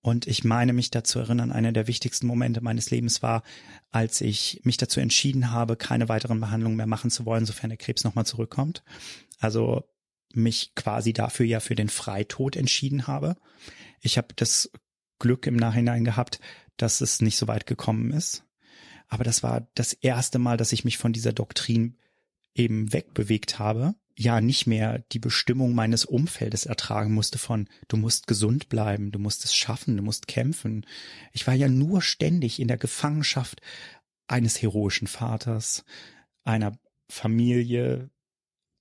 Und 0.00 0.26
ich 0.26 0.44
meine 0.44 0.74
mich 0.74 0.90
dazu 0.90 1.18
erinnern, 1.18 1.50
einer 1.50 1.72
der 1.72 1.86
wichtigsten 1.86 2.26
Momente 2.26 2.60
meines 2.60 2.90
Lebens 2.90 3.22
war, 3.22 3.42
als 3.90 4.20
ich 4.20 4.60
mich 4.62 4.76
dazu 4.76 5.00
entschieden 5.00 5.50
habe, 5.50 5.76
keine 5.76 6.10
weiteren 6.10 6.40
Behandlungen 6.40 6.76
mehr 6.76 6.86
machen 6.86 7.10
zu 7.10 7.24
wollen, 7.24 7.46
sofern 7.46 7.70
der 7.70 7.78
Krebs 7.78 8.04
nochmal 8.04 8.26
zurückkommt. 8.26 8.84
Also 9.38 9.82
mich 10.34 10.74
quasi 10.74 11.14
dafür 11.14 11.46
ja 11.46 11.60
für 11.60 11.74
den 11.74 11.88
Freitod 11.88 12.54
entschieden 12.56 13.06
habe. 13.06 13.36
Ich 14.00 14.18
habe 14.18 14.28
das 14.36 14.70
Glück 15.18 15.46
im 15.46 15.56
Nachhinein 15.56 16.04
gehabt, 16.04 16.38
dass 16.76 17.00
es 17.00 17.22
nicht 17.22 17.38
so 17.38 17.48
weit 17.48 17.66
gekommen 17.66 18.10
ist. 18.10 18.44
Aber 19.08 19.24
das 19.24 19.42
war 19.42 19.66
das 19.74 19.92
erste 19.92 20.38
Mal, 20.38 20.56
dass 20.56 20.72
ich 20.72 20.84
mich 20.84 20.98
von 20.98 21.12
dieser 21.12 21.32
Doktrin 21.32 21.96
eben 22.54 22.92
wegbewegt 22.92 23.58
habe, 23.58 23.94
ja 24.16 24.40
nicht 24.40 24.66
mehr 24.66 25.00
die 25.12 25.18
Bestimmung 25.18 25.74
meines 25.74 26.04
Umfeldes 26.04 26.66
ertragen 26.66 27.12
musste 27.12 27.38
von 27.38 27.68
du 27.88 27.96
musst 27.96 28.26
gesund 28.26 28.68
bleiben, 28.68 29.10
du 29.10 29.18
musst 29.18 29.44
es 29.44 29.54
schaffen, 29.54 29.96
du 29.96 30.02
musst 30.02 30.28
kämpfen. 30.28 30.86
Ich 31.32 31.46
war 31.46 31.54
ja 31.54 31.68
nur 31.68 32.00
ständig 32.00 32.60
in 32.60 32.68
der 32.68 32.76
Gefangenschaft 32.76 33.60
eines 34.26 34.62
heroischen 34.62 35.08
Vaters, 35.08 35.84
einer 36.44 36.78
Familie, 37.08 38.10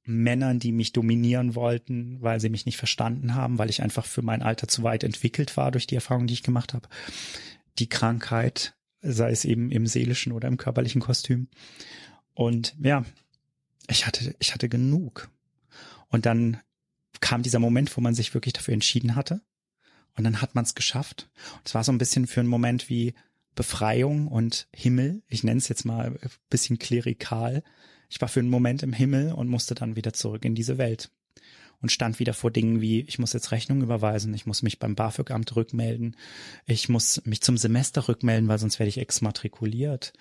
Männern, 0.06 0.60
die 0.60 0.74
mich 0.74 0.92
dominieren 0.92 1.56
wollten, 1.56 2.22
weil 2.22 2.40
sie 2.40 2.50
mich 2.50 2.66
nicht 2.66 2.78
verstanden 2.78 3.36
haben, 3.36 3.58
weil 3.58 3.70
ich 3.70 3.82
einfach 3.82 4.06
für 4.06 4.22
mein 4.22 4.42
Alter 4.42 4.68
zu 4.68 4.84
weit 4.84 5.04
entwickelt 5.04 5.56
war 5.56 5.72
durch 5.72 5.88
die 5.88 5.96
Erfahrung, 5.96 6.28
die 6.28 6.34
ich 6.34 6.44
gemacht 6.44 6.74
habe. 6.74 6.90
Die 7.80 7.88
Krankheit, 7.88 8.76
sei 9.04 9.32
es 9.32 9.46
eben 9.46 9.70
im 9.70 9.86
seelischen 9.86 10.32
oder 10.32 10.48
im 10.48 10.58
körperlichen 10.58 11.02
Kostüm. 11.02 11.48
Und 12.34 12.76
ja, 12.82 13.06
ich 13.88 14.08
hatte, 14.08 14.36
ich 14.40 14.54
hatte 14.54 14.70
genug. 14.70 15.30
Und 16.08 16.26
dann 16.26 16.58
kam 17.20 17.44
dieser 17.44 17.60
Moment, 17.60 17.96
wo 17.96 18.02
man 18.02 18.16
sich 18.16 18.34
wirklich 18.34 18.54
dafür 18.54 18.74
entschieden 18.74 19.16
hatte. 19.16 19.42
Und 20.16 20.24
dann 20.24 20.42
hat 20.42 20.56
man 20.56 20.64
es 20.64 20.76
geschafft. 20.76 21.30
Und 21.58 21.68
es 21.68 21.76
war 21.76 21.84
so 21.84 21.92
ein 21.92 21.98
bisschen 21.98 22.28
für 22.28 22.40
einen 22.40 22.50
Moment 22.50 22.90
wie 22.90 23.14
Befreiung 23.56 24.28
und 24.28 24.68
Himmel. 24.74 25.22
Ich 25.28 25.44
nenne 25.44 25.58
es 25.58 25.68
jetzt 25.68 25.86
mal 25.86 26.08
ein 26.08 26.30
bisschen 26.50 26.80
klerikal. 26.80 27.64
Ich 28.10 28.22
war 28.22 28.28
für 28.28 28.40
einen 28.40 28.50
Moment 28.50 28.84
im 28.84 28.94
Himmel 28.94 29.34
und 29.34 29.48
musste 29.48 29.76
dann 29.76 29.96
wieder 29.96 30.14
zurück 30.14 30.46
in 30.46 30.56
diese 30.56 30.78
Welt 30.78 31.12
und 31.84 31.92
stand 31.92 32.18
wieder 32.18 32.34
vor 32.34 32.50
Dingen 32.50 32.80
wie, 32.80 33.02
ich 33.02 33.20
muss 33.20 33.34
jetzt 33.34 33.52
Rechnung 33.52 33.82
überweisen, 33.82 34.34
ich 34.34 34.46
muss 34.46 34.64
mich 34.64 34.80
beim 34.80 34.96
BAföG-Amt 34.96 35.56
rückmelden, 35.58 36.16
ich 36.66 36.88
muss 36.88 37.22
mich 37.26 37.42
zum 37.42 37.58
Semester 37.58 38.08
rückmelden, 38.08 38.48
weil 38.48 38.58
sonst 38.58 38.80
werde 38.80 38.88
ich 38.88 38.98
exmatrikuliert. 38.98 40.14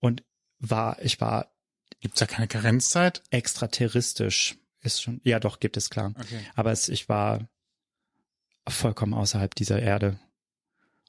Und 0.00 0.24
war, 0.58 1.00
ich 1.02 1.20
war. 1.20 1.52
Gibt's 2.00 2.18
da 2.18 2.26
keine 2.26 2.48
Karenzzeit? 2.48 3.22
Extraterristisch 3.30 4.56
ist 4.80 5.02
schon, 5.02 5.20
ja 5.22 5.38
doch, 5.38 5.60
gibt 5.60 5.76
es 5.76 5.90
klar. 5.90 6.14
Okay. 6.18 6.40
Aber 6.54 6.72
es, 6.72 6.88
ich 6.88 7.08
war 7.08 7.46
vollkommen 8.66 9.12
außerhalb 9.14 9.54
dieser 9.54 9.80
Erde 9.80 10.18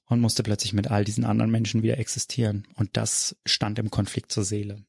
und 0.06 0.20
musste 0.20 0.44
plötzlich 0.44 0.74
mit 0.74 0.92
all 0.92 1.06
diesen 1.06 1.24
anderen 1.24 1.50
Menschen 1.50 1.82
wieder 1.82 1.98
existieren. 1.98 2.68
Und 2.76 2.98
das 2.98 3.38
stand 3.46 3.80
im 3.80 3.89
Konflikt 3.89 4.34
zur 4.34 4.44
Seele. 4.44 4.84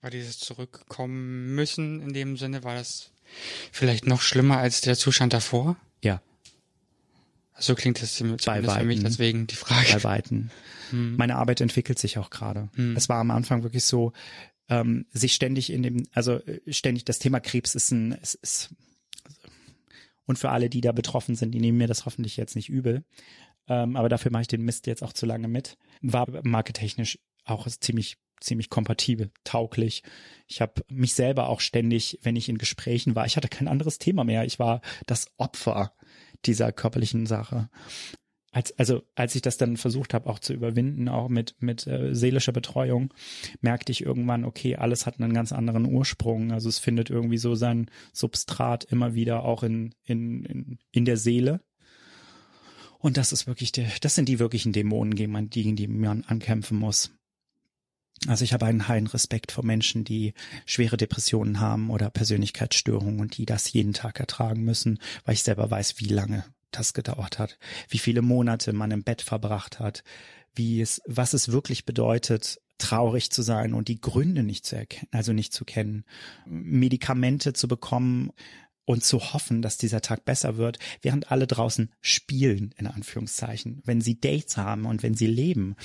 War 0.00 0.10
dieses 0.10 0.38
Zurückkommen 0.38 1.54
müssen 1.54 2.00
in 2.00 2.14
dem 2.14 2.36
Sinne, 2.36 2.64
war 2.64 2.74
das 2.74 3.12
vielleicht 3.70 4.06
noch 4.06 4.20
schlimmer 4.20 4.58
als 4.58 4.80
der 4.80 4.96
Zustand 4.96 5.32
davor? 5.32 5.76
Ja. 6.02 6.20
So 7.58 7.74
klingt 7.74 8.02
das 8.02 8.14
zumindest 8.16 8.46
Bei 8.46 8.62
für 8.62 8.84
mich, 8.84 9.02
deswegen 9.02 9.46
die 9.46 9.54
Frage. 9.54 9.86
Bei 9.92 10.04
Weitem. 10.04 10.50
Hm. 10.90 11.16
Meine 11.16 11.36
Arbeit 11.36 11.60
entwickelt 11.60 11.98
sich 11.98 12.18
auch 12.18 12.30
gerade. 12.30 12.68
Hm. 12.74 12.96
Es 12.96 13.08
war 13.08 13.18
am 13.18 13.30
Anfang 13.30 13.62
wirklich 13.62 13.84
so, 13.84 14.12
ähm, 14.68 15.06
sich 15.12 15.34
ständig 15.34 15.70
in 15.70 15.82
dem, 15.82 16.06
also 16.12 16.34
äh, 16.34 16.60
ständig, 16.72 17.04
das 17.04 17.18
Thema 17.18 17.40
Krebs 17.40 17.74
ist 17.74 17.90
ein, 17.90 18.16
es 18.20 18.34
ist, 18.34 18.70
und 20.24 20.38
für 20.38 20.50
alle, 20.50 20.70
die 20.70 20.80
da 20.80 20.92
betroffen 20.92 21.34
sind, 21.34 21.52
die 21.52 21.60
nehmen 21.60 21.78
mir 21.78 21.88
das 21.88 22.06
hoffentlich 22.06 22.36
jetzt 22.36 22.56
nicht 22.56 22.68
übel. 22.68 23.04
Ähm, 23.68 23.96
aber 23.96 24.08
dafür 24.08 24.30
mache 24.30 24.42
ich 24.42 24.48
den 24.48 24.62
Mist 24.62 24.86
jetzt 24.86 25.02
auch 25.02 25.12
zu 25.12 25.26
lange 25.26 25.48
mit. 25.48 25.76
War 26.00 26.26
marketechnisch 26.42 27.18
auch 27.44 27.68
ziemlich 27.68 28.16
ziemlich 28.42 28.70
kompatibel, 28.70 29.30
tauglich. 29.44 30.02
Ich 30.46 30.60
habe 30.60 30.82
mich 30.88 31.14
selber 31.14 31.48
auch 31.48 31.60
ständig, 31.60 32.18
wenn 32.22 32.36
ich 32.36 32.48
in 32.48 32.58
Gesprächen 32.58 33.14
war, 33.14 33.26
ich 33.26 33.36
hatte 33.36 33.48
kein 33.48 33.68
anderes 33.68 33.98
Thema 33.98 34.24
mehr. 34.24 34.44
Ich 34.44 34.58
war 34.58 34.80
das 35.06 35.26
Opfer 35.36 35.94
dieser 36.44 36.72
körperlichen 36.72 37.26
Sache. 37.26 37.68
Als, 38.54 38.78
also 38.78 39.02
als 39.14 39.34
ich 39.34 39.40
das 39.40 39.56
dann 39.56 39.78
versucht 39.78 40.12
habe, 40.12 40.28
auch 40.28 40.38
zu 40.38 40.52
überwinden, 40.52 41.08
auch 41.08 41.30
mit, 41.30 41.56
mit 41.60 41.86
äh, 41.86 42.14
seelischer 42.14 42.52
Betreuung, 42.52 43.14
merkte 43.62 43.92
ich 43.92 44.04
irgendwann, 44.04 44.44
okay, 44.44 44.76
alles 44.76 45.06
hat 45.06 45.18
einen 45.18 45.32
ganz 45.32 45.52
anderen 45.52 45.86
Ursprung. 45.86 46.52
Also 46.52 46.68
es 46.68 46.78
findet 46.78 47.08
irgendwie 47.08 47.38
so 47.38 47.54
sein 47.54 47.90
Substrat 48.12 48.84
immer 48.84 49.14
wieder 49.14 49.44
auch 49.44 49.62
in, 49.62 49.94
in, 50.04 50.44
in, 50.44 50.78
in 50.90 51.04
der 51.06 51.16
Seele. 51.16 51.62
Und 52.98 53.16
das 53.16 53.32
ist 53.32 53.46
wirklich 53.46 53.72
der, 53.72 53.88
das 54.02 54.14
sind 54.14 54.28
die 54.28 54.38
wirklichen 54.38 54.72
Dämonen, 54.72 55.14
gegen, 55.14 55.32
man, 55.32 55.48
gegen 55.48 55.74
die 55.74 55.88
man 55.88 56.22
ankämpfen 56.24 56.78
muss. 56.78 57.10
Also 58.28 58.44
ich 58.44 58.52
habe 58.52 58.66
einen 58.66 58.86
heilen 58.86 59.08
Respekt 59.08 59.50
vor 59.50 59.64
Menschen, 59.64 60.04
die 60.04 60.34
schwere 60.64 60.96
Depressionen 60.96 61.58
haben 61.60 61.90
oder 61.90 62.08
Persönlichkeitsstörungen 62.10 63.20
und 63.20 63.36
die 63.36 63.46
das 63.46 63.72
jeden 63.72 63.92
Tag 63.92 64.20
ertragen 64.20 64.62
müssen, 64.62 64.98
weil 65.24 65.34
ich 65.34 65.42
selber 65.42 65.70
weiß, 65.70 65.98
wie 65.98 66.06
lange 66.06 66.44
das 66.70 66.94
gedauert 66.94 67.38
hat, 67.38 67.58
wie 67.88 67.98
viele 67.98 68.22
Monate 68.22 68.72
man 68.72 68.90
im 68.92 69.02
Bett 69.02 69.22
verbracht 69.22 69.80
hat, 69.80 70.04
wie 70.54 70.80
es, 70.80 71.02
was 71.06 71.34
es 71.34 71.50
wirklich 71.50 71.84
bedeutet, 71.84 72.60
traurig 72.78 73.30
zu 73.30 73.42
sein 73.42 73.74
und 73.74 73.88
die 73.88 74.00
Gründe 74.00 74.42
nicht 74.42 74.66
zu 74.66 74.76
erkennen, 74.76 75.08
also 75.12 75.32
nicht 75.32 75.52
zu 75.52 75.64
kennen, 75.64 76.04
Medikamente 76.46 77.52
zu 77.52 77.68
bekommen, 77.68 78.32
und 78.84 79.04
zu 79.04 79.32
hoffen, 79.32 79.62
dass 79.62 79.78
dieser 79.78 80.00
Tag 80.00 80.24
besser 80.24 80.56
wird, 80.56 80.78
während 81.00 81.30
alle 81.30 81.46
draußen 81.46 81.92
spielen, 82.00 82.74
in 82.76 82.86
Anführungszeichen, 82.86 83.80
wenn 83.84 84.00
sie 84.00 84.20
Dates 84.20 84.56
haben 84.56 84.86
und 84.86 85.02
wenn 85.02 85.14
sie 85.14 85.26
leben. 85.26 85.76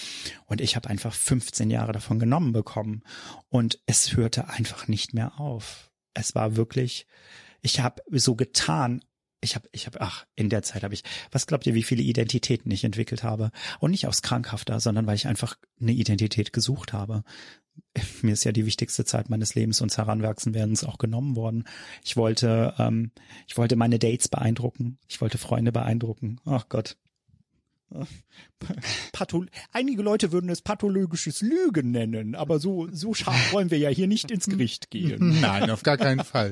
Und 0.45 0.61
ich 0.61 0.75
habe 0.75 0.89
einfach 0.89 1.13
15 1.13 1.69
Jahre 1.69 1.91
davon 1.91 2.19
genommen 2.19 2.53
bekommen 2.53 3.03
und 3.49 3.79
es 3.85 4.15
hörte 4.15 4.49
einfach 4.49 4.87
nicht 4.87 5.13
mehr 5.13 5.39
auf. 5.39 5.91
Es 6.13 6.33
war 6.33 6.55
wirklich, 6.55 7.05
ich 7.61 7.79
habe 7.79 8.01
so 8.11 8.35
getan, 8.35 9.03
ich 9.41 9.55
habe, 9.55 9.69
ich 9.71 9.85
habe, 9.85 10.01
ach, 10.01 10.25
in 10.35 10.49
der 10.49 10.63
Zeit 10.63 10.83
habe 10.83 10.93
ich, 10.93 11.03
was 11.31 11.47
glaubt 11.47 11.67
ihr, 11.67 11.75
wie 11.75 11.83
viele 11.83 12.01
Identitäten 12.01 12.71
ich 12.71 12.83
entwickelt 12.83 13.23
habe? 13.23 13.51
Und 13.79 13.91
nicht 13.91 14.07
aus 14.07 14.21
krankhafter, 14.21 14.79
sondern 14.79 15.05
weil 15.07 15.15
ich 15.15 15.27
einfach 15.27 15.57
eine 15.79 15.91
Identität 15.91 16.53
gesucht 16.53 16.93
habe 16.93 17.23
mir 18.21 18.33
ist 18.33 18.43
ja 18.43 18.51
die 18.51 18.65
wichtigste 18.65 19.05
Zeit 19.05 19.29
meines 19.29 19.55
Lebens 19.55 19.81
und 19.81 19.95
Heranwachsenwerdens 19.95 20.83
auch 20.83 20.97
genommen 20.97 21.35
worden. 21.35 21.65
Ich 22.03 22.17
wollte, 22.17 22.73
ähm, 22.77 23.11
ich 23.47 23.57
wollte 23.57 23.75
meine 23.75 23.99
Dates 23.99 24.27
beeindrucken. 24.27 24.97
Ich 25.07 25.21
wollte 25.21 25.37
Freunde 25.37 25.71
beeindrucken. 25.71 26.39
Ach 26.45 26.69
Gott. 26.69 26.97
Pathol 29.13 29.47
Einige 29.71 30.01
Leute 30.01 30.31
würden 30.31 30.49
es 30.49 30.61
pathologisches 30.61 31.41
Lügen 31.41 31.91
nennen, 31.91 32.35
aber 32.35 32.59
so, 32.59 32.87
so 32.91 33.13
scharf 33.13 33.35
wollen 33.53 33.71
wir 33.71 33.77
ja 33.77 33.89
hier 33.89 34.07
nicht 34.07 34.31
ins 34.31 34.45
Gericht 34.45 34.89
gehen. 34.91 35.39
Nein, 35.41 35.69
auf 35.69 35.83
gar 35.83 35.97
keinen 35.97 36.23
Fall. 36.23 36.51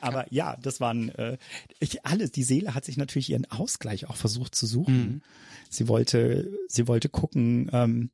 aber 0.00 0.26
ja, 0.32 0.56
das 0.62 0.80
waren 0.80 1.10
äh, 1.10 1.38
ich, 1.78 2.04
alles. 2.06 2.32
Die 2.32 2.42
Seele 2.42 2.74
hat 2.74 2.84
sich 2.84 2.96
natürlich 2.96 3.30
ihren 3.30 3.50
Ausgleich 3.50 4.08
auch 4.08 4.16
versucht 4.16 4.54
zu 4.54 4.66
suchen. 4.66 4.94
Mhm. 4.94 5.22
Sie 5.68 5.88
wollte, 5.88 6.50
sie 6.68 6.88
wollte 6.88 7.08
gucken, 7.08 7.70
ähm, 7.72 8.10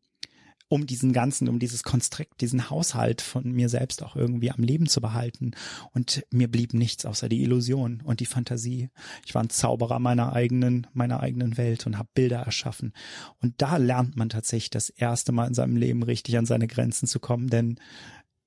um 0.69 0.87
diesen 0.87 1.13
ganzen, 1.13 1.49
um 1.49 1.59
dieses 1.59 1.83
Konstrukt, 1.83 2.41
diesen 2.41 2.71
Haushalt 2.71 3.21
von 3.21 3.53
mir 3.53 3.69
selbst 3.69 4.03
auch 4.03 4.17
irgendwie 4.17 4.51
am 4.51 4.63
Leben 4.63 4.89
zu 4.89 5.01
behalten. 5.01 5.53
Und 5.93 6.25
mir 6.31 6.49
blieb 6.49 6.75
nichts 6.75 7.07
außer 7.07 7.29
die 7.29 7.43
Illusion 7.43 8.03
und 8.05 8.21
die 8.21 8.27
Fantasie. 8.27 8.91
Ich 9.25 9.35
war 9.35 9.43
ein 9.43 9.51
Zauberer 9.51 9.99
meiner 9.99 10.33
eigenen, 10.33 10.87
meiner 10.93 11.21
eigenen 11.21 11.57
Welt 11.57 11.87
und 11.87 11.99
habe 11.99 12.09
Bilder 12.15 12.39
erschaffen. 12.39 12.93
Und 13.41 13.55
da 13.59 13.77
lernt 13.77 14.17
man 14.17 14.29
tatsächlich 14.29 14.71
das 14.71 14.91
erste 14.91 15.33
Mal 15.33 15.47
in 15.47 15.55
seinem 15.55 15.77
Leben 15.77 16.03
richtig 16.03 16.37
an 16.37 16.47
seine 16.47 16.67
Grenzen 16.67 17.07
zu 17.07 17.21
kommen, 17.21 17.49
denn 17.49 17.79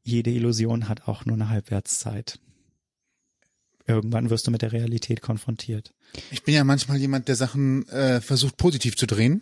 jede 0.03 0.31
Illusion 0.31 0.89
hat 0.89 1.07
auch 1.07 1.25
nur 1.25 1.35
eine 1.35 1.49
Halbwertszeit. 1.49 2.39
Irgendwann 3.85 4.29
wirst 4.29 4.45
du 4.45 4.51
mit 4.51 4.61
der 4.61 4.71
Realität 4.71 5.21
konfrontiert. 5.21 5.93
Ich 6.31 6.43
bin 6.43 6.53
ja 6.53 6.63
manchmal 6.63 6.97
jemand, 6.97 7.27
der 7.27 7.35
Sachen 7.35 7.87
äh, 7.89 8.21
versucht 8.21 8.57
positiv 8.57 8.95
zu 8.95 9.07
drehen. 9.07 9.41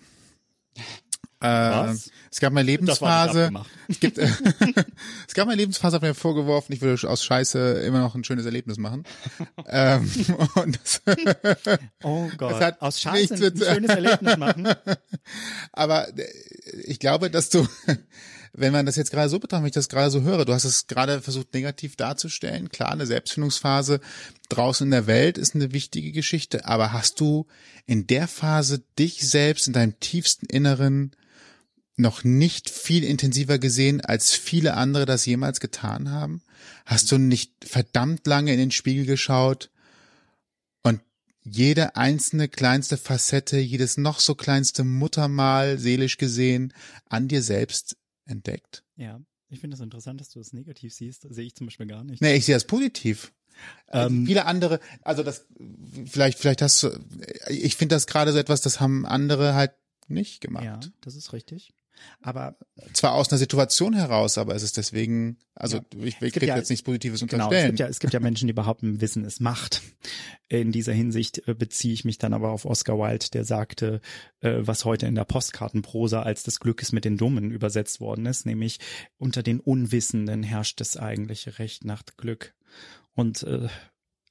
Äh, 1.40 1.92
es 2.32 2.40
gab 2.40 2.52
mal 2.54 2.64
Lebensphase. 2.64 3.52
Es, 3.90 4.02
gibt, 4.02 4.18
äh, 4.18 4.28
es 5.28 5.34
gab 5.34 5.48
mal 5.48 5.56
Lebensphase, 5.56 5.96
hat 5.96 6.02
mir 6.02 6.14
vorgeworfen, 6.14 6.74
ich 6.74 6.82
würde 6.82 7.10
aus 7.10 7.24
Scheiße 7.24 7.84
immer 7.86 8.02
noch 8.02 8.16
ein 8.16 8.26
schönes 8.26 8.46
Erlebnis 8.46 8.78
machen. 8.78 9.06
ähm, 9.68 10.12
das, 10.56 11.02
oh 12.04 12.30
Gott, 12.38 12.76
aus 12.82 13.00
Scheiße 13.00 13.36
ein 13.36 13.40
mit, 13.40 13.64
schönes 13.64 13.90
Erlebnis 13.90 14.36
machen. 14.36 14.68
Aber 15.72 16.10
äh, 16.18 16.26
ich 16.84 17.00
glaube, 17.00 17.30
dass 17.30 17.50
du, 17.50 17.66
wenn 18.52 18.74
man 18.74 18.86
das 18.86 18.98
jetzt 18.98 19.12
gerade 19.12 19.30
so 19.30 19.40
betrachtet, 19.40 19.64
wenn 19.64 19.70
ich 19.70 19.74
das 19.74 19.88
gerade 19.88 20.12
so 20.12 20.22
höre, 20.22 20.44
du 20.44 20.54
hast 20.54 20.66
es 20.66 20.88
gerade 20.88 21.22
versucht 21.22 21.54
negativ 21.54 21.96
darzustellen. 21.96 22.68
Klar, 22.68 22.92
eine 22.92 23.06
Selbstfindungsphase 23.06 24.02
draußen 24.50 24.88
in 24.88 24.92
der 24.92 25.08
Welt 25.08 25.38
ist 25.38 25.56
eine 25.56 25.72
wichtige 25.72 26.12
Geschichte, 26.12 26.66
aber 26.66 26.92
hast 26.92 27.22
du 27.22 27.48
in 27.86 28.06
der 28.06 28.28
Phase 28.28 28.84
dich 29.00 29.26
selbst 29.26 29.68
in 29.68 29.74
deinem 29.74 29.98
tiefsten 30.02 30.48
Inneren 30.48 31.16
noch 31.98 32.24
nicht 32.24 32.70
viel 32.70 33.04
intensiver 33.04 33.60
gesehen, 33.60 34.02
als 34.02 34.34
viele 34.34 34.76
andere 34.76 35.06
das 35.06 35.26
jemals 35.26 35.60
getan 35.60 36.12
haben? 36.12 36.42
Hast 36.86 37.12
du 37.12 37.18
nicht 37.18 37.52
verdammt 37.66 38.26
lange 38.28 38.54
in 38.54 38.60
den 38.60 38.72
Spiegel 38.72 39.06
geschaut 39.06 39.72
und 40.84 41.02
jede 41.44 41.96
einzelne 41.96 42.48
kleinste 42.48 42.98
Facette, 42.98 43.58
jedes 43.58 43.98
noch 43.98 44.20
so 44.20 44.36
kleinste 44.36 44.84
Muttermal 44.84 45.80
seelisch 45.80 46.18
gesehen 46.18 46.74
an 47.10 47.28
dir 47.28 47.42
selbst 47.42 47.98
entdeckt? 48.26 48.84
Ja, 48.96 49.20
ich 49.50 49.60
finde 49.60 49.76
das 49.76 49.84
interessant, 49.84 50.22
dass 50.22 50.30
du 50.30 50.40
es 50.40 50.54
negativ 50.54 50.94
siehst. 50.94 51.26
Das 51.26 51.36
sehe 51.36 51.46
ich 51.46 51.56
zum 51.56 51.68
Beispiel 51.68 51.88
gar 51.88 52.04
nicht. 52.04 52.22
Nee, 52.22 52.36
ich 52.36 52.46
sehe 52.46 52.56
das 52.56 52.66
positiv. 52.66 53.34
Ähm, 53.92 54.28
viele 54.28 54.46
andere, 54.46 54.80
also 55.02 55.24
das, 55.24 55.46
vielleicht, 56.06 56.38
vielleicht 56.38 56.62
hast 56.62 56.84
du, 56.84 56.90
ich 57.50 57.76
finde 57.76 57.96
das 57.96 58.06
gerade 58.06 58.32
so 58.32 58.38
etwas, 58.38 58.62
das 58.62 58.80
haben 58.80 59.06
andere 59.06 59.56
halt 59.56 59.72
nicht 60.08 60.42
gemacht. 60.42 60.66
Ja, 60.66 60.80
das 61.02 61.16
ist 61.16 61.34
richtig. 61.34 61.74
Aber 62.22 62.58
zwar 62.94 63.14
aus 63.14 63.30
einer 63.30 63.38
Situation 63.38 63.94
heraus, 63.94 64.38
aber 64.38 64.56
es 64.56 64.64
ist 64.64 64.78
deswegen, 64.78 65.38
also 65.56 65.78
ja. 65.78 66.04
ich 66.04 66.22
will 66.22 66.32
ja, 66.44 66.56
jetzt 66.56 66.70
nichts 66.70 66.84
Positives 66.84 67.22
unterstellen. 67.22 67.50
Genau, 67.50 67.62
es 67.62 67.68
gibt, 67.68 67.80
ja, 67.80 67.88
es 67.88 68.00
gibt 68.00 68.14
ja 68.14 68.20
Menschen, 68.20 68.48
die 68.48 68.54
behaupten, 68.54 69.02
Wissen 69.02 69.26
ist 69.26 69.40
Macht. 69.40 69.82
In 70.48 70.72
dieser 70.72 70.94
Hinsicht 70.94 71.48
äh, 71.48 71.54
beziehe 71.54 71.94
ich 71.94 72.06
mich 72.06 72.18
dann 72.18 72.34
aber 72.34 72.52
auf 72.52 72.66
Oscar 72.66 72.98
Wilde, 72.98 73.28
der 73.32 73.44
sagte, 73.44 74.02
äh, 74.42 74.56
was 74.60 74.86
heute 74.86 75.08
in 75.08 75.16
der 75.16 75.26
Postkartenprosa 75.26 76.22
als 76.22 76.44
das 76.44 76.60
Glück 76.60 76.82
ist 76.82 76.94
mit 76.94 77.06
den 77.06 77.18
Dummen 77.18 77.52
übersetzt 77.52 78.00
worden 78.00 78.26
ist, 78.26 78.46
nämlich 78.46 78.80
unter 79.18 79.44
den 79.44 79.60
Unwissenden 79.60 80.44
herrscht 80.44 80.80
das 80.80 80.98
eigentliche 80.98 81.60
Recht 81.60 81.86
nach 81.86 82.04
Glück. 82.18 82.54
Und 83.14 83.44
äh, 83.44 83.68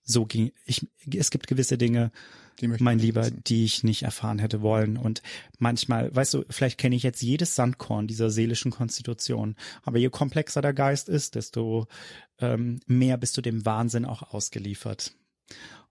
so 0.05 0.25
ging 0.25 0.53
ich. 0.65 0.87
Es 1.13 1.31
gibt 1.31 1.49
gewisse 1.49 1.77
Dinge, 1.77 2.13
mein 2.79 2.99
Lieber, 2.99 3.23
wissen. 3.23 3.43
die 3.47 3.65
ich 3.65 3.85
nicht 3.85 4.03
erfahren 4.03 4.39
hätte 4.39 4.63
wollen. 4.63 4.97
Und 4.97 5.23
manchmal, 5.59 6.15
weißt 6.15 6.35
du, 6.35 6.45
vielleicht 6.49 6.79
kenne 6.79 6.97
ich 6.97 7.03
jetzt 7.03 7.23
jedes 7.23 7.55
Sandkorn 7.55 8.07
dieser 8.07 8.31
seelischen 8.31 8.71
Konstitution. 8.71 9.57
Aber 9.83 9.99
je 9.99 10.09
komplexer 10.09 10.63
der 10.63 10.75
Geist 10.75 11.09
ist, 11.09 11.35
desto 11.35 11.87
ähm, 12.39 12.81
mehr 12.87 13.17
bist 13.17 13.37
du 13.37 13.43
dem 13.43 13.65
Wahnsinn 13.65 14.05
auch 14.05 14.35
ausgeliefert. 14.35 15.15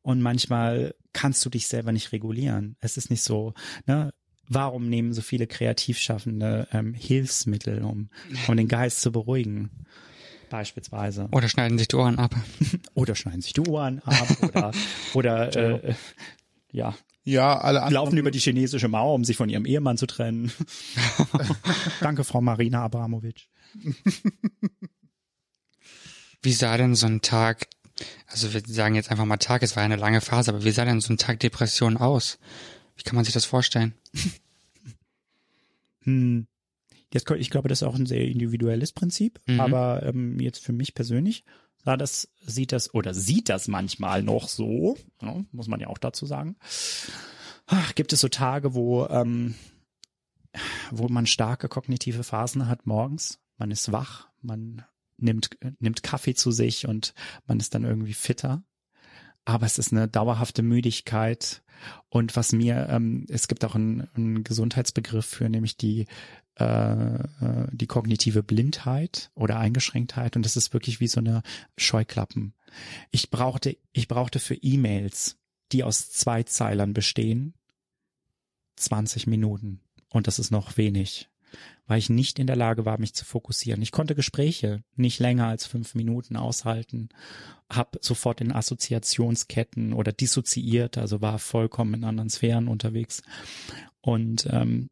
Und 0.01 0.21
manchmal 0.21 0.93
kannst 1.13 1.43
du 1.45 1.49
dich 1.49 1.67
selber 1.67 1.91
nicht 1.91 2.11
regulieren. 2.11 2.75
Es 2.79 2.97
ist 2.97 3.09
nicht 3.09 3.23
so, 3.23 3.53
ne? 3.85 4.13
Warum 4.47 4.89
nehmen 4.89 5.11
so 5.11 5.23
viele 5.23 5.47
Kreativschaffende 5.47 6.67
ähm, 6.71 6.93
Hilfsmittel, 6.93 7.81
um, 7.81 8.11
um 8.47 8.55
den 8.55 8.67
Geist 8.67 9.01
zu 9.01 9.11
beruhigen? 9.11 9.71
beispielsweise. 10.49 11.27
Oder 11.31 11.49
schneiden 11.49 11.77
sich 11.77 11.87
die 11.87 11.95
Ohren 11.95 12.17
ab. 12.17 12.35
oder 12.93 13.15
schneiden 13.15 13.41
sich 13.41 13.53
die 13.53 13.61
Ohren 13.61 13.99
ab 13.99 14.27
oder, 14.41 14.71
oder 15.13 15.83
äh, 15.83 15.93
ja. 16.75 16.95
Ja, 17.23 17.57
alle 17.57 17.79
anderen. 17.79 17.93
Laufen 17.93 18.17
über 18.17 18.29
die 18.29 18.39
chinesische 18.39 18.87
Mauer, 18.87 19.15
um 19.15 19.23
sich 19.23 19.35
von 19.35 19.49
ihrem 19.49 19.65
Ehemann 19.65 19.97
zu 19.97 20.05
trennen. 20.05 20.51
Danke, 21.99 22.23
Frau 22.23 22.39
Marina 22.39 22.83
Abramovic. 22.83 23.47
Wie 26.43 26.53
sah 26.53 26.77
denn 26.77 26.93
so 26.93 27.07
ein 27.07 27.21
Tag, 27.21 27.67
also 28.27 28.53
wir 28.53 28.61
sagen 28.67 28.93
jetzt 28.93 29.09
einfach 29.09 29.25
mal 29.25 29.37
Tag, 29.37 29.63
es 29.63 29.75
war 29.75 29.81
eine 29.81 29.95
lange 29.95 30.21
Phase, 30.21 30.51
aber 30.51 30.63
wie 30.63 30.71
sah 30.71 30.85
denn 30.85 31.01
so 31.01 31.11
ein 31.11 31.17
Tag 31.17 31.39
Depression 31.39 31.97
aus? 31.97 32.37
Wie 32.95 33.03
kann 33.03 33.15
man 33.15 33.25
sich 33.25 33.33
das 33.33 33.45
vorstellen? 33.45 33.95
hm. 36.03 36.45
Jetzt, 37.11 37.31
ich 37.31 37.49
glaube, 37.49 37.69
das 37.69 37.81
ist 37.81 37.87
auch 37.87 37.95
ein 37.95 38.05
sehr 38.05 38.27
individuelles 38.27 38.91
Prinzip, 38.91 39.39
mhm. 39.47 39.61
aber 39.61 40.03
ähm, 40.03 40.39
jetzt 40.39 40.63
für 40.63 40.73
mich 40.73 40.93
persönlich 40.93 41.45
sah 41.85 41.97
das, 41.97 42.27
sieht 42.41 42.71
das 42.71 42.93
oder 42.93 43.13
sieht 43.13 43.47
das 43.49 43.67
manchmal 43.67 44.23
noch 44.23 44.49
so, 44.49 44.97
ja, 45.21 45.43
muss 45.51 45.67
man 45.67 45.79
ja 45.79 45.87
auch 45.87 45.99
dazu 45.99 46.25
sagen. 46.25 46.55
Ach, 47.67 47.95
gibt 47.95 48.11
es 48.11 48.21
so 48.21 48.27
Tage, 48.27 48.73
wo, 48.73 49.05
ähm, 49.07 49.55
wo 50.91 51.07
man 51.07 51.27
starke 51.27 51.69
kognitive 51.69 52.23
Phasen 52.23 52.67
hat 52.67 52.87
morgens? 52.87 53.39
Man 53.57 53.71
ist 53.71 53.91
wach, 53.91 54.27
man 54.41 54.83
nimmt, 55.17 55.57
nimmt 55.79 56.03
Kaffee 56.03 56.33
zu 56.33 56.51
sich 56.51 56.87
und 56.87 57.13
man 57.45 57.59
ist 57.59 57.73
dann 57.75 57.85
irgendwie 57.85 58.13
fitter. 58.13 58.63
Aber 59.45 59.65
es 59.65 59.77
ist 59.77 59.93
eine 59.93 60.07
dauerhafte 60.07 60.63
Müdigkeit. 60.63 61.61
Und 62.09 62.35
was 62.35 62.51
mir, 62.51 62.87
ähm, 62.89 63.25
es 63.29 63.47
gibt 63.47 63.63
auch 63.63 63.75
einen, 63.75 64.09
einen 64.15 64.43
Gesundheitsbegriff 64.43 65.25
für, 65.25 65.49
nämlich 65.49 65.77
die 65.77 66.07
die 66.57 67.87
kognitive 67.87 68.41
Blindheit 68.41 69.29
oder 69.35 69.59
Eingeschränktheit 69.59 70.37
und 70.37 70.45
das 70.45 70.55
ist 70.55 70.73
wirklich 70.73 71.01
wie 71.01 71.07
so 71.07 71.19
eine 71.19 71.41
Scheuklappen. 71.77 72.53
Ich 73.11 73.29
brauchte, 73.29 73.77
ich 73.91 74.07
brauchte 74.07 74.39
für 74.39 74.55
E-Mails, 74.55 75.37
die 75.73 75.83
aus 75.83 76.11
zwei 76.11 76.43
Zeilern 76.43 76.93
bestehen, 76.93 77.55
20 78.77 79.27
Minuten 79.27 79.81
und 80.09 80.27
das 80.27 80.39
ist 80.39 80.51
noch 80.51 80.77
wenig, 80.77 81.29
weil 81.87 81.99
ich 81.99 82.09
nicht 82.09 82.39
in 82.39 82.47
der 82.47 82.55
Lage 82.55 82.85
war, 82.85 82.99
mich 82.99 83.13
zu 83.13 83.25
fokussieren. 83.25 83.81
Ich 83.81 83.91
konnte 83.91 84.15
Gespräche 84.15 84.81
nicht 84.95 85.19
länger 85.19 85.47
als 85.47 85.65
fünf 85.65 85.93
Minuten 85.93 86.37
aushalten, 86.37 87.09
habe 87.69 87.99
sofort 88.01 88.39
in 88.39 88.53
Assoziationsketten 88.53 89.91
oder 89.91 90.13
dissoziiert, 90.13 90.97
also 90.97 91.19
war 91.19 91.37
vollkommen 91.37 91.95
in 91.95 92.03
anderen 92.05 92.29
Sphären 92.29 92.69
unterwegs 92.69 93.23
und 93.99 94.47
ähm, 94.51 94.89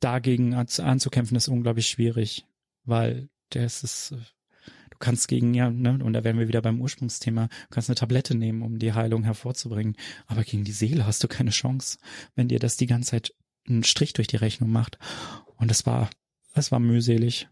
dagegen 0.00 0.54
anzukämpfen, 0.54 1.36
ist 1.36 1.48
unglaublich 1.48 1.88
schwierig, 1.88 2.44
weil 2.84 3.28
das 3.50 3.82
ist, 3.82 4.10
du 4.10 4.98
kannst 4.98 5.28
gegen, 5.28 5.54
ja, 5.54 5.70
ne, 5.70 5.98
und 6.02 6.12
da 6.12 6.24
wären 6.24 6.38
wir 6.38 6.48
wieder 6.48 6.62
beim 6.62 6.80
Ursprungsthema, 6.80 7.48
du 7.48 7.68
kannst 7.70 7.88
eine 7.88 7.96
Tablette 7.96 8.34
nehmen, 8.34 8.62
um 8.62 8.78
die 8.78 8.92
Heilung 8.92 9.24
hervorzubringen, 9.24 9.96
aber 10.26 10.44
gegen 10.44 10.64
die 10.64 10.72
Seele 10.72 11.06
hast 11.06 11.22
du 11.22 11.28
keine 11.28 11.50
Chance, 11.50 11.98
wenn 12.34 12.48
dir 12.48 12.58
das 12.58 12.76
die 12.76 12.86
ganze 12.86 13.12
Zeit 13.12 13.34
einen 13.68 13.84
Strich 13.84 14.12
durch 14.12 14.28
die 14.28 14.36
Rechnung 14.36 14.70
macht. 14.70 14.98
Und 15.56 15.70
es 15.70 15.86
war, 15.86 16.10
es 16.54 16.70
war 16.70 16.80
mühselig. 16.80 17.48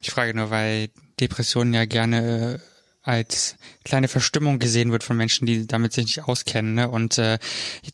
Ich 0.00 0.10
frage 0.10 0.34
nur, 0.34 0.50
weil 0.50 0.90
Depressionen 1.20 1.72
ja 1.72 1.86
gerne 1.86 2.54
äh, 2.54 2.58
als 3.02 3.56
kleine 3.84 4.08
Verstimmung 4.08 4.58
gesehen 4.58 4.90
wird 4.90 5.04
von 5.04 5.16
Menschen, 5.16 5.46
die 5.46 5.66
damit 5.66 5.92
sich 5.92 6.04
nicht 6.04 6.24
auskennen. 6.24 6.74
Ne? 6.74 6.88
Und 6.88 7.18
äh, 7.18 7.38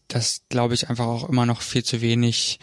das 0.09 0.43
glaube 0.49 0.75
ich 0.75 0.89
einfach 0.89 1.07
auch 1.07 1.29
immer 1.29 1.47
noch 1.47 1.63
viel 1.63 1.85
zu 1.85 2.01
wenig 2.01 2.61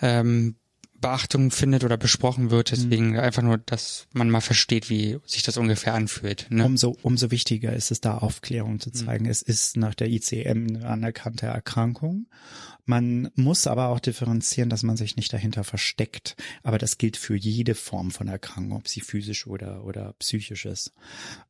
ähm, 0.00 0.56
Beachtung 1.02 1.50
findet 1.50 1.84
oder 1.84 1.98
besprochen 1.98 2.50
wird. 2.50 2.70
Deswegen 2.70 3.10
mhm. 3.10 3.18
einfach 3.18 3.42
nur, 3.42 3.58
dass 3.58 4.06
man 4.14 4.30
mal 4.30 4.40
versteht, 4.40 4.88
wie 4.88 5.18
sich 5.26 5.42
das 5.42 5.58
ungefähr 5.58 5.92
anfühlt. 5.92 6.46
Ne? 6.48 6.64
Umso, 6.64 6.96
umso 7.02 7.30
wichtiger 7.30 7.74
ist 7.74 7.90
es 7.90 8.00
da, 8.00 8.16
Aufklärung 8.16 8.80
zu 8.80 8.90
zeigen. 8.90 9.24
Mhm. 9.24 9.30
Es 9.30 9.42
ist 9.42 9.76
nach 9.76 9.94
der 9.94 10.08
ICM 10.08 10.76
eine 10.76 10.86
anerkannte 10.86 11.46
Erkrankung. 11.46 12.28
Man 12.84 13.30
muss 13.34 13.66
aber 13.66 13.88
auch 13.88 14.00
differenzieren, 14.00 14.70
dass 14.70 14.82
man 14.82 14.96
sich 14.96 15.16
nicht 15.16 15.32
dahinter 15.32 15.64
versteckt. 15.64 16.36
Aber 16.62 16.78
das 16.78 16.96
gilt 16.96 17.18
für 17.18 17.36
jede 17.36 17.74
Form 17.74 18.10
von 18.10 18.28
Erkrankung, 18.28 18.78
ob 18.78 18.88
sie 18.88 19.02
physisch 19.02 19.46
oder, 19.46 19.84
oder 19.84 20.14
psychisch 20.14 20.64
ist. 20.64 20.92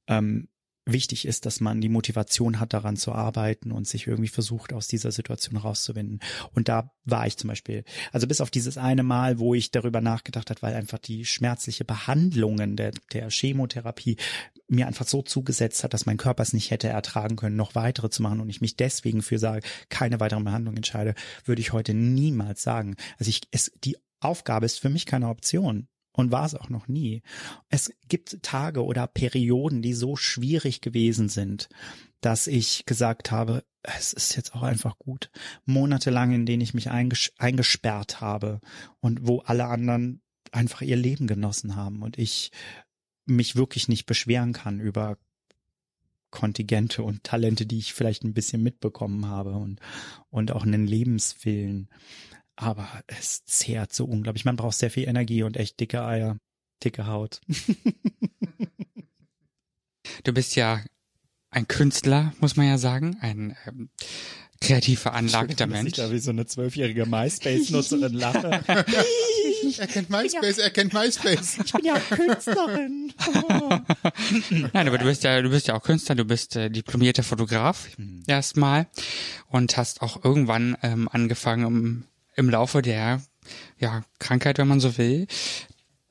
Ähm, 0.09 0.49
wichtig 0.85 1.27
ist, 1.27 1.47
dass 1.47 1.61
man 1.61 1.81
die 1.81 1.89
Motivation 1.89 2.59
hat, 2.59 2.73
daran 2.73 2.97
zu 2.97 3.13
arbeiten 3.13 3.71
und 3.71 3.87
sich 3.87 4.07
irgendwie 4.07 4.29
versucht, 4.29 4.73
aus 4.73 4.89
dieser 4.89 5.13
Situation 5.13 5.57
rauszuwinden. 5.57 6.21
Und 6.55 6.69
da 6.69 6.91
war 7.05 7.27
ich 7.27 7.37
zum 7.37 7.49
Beispiel, 7.49 7.85
also 8.11 8.27
bis 8.27 8.41
auf 8.41 8.51
dieses 8.51 8.79
eine 8.79 9.03
Mal, 9.03 9.39
wo 9.39 9.55
ich 9.55 9.71
darüber 9.71 10.01
nachgedacht 10.01 10.51
habe, 10.51 10.63
weil 10.63 10.75
einfach 10.75 10.99
die 10.99 11.25
schmerzliche 11.25 11.85
Behandlungen 11.85 12.77
der, 12.77 12.93
der 13.13 13.31
Chemotherapie 13.31 14.17
mir 14.69 14.87
einfach 14.87 15.07
so 15.07 15.23
zugesetzt 15.23 15.85
hat, 15.85 15.95
dass 15.95 16.07
mein 16.07 16.17
Körper 16.17 16.43
es 16.43 16.53
nicht 16.53 16.71
hätte 16.71 16.89
ertragen 16.89 17.37
können, 17.37 17.57
noch 17.57 17.75
weitere 17.75 18.11
zu 18.11 18.23
machen 18.23 18.41
und 18.41 18.49
ich 18.49 18.61
mich 18.61 18.77
deswegen 18.77 19.23
für 19.23 19.39
sage, 19.39 19.67
keine 19.89 20.19
weiteren 20.19 20.45
Behandlungen 20.45 20.79
entscheide, 20.79 21.15
würde 21.45 21.61
ich 21.61 21.73
heute 21.73 21.95
niemals 21.95 22.63
sagen. 22.63 22.97
Also 23.19 23.29
ich, 23.29 23.43
es, 23.51 23.73
die 23.85 23.97
Aufgabe 24.21 24.67
ist 24.67 24.81
für 24.81 24.89
mich 24.89 25.07
keine 25.07 25.29
Option 25.29 25.89
und 26.13 26.31
war 26.31 26.45
es 26.45 26.55
auch 26.55 26.69
noch 26.69 26.89
nie. 26.89 27.23
Es 27.69 27.93
gibt 28.09 28.43
Tage 28.43 28.85
oder 28.85 29.07
Perioden, 29.07 29.83
die 29.83 29.95
so 29.95 30.17
schwierig 30.17 30.81
gewesen 30.81 31.29
sind, 31.29 31.69
dass 32.21 32.47
ich 32.47 32.87
gesagt 32.87 33.31
habe, 33.31 33.65
es 33.83 34.13
ist 34.13 34.37
jetzt 34.37 34.55
auch 34.55 34.63
einfach 34.63 34.99
gut. 34.99 35.31
Monatelang, 35.65 36.33
in 36.33 36.47
denen 36.47 36.63
ich 36.63 36.75
mich 36.75 36.91
einges 36.91 37.33
eingesperrt 37.39 38.21
habe 38.21 38.61
und 39.01 39.27
wo 39.27 39.41
alle 39.41 39.67
anderen 39.67 40.23
einfach 40.53 40.83
ihr 40.83 40.97
Leben 40.97 41.27
genossen 41.27 41.75
haben 41.75 42.03
und 42.03 42.19
ich 42.19 42.53
mich 43.25 43.57
wirklich 43.57 43.89
nicht 43.89 44.07
beschweren 44.07 44.53
kann 44.53 44.81
über 44.81 45.17
Kontingente 46.31 47.03
und 47.03 47.25
Talente, 47.25 47.67
die 47.67 47.79
ich 47.79 47.93
vielleicht 47.93 48.25
ein 48.25 48.35
bisschen 48.35 48.63
mitbekommen 48.63 49.27
habe 49.27 49.53
und, 49.53 49.81
und 50.31 50.51
auch 50.53 50.65
einen 50.65 50.87
Lebenswillen 50.87 51.89
aber 52.57 52.89
es 53.07 53.45
zehrt 53.45 53.93
so 53.93 54.05
unglaublich. 54.05 54.45
Man 54.45 54.57
braucht 54.57 54.77
sehr 54.77 54.91
viel 54.91 55.09
Energie 55.09 55.43
und 55.43 55.57
echt 55.57 55.81
dicke 55.81 56.03
Eier, 56.03 56.39
dicke 56.83 57.07
Haut. 57.07 57.41
du 60.25 60.33
bist 60.33 60.57
ja 60.57 60.81
ein 61.51 61.69
Künstler, 61.69 62.33
muss 62.41 62.57
man 62.57 62.67
ja 62.67 62.79
sagen, 62.79 63.19
ein 63.21 63.57
ähm, 63.67 63.91
kreativ 64.63 65.01
veranlagter 65.01 65.67
Mensch. 65.67 65.89
Ich 65.89 65.95
da 65.95 66.11
wie 66.11 66.19
so 66.19 66.31
eine 66.31 66.47
zwölfjährige 66.47 67.05
MySpace-Nutzerin 67.05 68.15
lache. 68.15 68.63
er 69.79 69.87
kennt 69.87 70.09
MySpace, 70.09 70.59
er 70.59 70.71
kennt 70.71 70.95
MySpace. 70.95 71.59
Ich 71.65 71.73
bin 71.73 71.85
ja 71.85 71.99
Künstlerin. 71.99 73.13
Nein, 74.73 74.89
aber 74.89 74.99
du 74.99 75.05
bist 75.05 75.25
ja, 75.25 75.43
du 75.43 75.51
bist 75.51 75.69
ja 75.69 75.75
auch 75.75 75.83
Künstler, 75.83 76.15
du 76.15 76.25
bist 76.25 76.57
äh, 76.57 76.71
diplomierter 76.71 77.23
Fotograf 77.23 77.89
mhm. 77.99 78.23
erstmal 78.27 78.87
und 79.49 79.77
hast 79.77 80.03
auch 80.03 80.25
irgendwann 80.25 80.77
ähm, 80.83 81.09
angefangen, 81.11 81.65
um 81.65 82.05
im 82.37 82.51
Laufe 82.51 82.83
der 82.83 83.23
ja, 83.79 84.03
Krankheit, 84.19 84.59
wenn 84.59 84.69
man 84.69 84.81
so 84.81 84.99
will, 84.99 85.27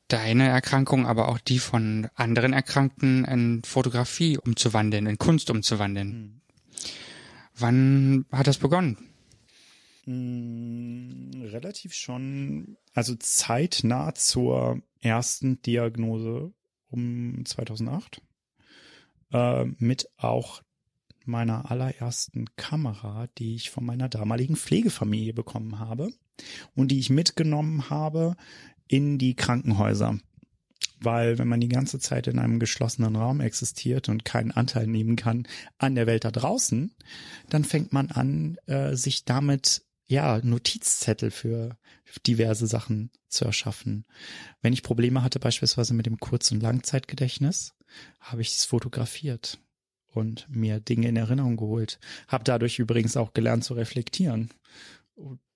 deine 0.07 0.49
Erkrankung, 0.49 1.05
aber 1.05 1.29
auch 1.29 1.39
die 1.39 1.60
von 1.60 2.10
anderen 2.15 2.53
Erkrankten 2.53 3.23
in 3.25 3.63
Fotografie 3.63 4.38
umzuwandeln, 4.38 5.07
in 5.07 5.17
Kunst 5.17 5.49
umzuwandeln. 5.49 6.10
Mhm. 6.10 6.41
Wann 7.55 8.25
hat 8.31 8.47
das 8.47 8.57
begonnen? 8.57 8.97
Mm, 10.05 11.43
relativ 11.43 11.93
schon, 11.93 12.77
also 12.93 13.15
zeitnah 13.15 14.13
zur 14.15 14.81
ersten 14.99 15.62
Diagnose 15.62 16.53
um 16.89 17.45
2008, 17.45 18.21
äh, 19.31 19.65
mit 19.77 20.10
auch 20.17 20.62
meiner 21.32 21.72
allerersten 21.72 22.46
Kamera, 22.58 23.28
die 23.38 23.56
ich 23.56 23.72
von 23.72 23.86
meiner 23.86 24.10
damaligen 24.10 24.56
Pflegefamilie 24.56 25.34
bekommen 25.34 25.80
habe 25.80 26.12
und 26.76 26.89
die 26.89 27.00
ich 27.00 27.10
mitgenommen 27.10 27.89
habe 27.89 28.36
in 28.88 29.17
die 29.17 29.36
Krankenhäuser. 29.36 30.20
Weil 31.00 31.39
wenn 31.39 31.48
man 31.48 31.60
die 31.60 31.70
ganze 31.70 31.98
Zeit 31.98 32.28
in 32.28 32.38
einem 32.38 32.60
geschlossenen 32.60 33.15
Raum 33.15 33.41
existiert 33.41 34.08
und 34.10 34.26
keinen 34.26 34.52
Anteil 34.52 34.86
nehmen 34.86 35.15
kann 35.15 35.48
an 35.80 35.96
der 35.96 36.06
Welt 36.06 36.26
da 36.26 36.32
draußen, 36.32 36.94
dann 37.50 37.63
fängt 37.63 37.91
man 37.91 38.12
an, 38.12 38.58
äh, 38.67 38.96
sich 38.96 39.26
damit 39.26 39.84
ja 40.06 40.39
Notizzettel 40.44 41.32
für 41.32 41.78
diverse 42.28 42.67
Sachen 42.67 43.10
zu 43.30 43.46
erschaffen. 43.46 44.06
Wenn 44.62 44.74
ich 44.74 44.84
Probleme 44.84 45.24
hatte 45.24 45.39
beispielsweise 45.39 45.94
mit 45.94 46.06
dem 46.06 46.20
Kurz- 46.20 46.52
und 46.52 46.62
Langzeitgedächtnis, 46.62 47.74
habe 48.20 48.41
ich 48.41 48.50
es 48.50 48.65
fotografiert 48.65 49.60
und 50.13 50.47
mir 50.50 50.80
Dinge 50.80 51.08
in 51.08 51.15
Erinnerung 51.15 51.58
geholt. 51.58 52.00
Habe 52.28 52.43
dadurch 52.43 52.80
übrigens 52.80 53.17
auch 53.17 53.34
gelernt 53.34 53.63
zu 53.63 53.74
reflektieren, 53.74 54.50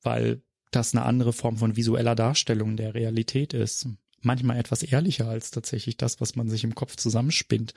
weil 0.01 0.41
das 0.71 0.93
eine 0.93 1.05
andere 1.05 1.33
Form 1.33 1.57
von 1.57 1.75
visueller 1.75 2.15
Darstellung 2.15 2.77
der 2.77 2.93
Realität 2.93 3.53
ist 3.53 3.87
manchmal 4.25 4.57
etwas 4.57 4.83
ehrlicher 4.83 5.29
als 5.29 5.51
tatsächlich 5.51 5.97
das, 5.97 6.19
was 6.19 6.35
man 6.35 6.49
sich 6.49 6.63
im 6.63 6.75
Kopf 6.75 6.95
zusammenspinnt, 6.95 7.73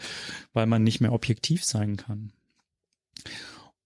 weil 0.53 0.67
man 0.67 0.83
nicht 0.83 1.01
mehr 1.01 1.13
objektiv 1.13 1.65
sein 1.65 1.97
kann. 1.97 2.33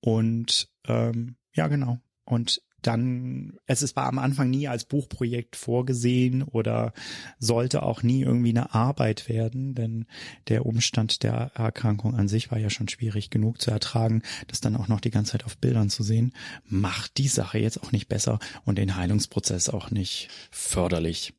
Und 0.00 0.70
ähm, 0.86 1.36
ja, 1.54 1.68
genau. 1.68 1.98
Und 2.24 2.62
dann, 2.82 3.58
es 3.66 3.82
ist 3.82 3.96
war 3.96 4.06
am 4.06 4.18
Anfang 4.18 4.50
nie 4.50 4.68
als 4.68 4.84
Buchprojekt 4.84 5.56
vorgesehen 5.56 6.42
oder 6.42 6.92
sollte 7.38 7.82
auch 7.82 8.02
nie 8.02 8.22
irgendwie 8.22 8.50
eine 8.50 8.74
Arbeit 8.74 9.28
werden, 9.28 9.74
denn 9.74 10.06
der 10.48 10.66
Umstand 10.66 11.22
der 11.22 11.52
Erkrankung 11.54 12.14
an 12.14 12.28
sich 12.28 12.50
war 12.50 12.58
ja 12.58 12.70
schon 12.70 12.88
schwierig 12.88 13.30
genug 13.30 13.60
zu 13.60 13.70
ertragen, 13.70 14.22
das 14.48 14.60
dann 14.60 14.76
auch 14.76 14.88
noch 14.88 15.00
die 15.00 15.10
ganze 15.10 15.32
Zeit 15.32 15.44
auf 15.44 15.56
Bildern 15.58 15.90
zu 15.90 16.02
sehen, 16.02 16.32
macht 16.64 17.18
die 17.18 17.28
Sache 17.28 17.58
jetzt 17.58 17.82
auch 17.82 17.92
nicht 17.92 18.08
besser 18.08 18.38
und 18.64 18.78
den 18.78 18.96
Heilungsprozess 18.96 19.68
auch 19.68 19.90
nicht 19.90 20.28
förderlich. 20.50 21.34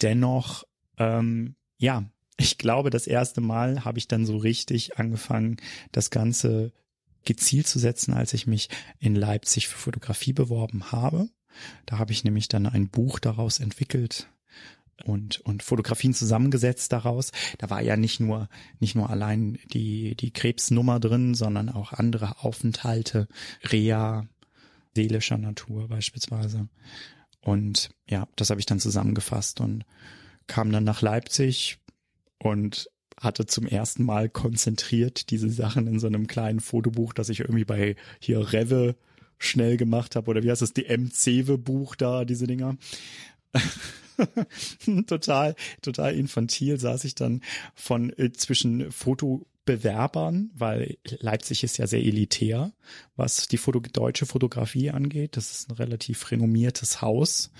Dennoch, 0.00 0.64
ähm, 0.98 1.56
ja, 1.78 2.10
ich 2.36 2.56
glaube, 2.56 2.90
das 2.90 3.06
erste 3.06 3.40
Mal 3.40 3.84
habe 3.84 3.98
ich 3.98 4.06
dann 4.06 4.24
so 4.24 4.36
richtig 4.36 4.98
angefangen, 4.98 5.56
das 5.90 6.10
Ganze 6.10 6.72
gezielt 7.28 7.66
zu 7.66 7.78
setzen, 7.78 8.14
als 8.14 8.32
ich 8.32 8.46
mich 8.46 8.70
in 8.98 9.14
Leipzig 9.14 9.68
für 9.68 9.76
Fotografie 9.76 10.32
beworben 10.32 10.90
habe. 10.90 11.28
Da 11.84 11.98
habe 11.98 12.12
ich 12.12 12.24
nämlich 12.24 12.48
dann 12.48 12.66
ein 12.66 12.88
Buch 12.88 13.18
daraus 13.18 13.60
entwickelt 13.60 14.30
und 15.04 15.40
und 15.40 15.62
Fotografien 15.62 16.14
zusammengesetzt 16.14 16.90
daraus. 16.90 17.30
Da 17.58 17.68
war 17.68 17.82
ja 17.82 17.98
nicht 17.98 18.18
nur 18.18 18.48
nicht 18.80 18.94
nur 18.94 19.10
allein 19.10 19.58
die 19.74 20.14
die 20.16 20.32
Krebsnummer 20.32 21.00
drin, 21.00 21.34
sondern 21.34 21.68
auch 21.68 21.92
andere 21.92 22.42
Aufenthalte, 22.42 23.28
Reha 23.62 24.26
seelischer 24.96 25.36
Natur 25.36 25.86
beispielsweise. 25.88 26.70
Und 27.42 27.90
ja, 28.08 28.26
das 28.36 28.48
habe 28.48 28.58
ich 28.58 28.66
dann 28.66 28.80
zusammengefasst 28.80 29.60
und 29.60 29.84
kam 30.46 30.72
dann 30.72 30.84
nach 30.84 31.02
Leipzig 31.02 31.78
und 32.38 32.88
hatte 33.20 33.46
zum 33.46 33.66
ersten 33.66 34.04
Mal 34.04 34.28
konzentriert 34.28 35.30
diese 35.30 35.50
Sachen 35.50 35.86
in 35.86 35.98
so 35.98 36.06
einem 36.06 36.26
kleinen 36.26 36.60
Fotobuch, 36.60 37.12
das 37.12 37.28
ich 37.28 37.40
irgendwie 37.40 37.64
bei 37.64 37.96
hier 38.20 38.52
Rewe 38.52 38.96
schnell 39.38 39.76
gemacht 39.76 40.16
habe 40.16 40.30
oder 40.30 40.42
wie 40.42 40.50
heißt 40.50 40.62
das, 40.62 40.72
die 40.72 40.86
MCwe 40.88 41.58
Buch 41.58 41.94
da, 41.96 42.24
diese 42.24 42.46
Dinger. 42.46 42.76
total, 45.06 45.54
total 45.80 46.14
infantil 46.14 46.78
saß 46.78 47.04
ich 47.04 47.14
dann 47.14 47.42
von 47.74 48.10
äh, 48.18 48.32
zwischen 48.32 48.90
Foto 48.90 49.46
Bewerbern, 49.68 50.50
weil 50.54 50.96
Leipzig 51.20 51.62
ist 51.62 51.76
ja 51.76 51.86
sehr 51.86 52.02
elitär, 52.02 52.72
was 53.16 53.48
die 53.48 53.58
Foto 53.58 53.80
deutsche 53.80 54.24
Fotografie 54.24 54.88
angeht. 54.88 55.36
Das 55.36 55.50
ist 55.50 55.68
ein 55.68 55.74
relativ 55.74 56.30
renommiertes 56.30 57.02
Haus. 57.02 57.50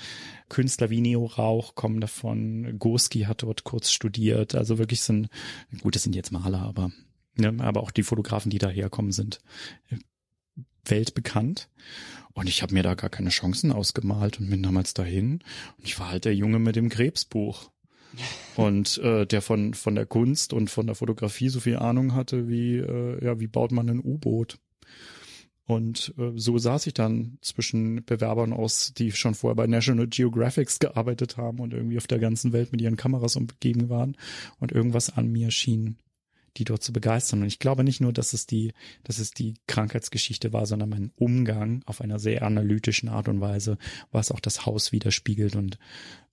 Künstler 0.49 0.88
wie 0.88 1.03
Neo 1.03 1.27
Rauch 1.27 1.75
kommen 1.75 2.01
davon. 2.01 2.79
Goski 2.79 3.25
hat 3.25 3.42
dort 3.42 3.64
kurz 3.64 3.92
studiert. 3.92 4.55
Also 4.55 4.79
wirklich 4.79 5.03
sind, 5.03 5.29
gut, 5.83 5.97
das 5.97 6.03
sind 6.03 6.16
jetzt 6.16 6.33
Maler, 6.33 6.62
aber, 6.62 6.92
ne, 7.37 7.55
aber 7.59 7.83
auch 7.83 7.90
die 7.90 8.05
Fotografen, 8.05 8.49
die 8.49 8.57
daherkommen, 8.57 9.12
sind 9.12 9.40
äh, 9.90 9.99
weltbekannt. 10.87 11.68
Und 12.33 12.49
ich 12.49 12.62
habe 12.62 12.73
mir 12.73 12.83
da 12.83 12.94
gar 12.94 13.11
keine 13.11 13.29
Chancen 13.29 13.71
ausgemalt 13.71 14.40
und 14.40 14.49
bin 14.49 14.62
damals 14.62 14.94
dahin. 14.94 15.40
Und 15.77 15.85
ich 15.85 15.99
war 15.99 16.09
halt 16.09 16.25
der 16.25 16.35
Junge 16.35 16.59
mit 16.59 16.75
dem 16.75 16.88
Krebsbuch 16.88 17.71
und 18.57 18.99
äh, 18.99 19.27
der 19.27 19.42
von 19.42 19.75
von 19.75 19.94
der 19.94 20.07
Kunst 20.07 20.53
und 20.53 20.71
von 20.71 20.87
der 20.87 20.97
Fotografie 20.97 21.49
so 21.49 21.61
viel 21.61 21.77
Ahnung 21.77 22.14
hatte 22.14 22.49
wie 22.49 22.77
äh, 22.77 23.25
ja 23.25 23.40
wie 23.40 23.49
baut 23.49 23.73
man 23.73 23.88
ein 23.88 24.03
U-Boot 24.03 24.59
und 25.68 26.14
äh, 26.16 26.33
so 26.35 26.57
saß 26.57 26.87
ich 26.87 26.94
dann 26.94 27.37
zwischen 27.42 28.03
Bewerbern 28.07 28.55
aus, 28.55 28.94
die 28.94 29.12
schon 29.12 29.35
vorher 29.35 29.55
bei 29.55 29.66
National 29.66 30.07
Geographics 30.07 30.79
gearbeitet 30.79 31.37
haben 31.37 31.61
und 31.61 31.75
irgendwie 31.75 31.99
auf 31.99 32.07
der 32.07 32.18
ganzen 32.18 32.55
Welt 32.55 32.73
mit 32.73 32.81
ihren 32.81 32.97
Kameras 32.97 33.37
umgeben 33.37 33.90
waren 33.90 34.16
und 34.61 34.73
irgendwas 34.73 35.11
an 35.11 35.31
mir 35.31 35.51
schien, 35.51 35.99
die 36.57 36.64
dort 36.64 36.83
zu 36.83 36.94
begeistern. 36.94 37.42
Und 37.42 37.49
ich 37.49 37.59
glaube 37.59 37.85
nicht 37.85 38.01
nur, 38.01 38.14
dass 38.14 38.33
es 38.33 38.47
die, 38.47 38.73
dass 39.05 39.18
es 39.18 39.33
die 39.33 39.57
Krankheitsgeschichte 39.66 40.55
war, 40.55 40.64
sondern 40.64 40.88
mein 40.88 41.12
Umgang 41.16 41.83
auf 41.85 42.01
einer 42.01 42.18
sehr 42.18 42.44
analytischen 42.44 43.11
Art 43.11 43.29
und 43.29 43.42
Weise, 43.42 43.77
was 44.11 44.33
auch 44.33 44.40
das 44.40 44.64
Haus 44.64 44.90
widerspiegelt 44.92 45.55
und 45.55 45.79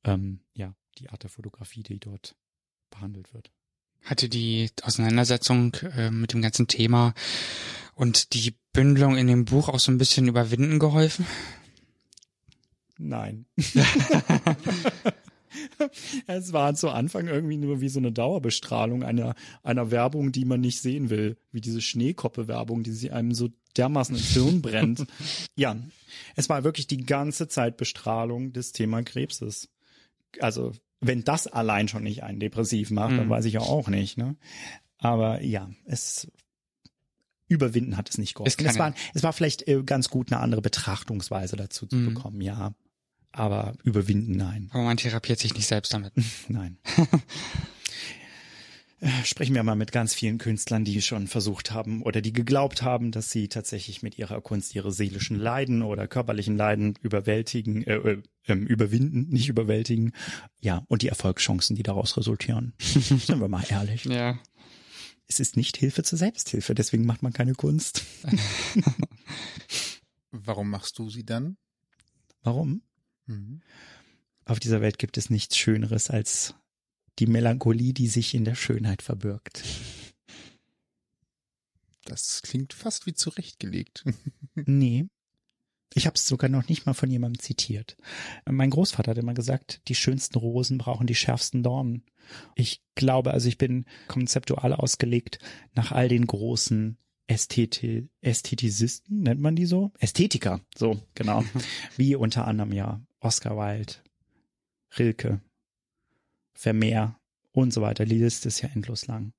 ähm, 0.06 0.40
ja, 0.54 0.74
die 0.98 1.10
Art 1.10 1.24
der 1.24 1.30
Fotografie, 1.30 1.84
die 1.84 2.00
dort 2.00 2.36
behandelt 2.90 3.34
wird. 3.34 3.52
Hatte 4.04 4.30
die 4.30 4.70
Auseinandersetzung 4.84 5.74
äh, 5.96 6.12
mit 6.12 6.34
dem 6.34 6.42
ganzen 6.42 6.68
Thema 6.68 7.14
und 7.96 8.34
die 8.34 8.56
Bündelung 8.74 9.18
in 9.18 9.28
dem 9.28 9.46
Buch 9.46 9.70
auch 9.70 9.80
so 9.80 9.92
ein 9.92 9.98
bisschen 9.98 10.28
überwinden 10.28 10.80
geholfen? 10.80 11.26
Nein. 12.98 13.46
es 16.28 16.54
war 16.54 16.76
zu 16.76 16.90
Anfang 16.90 17.28
irgendwie 17.28 17.58
nur 17.58 17.82
wie 17.82 17.90
so 17.90 18.00
eine 18.00 18.12
Dauerbestrahlung 18.12 19.04
einer, 19.04 19.36
einer 19.64 19.92
Werbung, 19.92 20.32
die 20.32 20.46
man 20.46 20.62
nicht 20.62 20.82
sehen 20.82 21.10
will. 21.10 21.38
Wie 21.52 21.62
diese 21.62 21.82
Schneekoppe-Werbung, 21.82 22.84
die 22.84 22.92
sie 22.92 23.12
einem 23.12 23.34
so 23.34 23.50
dermaßen 23.78 24.16
ins 24.16 24.34
Hirn 24.34 24.62
brennt. 24.62 25.06
ja, 25.56 25.76
es 26.36 26.50
war 26.50 26.64
wirklich 26.64 26.88
die 26.88 27.06
ganze 27.06 27.48
Zeit 27.48 27.78
Bestrahlung 27.78 28.54
des 28.54 28.72
Thema 28.72 29.04
Krebses. 29.04 29.70
Also 30.40 30.74
wenn 31.08 31.24
das 31.24 31.48
allein 31.48 31.88
schon 31.88 32.04
nicht 32.04 32.24
einen 32.24 32.40
depressiv 32.40 32.92
macht, 32.92 33.14
mhm. 33.14 33.18
dann 33.18 33.30
weiß 33.30 33.46
ich 33.46 33.54
ja 33.54 33.62
auch 33.62 33.88
nicht. 33.88 34.18
Ne? 34.18 34.36
Aber 34.98 35.42
ja, 35.42 35.70
es 35.86 36.28
überwinden 37.48 37.98
hat 37.98 38.10
es 38.10 38.18
nicht 38.18 38.36
geholfen. 38.36 38.66
Es, 38.66 38.74
es, 38.74 38.80
war, 38.80 38.94
es 39.14 39.24
war 39.24 39.34
vielleicht 39.34 39.68
äh, 39.68 39.84
ganz 39.84 40.10
gut, 40.10 40.32
eine 40.32 40.42
andere 40.42 40.62
Betrachtungsweise 40.62 41.56
dazu 41.56 41.86
zu 41.86 41.96
mhm. 41.96 42.14
bekommen, 42.14 42.42
ja. 42.42 42.74
Aber 43.32 43.74
überwinden, 43.84 44.32
nein. 44.32 44.70
Aber 44.72 44.84
man 44.84 44.98
therapiert 44.98 45.40
sich 45.40 45.54
nicht 45.54 45.68
selbst 45.68 45.94
damit. 45.94 46.14
nein. 46.48 46.78
sprechen 49.24 49.56
wir 49.56 49.64
mal 49.64 49.76
mit 49.76 49.92
ganz 49.92 50.14
vielen 50.14 50.38
Künstlern, 50.38 50.86
die 50.86 51.02
schon 51.02 51.28
versucht 51.28 51.72
haben 51.72 52.02
oder 52.02 52.22
die 52.22 52.34
geglaubt 52.34 52.82
haben, 52.82 53.12
dass 53.12 53.30
sie 53.30 53.50
tatsächlich 53.50 54.02
mit 54.02 54.18
ihrer 54.18 54.42
Kunst 54.42 54.74
ihre 54.74 54.92
seelischen 54.92 55.38
Leiden 55.38 55.82
oder 55.82 56.08
körperlichen 56.08 56.56
Leiden 56.56 56.96
überwältigen, 57.02 57.84
äh, 57.84 57.96
äh, 57.96 58.24
ähm, 58.48 58.66
überwinden, 58.66 59.28
nicht 59.30 59.50
überwältigen. 59.50 60.14
Ja, 60.62 60.86
und 60.88 61.02
die 61.02 61.10
Erfolgschancen, 61.10 61.76
die 61.76 61.84
daraus 61.84 62.16
resultieren. 62.18 62.74
Sind 62.80 63.40
wir 63.40 63.48
mal 63.48 63.66
ehrlich. 63.70 64.06
Ja. 64.06 64.40
Es 65.28 65.40
ist 65.40 65.58
nicht 65.58 65.76
Hilfe 65.78 66.04
zur 66.04 66.20
Selbsthilfe, 66.20 66.76
deswegen 66.76 67.06
macht 67.06 67.24
man 67.24 67.34
keine 67.34 67.54
Kunst. 67.54 68.04
Warum 70.32 70.70
machst 70.70 71.00
du 71.00 71.10
sie 71.10 71.26
dann? 71.26 71.58
Warum? 72.44 72.82
Mhm. 73.26 73.62
Auf 74.46 74.60
dieser 74.60 74.82
Welt 74.82 75.00
gibt 75.00 75.18
es 75.18 75.32
nichts 75.32 75.58
Schöneres 75.58 76.12
als 76.12 76.54
die 77.20 77.28
Melancholie, 77.28 77.94
die 77.94 78.08
sich 78.08 78.34
in 78.34 78.46
der 78.46 78.56
Schönheit 78.56 79.02
verbirgt. 79.02 79.64
Das 82.06 82.42
klingt 82.44 82.74
fast 82.74 83.06
wie 83.06 83.14
zurechtgelegt. 83.14 84.06
nee. 84.56 85.08
Ich 85.94 86.06
habe 86.06 86.16
es 86.16 86.28
sogar 86.28 86.50
noch 86.50 86.68
nicht 86.68 86.86
mal 86.86 86.94
von 86.94 87.10
jemandem 87.10 87.40
zitiert. 87.40 87.96
Mein 88.46 88.70
Großvater 88.70 89.12
hat 89.12 89.18
immer 89.18 89.34
gesagt, 89.34 89.82
die 89.88 89.96
schönsten 89.96 90.38
Rosen 90.38 90.78
brauchen 90.78 91.08
die 91.08 91.16
schärfsten 91.16 91.64
Dornen. 91.64 92.04
Ich 92.56 92.84
glaube, 92.96 93.32
also 93.32 93.48
ich 93.48 93.58
bin 93.58 93.86
konzeptual 94.08 94.74
ausgelegt 94.74 95.40
nach 95.74 95.92
all 95.92 96.10
den 96.10 96.28
großen 96.28 96.98
Ästheti 97.28 98.10
Ästhetisisten, 98.22 99.22
nennt 99.22 99.42
man 99.42 99.56
die 99.56 99.66
so? 99.66 99.92
Ästhetiker, 100.00 100.62
so, 100.76 101.02
genau. 101.16 101.44
Wie 101.98 102.16
unter 102.16 102.46
anderem 102.46 102.74
ja 102.74 103.02
Oscar 103.20 103.58
Wilde, 103.58 103.94
Rilke, 104.98 105.42
Vermehr 106.56 107.20
und 107.52 107.72
so 107.72 107.82
weiter. 107.82 108.06
Die 108.06 108.18
Liste 108.18 108.48
ist 108.48 108.62
ja 108.62 108.70
endlos 108.70 109.08
lang. 109.08 109.34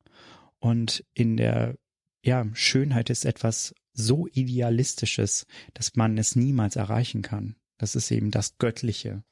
Und 0.59 1.05
in 1.15 1.37
der 1.37 1.77
ja, 2.23 2.47
Schönheit 2.55 3.11
ist 3.11 3.25
etwas 3.25 3.75
so 3.93 4.27
Idealistisches, 4.29 5.47
dass 5.75 5.97
man 5.97 6.19
es 6.19 6.37
niemals 6.37 6.77
erreichen 6.77 7.23
kann. 7.23 7.57
Das 7.79 7.97
ist 7.97 8.11
eben 8.11 8.31
das 8.31 8.59
Göttliche. 8.59 9.25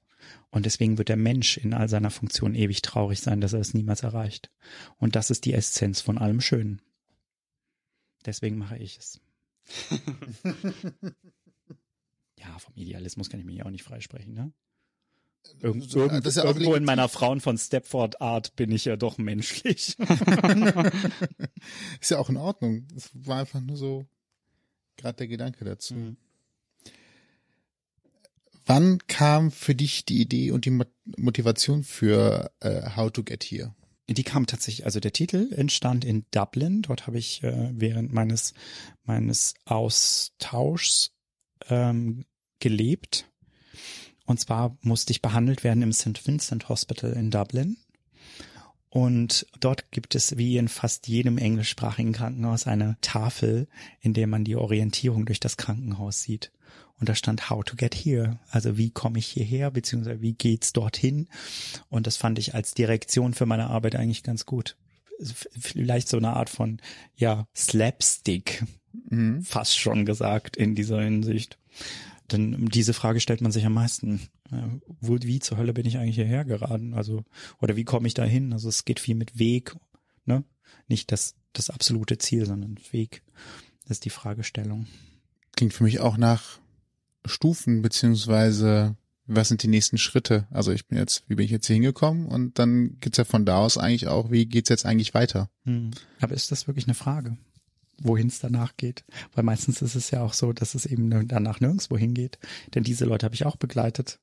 Und 0.51 0.65
deswegen 0.67 0.97
wird 0.97 1.09
der 1.09 1.17
Mensch 1.17 1.59
in 1.59 1.75
all 1.75 1.89
seiner 1.89 2.11
Funktion 2.11 2.55
ewig 2.55 2.83
traurig 2.83 3.21
sein, 3.21 3.41
dass 3.41 3.53
er 3.53 3.61
es 3.61 3.75
niemals 3.75 4.03
erreicht. 4.03 4.51
Und 4.97 5.17
das 5.17 5.31
ist 5.31 5.45
die 5.45 5.53
Essenz 5.53 6.01
von 6.01 6.19
allem 6.19 6.41
Schönen. 6.41 6.81
Deswegen 8.25 8.57
mache 8.57 8.79
ich 8.79 8.99
es. 8.99 9.21
ja, 12.39 12.59
vom 12.59 12.75
Idealismus 12.75 13.29
kann 13.29 13.41
ich 13.41 13.47
mich 13.47 13.63
auch 13.65 13.71
nicht 13.71 13.83
freisprechen, 13.83 14.35
ne? 14.35 14.53
Irgend, 15.61 15.85
ist 16.27 16.37
ja 16.37 16.45
auch 16.45 16.49
irgendwo 16.49 16.75
in 16.75 16.85
meiner 16.85 17.09
Frauen 17.09 17.41
von 17.41 17.57
Stepford 17.57 18.21
Art 18.21 18.55
bin 18.57 18.71
ich 18.71 18.85
ja 18.85 18.97
doch 18.97 19.19
menschlich. 19.19 19.97
Ist 22.01 22.11
ja 22.11 22.19
auch 22.19 22.29
in 22.29 22.37
Ordnung. 22.37 22.87
Es 22.95 23.11
war 23.15 23.41
einfach 23.41 23.61
nur 23.61 23.77
so 23.77 24.07
gerade 24.97 25.17
der 25.17 25.29
Gedanke 25.29 25.65
dazu. 25.65 25.95
Mhm. 25.95 26.17
Wann 28.67 28.99
kam 29.07 29.51
für 29.51 29.75
dich 29.75 30.05
die 30.05 30.21
Idee 30.21 30.51
und 30.51 30.65
die 30.65 30.71
Mo- 30.71 30.85
Motivation 31.17 31.85
für 31.85 32.51
äh, 32.61 32.91
How 32.97 33.11
to 33.11 33.23
Get 33.23 33.45
Here? 33.45 33.75
Die 34.09 34.23
kam 34.23 34.47
tatsächlich, 34.47 34.85
also 34.85 35.01
der 35.01 35.13
Titel 35.13 35.51
entstand 35.55 36.05
in 36.05 36.27
Dublin. 36.31 36.83
Dort 36.83 37.07
habe 37.07 37.19
ich 37.19 37.43
äh, 37.43 37.71
während 37.73 38.13
meines 38.13 38.53
meines 39.05 39.55
Austauschs 39.65 41.13
ähm, 41.69 42.27
gelebt. 42.59 43.27
Und 44.27 44.41
zwar 44.41 44.77
musste 44.81 45.13
ich 45.13 45.23
behandelt 45.23 45.65
werden 45.65 45.83
im 45.83 45.93
St. 45.93 46.27
Vincent 46.27 46.69
Hospital 46.69 47.13
in 47.13 47.31
Dublin. 47.31 47.77
Und 48.89 49.47
dort 49.59 49.91
gibt 49.91 50.15
es 50.15 50.37
wie 50.39 50.57
in 50.57 50.69
fast 50.69 51.09
jedem 51.09 51.37
englischsprachigen 51.37 52.13
Krankenhaus 52.13 52.67
eine 52.67 52.97
Tafel, 53.01 53.67
in 54.01 54.15
der 54.15 54.29
man 54.29 54.45
die 54.45 54.57
Orientierung 54.57 55.27
durch 55.27 55.41
das 55.41 55.57
Krankenhaus 55.57 56.23
sieht. 56.23 56.53
Und 57.01 57.09
da 57.09 57.17
stand 57.17 57.51
How 57.51 57.65
to 57.65 57.75
get 57.75 57.95
here. 57.95 58.39
Also 58.51 58.79
wie 58.79 58.91
komme 58.91 59.19
ich 59.19 59.27
hierher, 59.27 59.73
beziehungsweise 59.73 60.21
wie 60.21 60.35
geht's 60.35 60.73
dorthin? 60.73 61.29
Und 61.89 62.07
das 62.07 62.17
fand 62.17 62.39
ich 62.39 62.55
als 62.55 62.73
Direktion 62.73 63.35
für 63.35 63.47
meine 63.47 63.69
Arbeit 63.69 63.97
eigentlich 63.97 64.23
ganz 64.23 64.47
gut. 64.47 64.77
Vielleicht 65.59 66.09
so 66.09 66.17
eine 66.17 66.35
Art 66.35 66.49
von, 66.49 66.81
ja, 67.17 67.47
Slapstick, 67.55 68.65
Mhm. 69.11 69.43
fast 69.43 69.77
schon 69.77 70.07
gesagt 70.07 70.57
in 70.57 70.77
dieser 70.77 71.03
Hinsicht. 71.03 71.59
Denn 72.33 72.67
diese 72.67 72.95
Frage 72.95 73.21
stellt 73.21 73.41
man 73.41 73.53
sich 73.53 73.67
am 73.67 73.75
meisten. 73.75 74.21
Wo, 75.01 75.19
wie 75.21 75.41
zur 75.41 75.59
Hölle 75.59 75.75
bin 75.75 75.87
ich 75.87 75.99
eigentlich 75.99 76.17
hierher 76.17 76.45
geraten? 76.45 76.95
Also, 76.95 77.25
oder 77.61 77.77
wie 77.77 77.85
komme 77.85 78.07
ich 78.07 78.15
da 78.15 78.25
hin? 78.25 78.53
Also 78.53 78.69
es 78.69 78.85
geht 78.85 79.01
viel 79.01 79.15
mit 79.15 79.39
Weg, 79.39 79.77
ne? 80.25 80.45
Nicht 80.89 81.13
das, 81.13 81.35
das 81.53 81.71
absolute 81.71 82.19
Ziel, 82.19 82.47
sondern 82.47 82.79
Weg. 82.93 83.23
Das 83.83 83.99
ist 83.99 84.05
die 84.05 84.11
Fragestellung. 84.11 84.87
Klingt 85.57 85.75
für 85.75 85.85
mich 85.85 86.01
auch 86.01 86.17
nach 86.17 86.59
Stufen, 87.27 87.83
beziehungsweise 87.83 88.97
was 89.27 89.49
sind 89.49 89.63
die 89.63 89.69
nächsten 89.69 89.97
Schritte? 89.97 90.47
Also 90.51 90.73
ich 90.73 90.87
bin 90.87 90.99
jetzt, 90.99 91.25
wie 91.29 91.35
bin 91.35 91.45
ich 91.45 91.51
jetzt 91.51 91.67
hier 91.67 91.75
hingekommen? 91.75 92.27
Und 92.27 92.59
dann 92.59 92.99
geht's 93.01 93.17
ja 93.17 93.25
von 93.25 93.47
da 93.47 93.59
aus 93.59 93.79
eigentlich 93.79 94.09
auch, 94.09 94.31
wie 94.31 94.47
geht's 94.47 94.69
jetzt 94.69 94.85
eigentlich 94.85 95.15
weiter? 95.15 95.49
Hm. 95.65 95.93
Aber 96.21 96.35
ist 96.35 96.53
das 96.53 96.67
wirklich 96.67 96.87
eine 96.87 96.95
Frage? 96.95 97.37
Wohin 98.03 98.29
es 98.29 98.41
danach 98.41 98.77
geht? 98.77 99.05
Weil 99.35 99.45
meistens 99.45 99.83
ist 99.83 99.95
es 99.95 100.11
ja 100.11 100.23
auch 100.23 100.33
so, 100.33 100.53
dass 100.53 100.75
es 100.75 100.87
eben 100.87 101.29
danach 101.29 101.61
nirgendwo 101.61 101.97
hingeht. 101.97 102.39
Denn 102.75 102.85
diese 102.85 103.05
Leute 103.05 103.25
habe 103.25 103.35
ich 103.35 103.47
auch 103.47 103.57
begleitet. 103.57 104.19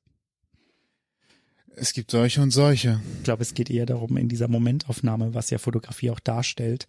Es 1.74 1.92
gibt 1.94 2.10
solche 2.10 2.42
und 2.42 2.50
solche. 2.50 3.00
Ich 3.18 3.24
glaube, 3.24 3.42
es 3.42 3.54
geht 3.54 3.70
eher 3.70 3.86
darum, 3.86 4.16
in 4.16 4.28
dieser 4.28 4.48
Momentaufnahme, 4.48 5.34
was 5.34 5.50
ja 5.50 5.58
Fotografie 5.58 6.10
auch 6.10 6.20
darstellt, 6.20 6.86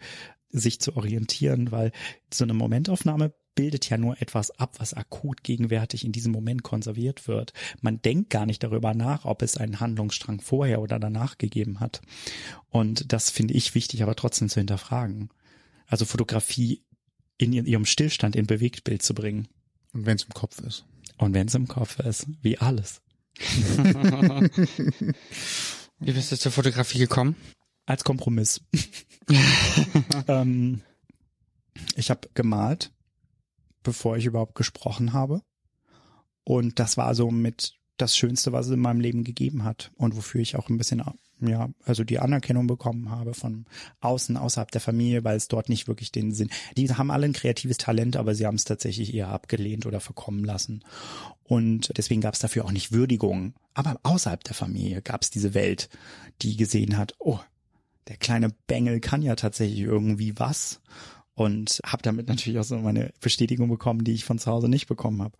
sich 0.50 0.80
zu 0.82 0.96
orientieren, 0.98 1.72
weil 1.72 1.92
so 2.32 2.44
eine 2.44 2.54
Momentaufnahme 2.54 3.34
bildet 3.56 3.90
ja 3.90 3.98
nur 3.98 4.22
etwas 4.22 4.52
ab, 4.60 4.76
was 4.80 4.94
akut 4.94 5.44
gegenwärtig 5.44 6.06
in 6.06 6.12
diesem 6.12 6.32
Moment 6.32 6.64
konserviert 6.64 7.28
wird. 7.28 7.54
Man 7.82 8.02
denkt 8.02 8.30
gar 8.30 8.46
nicht 8.46 8.64
darüber 8.64 8.94
nach, 8.94 9.26
ob 9.26 9.42
es 9.42 9.58
einen 9.58 9.80
Handlungsstrang 9.80 10.42
vorher 10.42 10.82
oder 10.82 11.00
danach 11.00 11.38
gegeben 11.38 11.80
hat. 11.80 12.02
Und 12.70 13.14
das 13.14 13.30
finde 13.30 13.54
ich 13.54 13.76
wichtig, 13.76 14.04
aber 14.04 14.16
trotzdem 14.16 14.50
zu 14.50 14.60
hinterfragen. 14.60 15.30
Also 15.94 16.06
Fotografie 16.06 16.82
in 17.38 17.54
ihrem 17.54 17.86
Stillstand 17.86 18.36
in 18.36 18.48
Bewegtbild 18.48 19.04
zu 19.04 19.14
bringen. 19.14 19.48
Und 19.94 20.08
wenn 20.08 20.16
es 20.16 20.24
im 20.24 20.34
Kopf 20.34 20.60
ist. 20.60 20.86
Und 21.18 21.36
wenn 21.36 21.48
es 21.48 21.54
im 21.54 21.68
Kopf 21.68 22.00
ist, 22.00 22.26
wie 22.42 22.58
alles. 22.58 23.02
Wie 26.00 26.12
bist 26.12 26.32
du 26.32 26.38
zur 26.38 26.52
Fotografie 26.52 26.98
gekommen? 26.98 27.36
als 27.86 28.04
Kompromiss. 28.04 28.62
ähm, 30.28 30.82
ich 31.96 32.10
habe 32.10 32.30
gemalt, 32.34 32.92
bevor 33.84 34.18
ich 34.18 34.26
überhaupt 34.26 34.56
gesprochen 34.56 35.14
habe. 35.14 35.42
Und 36.44 36.80
das 36.80 36.98
war 36.98 37.14
so 37.16 37.32
mit 37.32 37.76
das 37.98 38.18
Schönste, 38.18 38.52
was 38.52 38.68
es 38.68 38.74
in 38.74 38.80
meinem 38.80 39.00
Leben 39.00 39.24
gegeben 39.24 39.64
hat 39.64 39.92
und 39.96 40.16
wofür 40.16 40.42
ich 40.42 40.56
auch 40.56 40.70
ein 40.70 40.78
bisschen, 40.78 41.04
ja, 41.48 41.70
also 41.84 42.04
die 42.04 42.20
Anerkennung 42.20 42.68
bekommen 42.68 43.10
habe 43.10 43.34
von 43.34 43.66
außen, 44.02 44.38
außerhalb 44.38 44.72
der 44.72 44.82
Familie, 44.82 45.24
weil 45.24 45.38
es 45.38 45.48
dort 45.48 45.70
nicht 45.70 45.88
wirklich 45.88 46.12
den 46.12 46.32
Sinn. 46.32 46.50
Die 46.78 46.90
haben 46.90 47.12
alle 47.12 47.26
ein 47.26 47.34
kreatives 47.34 47.78
Talent, 47.78 48.16
aber 48.16 48.36
sie 48.36 48.46
haben 48.46 48.56
es 48.56 48.66
tatsächlich 48.66 49.14
eher 49.14 49.30
abgelehnt 49.30 49.86
oder 49.86 50.00
verkommen 50.00 50.44
lassen. 50.44 50.84
Und 51.44 51.92
deswegen 51.98 52.22
gab 52.22 52.34
es 52.34 52.40
dafür 52.40 52.66
auch 52.66 52.72
nicht 52.72 52.92
Würdigung. 52.92 53.54
Aber 53.74 54.00
außerhalb 54.04 54.44
der 54.44 54.56
Familie 54.56 55.02
gab 55.02 55.22
es 55.22 55.30
diese 55.30 55.54
Welt, 55.54 55.90
die 56.42 56.58
gesehen 56.58 56.98
hat, 56.98 57.16
oh, 57.20 57.40
der 58.08 58.18
kleine 58.18 58.50
Bengel 58.68 59.00
kann 59.00 59.22
ja 59.22 59.36
tatsächlich 59.36 59.80
irgendwie 59.80 60.38
was. 60.40 60.82
Und 61.36 61.80
habe 61.84 62.04
damit 62.04 62.28
natürlich 62.28 62.60
auch 62.60 62.64
so 62.64 62.78
meine 62.78 63.12
Bestätigung 63.20 63.68
bekommen, 63.68 64.04
die 64.04 64.14
ich 64.14 64.24
von 64.24 64.38
zu 64.38 64.52
Hause 64.52 64.70
nicht 64.70 64.86
bekommen 64.86 65.24
habe. 65.24 65.36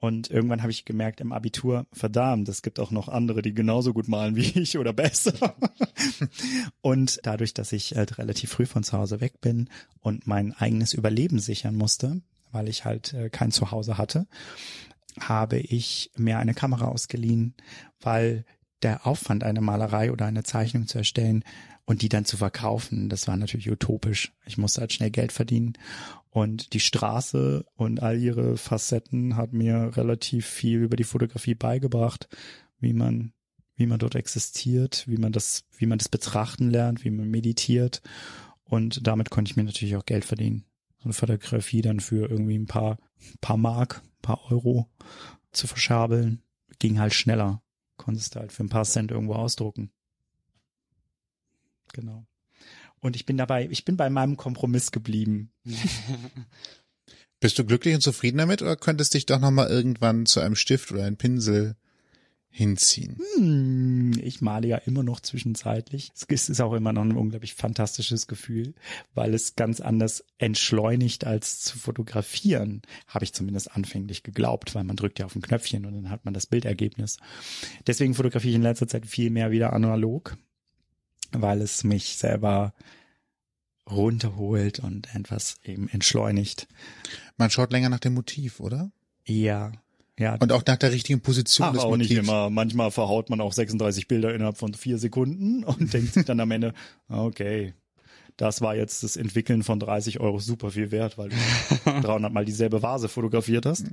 Und 0.00 0.30
irgendwann 0.30 0.62
habe 0.62 0.70
ich 0.70 0.84
gemerkt 0.84 1.20
im 1.20 1.32
Abitur, 1.32 1.86
verdammt, 1.92 2.48
es 2.48 2.62
gibt 2.62 2.78
auch 2.78 2.92
noch 2.92 3.08
andere, 3.08 3.42
die 3.42 3.52
genauso 3.52 3.92
gut 3.92 4.06
malen 4.06 4.36
wie 4.36 4.60
ich 4.60 4.78
oder 4.78 4.92
besser. 4.92 5.56
und 6.80 7.18
dadurch, 7.24 7.52
dass 7.52 7.72
ich 7.72 7.96
halt 7.96 8.18
relativ 8.18 8.50
früh 8.50 8.66
von 8.66 8.84
zu 8.84 8.96
Hause 8.96 9.20
weg 9.20 9.40
bin 9.40 9.68
und 10.00 10.26
mein 10.26 10.52
eigenes 10.52 10.94
Überleben 10.94 11.40
sichern 11.40 11.74
musste, 11.74 12.20
weil 12.52 12.68
ich 12.68 12.84
halt 12.84 13.12
äh, 13.12 13.28
kein 13.28 13.50
Zuhause 13.50 13.98
hatte, 13.98 14.28
habe 15.18 15.58
ich 15.58 16.12
mir 16.16 16.38
eine 16.38 16.54
Kamera 16.54 16.86
ausgeliehen, 16.86 17.54
weil 18.00 18.44
der 18.82 19.04
Aufwand, 19.06 19.42
eine 19.42 19.60
Malerei 19.60 20.12
oder 20.12 20.26
eine 20.26 20.44
Zeichnung 20.44 20.86
zu 20.86 20.98
erstellen 20.98 21.42
und 21.84 22.02
die 22.02 22.08
dann 22.08 22.24
zu 22.24 22.36
verkaufen, 22.36 23.08
das 23.08 23.26
war 23.26 23.36
natürlich 23.36 23.70
utopisch. 23.70 24.32
Ich 24.46 24.58
musste 24.58 24.82
halt 24.82 24.92
schnell 24.92 25.10
Geld 25.10 25.32
verdienen. 25.32 25.72
Und 26.38 26.72
die 26.72 26.80
Straße 26.80 27.64
und 27.74 28.02
all 28.02 28.18
ihre 28.18 28.56
Facetten 28.56 29.36
hat 29.36 29.52
mir 29.52 29.96
relativ 29.96 30.46
viel 30.46 30.82
über 30.82 30.96
die 30.96 31.04
Fotografie 31.04 31.54
beigebracht, 31.54 32.28
wie 32.78 32.92
man, 32.92 33.32
wie 33.76 33.86
man 33.86 33.98
dort 33.98 34.14
existiert, 34.14 35.04
wie 35.08 35.16
man 35.16 35.32
das, 35.32 35.64
wie 35.76 35.86
man 35.86 35.98
das 35.98 36.08
betrachten 36.08 36.70
lernt, 36.70 37.04
wie 37.04 37.10
man 37.10 37.28
meditiert. 37.28 38.02
Und 38.64 39.06
damit 39.06 39.30
konnte 39.30 39.50
ich 39.50 39.56
mir 39.56 39.64
natürlich 39.64 39.96
auch 39.96 40.06
Geld 40.06 40.24
verdienen. 40.24 40.64
So 40.98 41.04
eine 41.04 41.12
Fotografie 41.12 41.82
dann 41.82 42.00
für 42.00 42.30
irgendwie 42.30 42.58
ein 42.58 42.66
paar, 42.66 42.98
paar 43.40 43.56
Mark, 43.56 44.02
paar 44.22 44.50
Euro 44.50 44.88
zu 45.52 45.66
verschabeln, 45.66 46.42
ging 46.78 46.98
halt 46.98 47.14
schneller 47.14 47.62
konntest 47.98 48.34
du 48.34 48.40
halt 48.40 48.52
für 48.52 48.64
ein 48.64 48.70
paar 48.70 48.84
Cent 48.84 49.10
irgendwo 49.10 49.34
ausdrucken. 49.34 49.90
Genau. 51.92 52.27
Und 53.00 53.16
ich 53.16 53.26
bin 53.26 53.36
dabei, 53.36 53.68
ich 53.70 53.84
bin 53.84 53.96
bei 53.96 54.10
meinem 54.10 54.36
Kompromiss 54.36 54.90
geblieben. 54.90 55.50
Bist 57.40 57.58
du 57.58 57.64
glücklich 57.64 57.94
und 57.94 58.00
zufrieden 58.00 58.38
damit 58.38 58.62
oder 58.62 58.74
könntest 58.76 59.14
dich 59.14 59.26
doch 59.26 59.38
nochmal 59.38 59.68
irgendwann 59.68 60.26
zu 60.26 60.40
einem 60.40 60.56
Stift 60.56 60.90
oder 60.90 61.04
einem 61.04 61.16
Pinsel 61.16 61.76
hinziehen? 62.50 63.20
Hm, 63.36 64.18
ich 64.20 64.40
male 64.40 64.66
ja 64.66 64.78
immer 64.78 65.04
noch 65.04 65.20
zwischenzeitlich. 65.20 66.10
Es 66.28 66.48
ist 66.48 66.60
auch 66.60 66.72
immer 66.72 66.92
noch 66.92 67.02
ein 67.02 67.16
unglaublich 67.16 67.54
fantastisches 67.54 68.26
Gefühl, 68.26 68.74
weil 69.14 69.34
es 69.34 69.54
ganz 69.54 69.80
anders 69.80 70.24
entschleunigt 70.38 71.26
als 71.26 71.60
zu 71.60 71.78
fotografieren, 71.78 72.82
habe 73.06 73.24
ich 73.24 73.32
zumindest 73.32 73.70
anfänglich 73.70 74.24
geglaubt, 74.24 74.74
weil 74.74 74.82
man 74.82 74.96
drückt 74.96 75.20
ja 75.20 75.26
auf 75.26 75.36
ein 75.36 75.42
Knöpfchen 75.42 75.86
und 75.86 75.94
dann 75.94 76.10
hat 76.10 76.24
man 76.24 76.34
das 76.34 76.46
Bildergebnis. 76.46 77.18
Deswegen 77.86 78.14
fotografiere 78.14 78.50
ich 78.50 78.56
in 78.56 78.62
letzter 78.62 78.88
Zeit 78.88 79.06
viel 79.06 79.30
mehr 79.30 79.52
wieder 79.52 79.72
analog, 79.72 80.36
weil 81.32 81.60
es 81.60 81.84
mich 81.84 82.16
selber 82.16 82.74
runterholt 83.90 84.80
und 84.80 85.14
etwas 85.14 85.56
eben 85.64 85.88
entschleunigt. 85.88 86.68
Man 87.36 87.50
schaut 87.50 87.72
länger 87.72 87.88
nach 87.88 88.00
dem 88.00 88.14
Motiv, 88.14 88.60
oder? 88.60 88.90
Ja, 89.24 89.72
ja. 90.18 90.34
Und 90.36 90.52
auch 90.52 90.64
nach 90.66 90.76
der 90.76 90.92
richtigen 90.92 91.20
Position 91.20 91.68
Ach, 91.68 91.72
des 91.72 91.82
auch 91.82 91.90
Motivs. 91.90 92.10
nicht 92.10 92.18
immer. 92.18 92.50
Manchmal 92.50 92.90
verhaut 92.90 93.30
man 93.30 93.40
auch 93.40 93.52
36 93.52 94.08
Bilder 94.08 94.34
innerhalb 94.34 94.58
von 94.58 94.74
vier 94.74 94.98
Sekunden 94.98 95.64
und 95.64 95.92
denkt 95.92 96.14
sich 96.14 96.24
dann 96.24 96.40
am 96.40 96.50
Ende, 96.50 96.74
okay, 97.08 97.74
das 98.36 98.60
war 98.60 98.76
jetzt 98.76 99.02
das 99.02 99.16
Entwickeln 99.16 99.64
von 99.64 99.80
30 99.80 100.20
Euro 100.20 100.38
super 100.38 100.70
viel 100.70 100.90
wert, 100.92 101.18
weil 101.18 101.30
du 101.30 101.36
300 102.02 102.32
Mal 102.32 102.44
dieselbe 102.44 102.82
Vase 102.82 103.08
fotografiert 103.08 103.66
hast. 103.66 103.86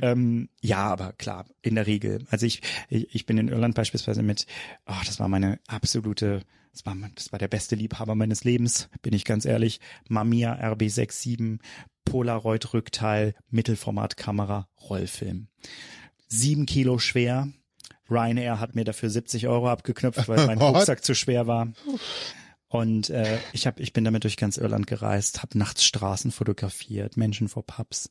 ähm, 0.00 0.48
ja, 0.60 0.84
aber 0.84 1.12
klar, 1.14 1.46
in 1.62 1.74
der 1.74 1.86
Regel. 1.86 2.24
Also 2.30 2.46
ich, 2.46 2.62
ich, 2.88 3.14
ich 3.14 3.26
bin 3.26 3.38
in 3.38 3.48
Irland 3.48 3.74
beispielsweise 3.74 4.22
mit, 4.22 4.46
oh, 4.86 5.00
das 5.06 5.18
war 5.18 5.28
meine 5.28 5.58
absolute, 5.66 6.42
das 6.72 6.86
war, 6.86 6.96
das 7.14 7.32
war 7.32 7.38
der 7.38 7.48
beste 7.48 7.74
Liebhaber 7.74 8.14
meines 8.14 8.44
Lebens, 8.44 8.88
bin 9.02 9.12
ich 9.12 9.24
ganz 9.24 9.44
ehrlich. 9.44 9.80
Mamiya 10.08 10.54
RB67, 10.72 11.58
Polaroid-Rückteil, 12.04 13.34
Mittelformatkamera, 13.50 14.68
Rollfilm. 14.88 15.48
Sieben 16.28 16.66
Kilo 16.66 16.98
schwer. 16.98 17.48
Ryanair 18.08 18.58
hat 18.60 18.74
mir 18.74 18.84
dafür 18.84 19.10
70 19.10 19.46
Euro 19.46 19.68
abgeknüpft, 19.68 20.28
weil 20.28 20.46
mein? 20.46 20.58
Rucksack 20.60 21.04
zu 21.04 21.14
schwer 21.14 21.46
war. 21.46 21.72
Und 22.68 23.10
äh, 23.10 23.38
ich 23.52 23.66
hab, 23.66 23.80
ich 23.80 23.92
bin 23.92 24.04
damit 24.04 24.22
durch 24.22 24.36
ganz 24.36 24.56
Irland 24.56 24.86
gereist, 24.86 25.42
habe 25.42 25.58
nachts 25.58 25.84
Straßen 25.84 26.30
fotografiert, 26.30 27.16
Menschen 27.16 27.48
vor 27.48 27.66
Pubs. 27.66 28.10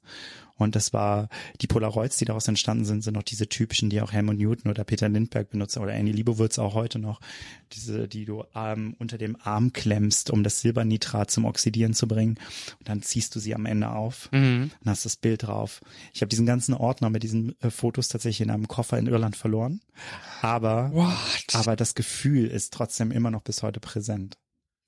Und 0.59 0.75
das 0.75 0.93
war 0.93 1.29
die 1.61 1.67
Polaroids, 1.67 2.17
die 2.17 2.25
daraus 2.25 2.47
entstanden 2.47 2.85
sind, 2.85 3.01
sind 3.03 3.15
noch 3.15 3.23
diese 3.23 3.49
typischen, 3.49 3.89
die 3.89 4.01
auch 4.01 4.11
Helmut 4.11 4.37
Newton 4.37 4.69
oder 4.69 4.83
Peter 4.83 5.09
Lindbergh 5.09 5.49
benutzen 5.49 5.81
oder 5.81 5.93
Annie 5.93 6.13
Liebowitz 6.13 6.59
auch 6.59 6.75
heute 6.75 6.99
noch. 6.99 7.19
Diese, 7.73 8.07
die 8.07 8.25
du 8.25 8.43
ähm, 8.55 8.95
unter 8.99 9.17
dem 9.17 9.35
Arm 9.41 9.73
klemmst, 9.73 10.29
um 10.29 10.43
das 10.43 10.61
Silbernitrat 10.61 11.31
zum 11.31 11.45
Oxidieren 11.45 11.93
zu 11.93 12.07
bringen. 12.07 12.37
Und 12.79 12.89
dann 12.89 13.01
ziehst 13.01 13.35
du 13.35 13.39
sie 13.39 13.55
am 13.55 13.65
Ende 13.65 13.89
auf 13.89 14.29
Mhm. 14.31 14.69
und 14.83 14.89
hast 14.89 15.05
das 15.05 15.15
Bild 15.15 15.43
drauf. 15.43 15.81
Ich 16.13 16.21
habe 16.21 16.29
diesen 16.29 16.45
ganzen 16.45 16.73
Ordner 16.73 17.09
mit 17.09 17.23
diesen 17.23 17.55
äh, 17.61 17.69
Fotos 17.71 18.07
tatsächlich 18.09 18.41
in 18.41 18.51
einem 18.51 18.67
Koffer 18.67 18.97
in 18.99 19.07
Irland 19.07 19.35
verloren. 19.35 19.81
Aber 20.41 20.91
What? 20.93 21.15
aber 21.53 21.75
das 21.75 21.95
Gefühl 21.95 22.47
ist 22.47 22.73
trotzdem 22.73 23.11
immer 23.11 23.31
noch 23.31 23.41
bis 23.41 23.63
heute 23.63 23.79
präsent. 23.79 24.37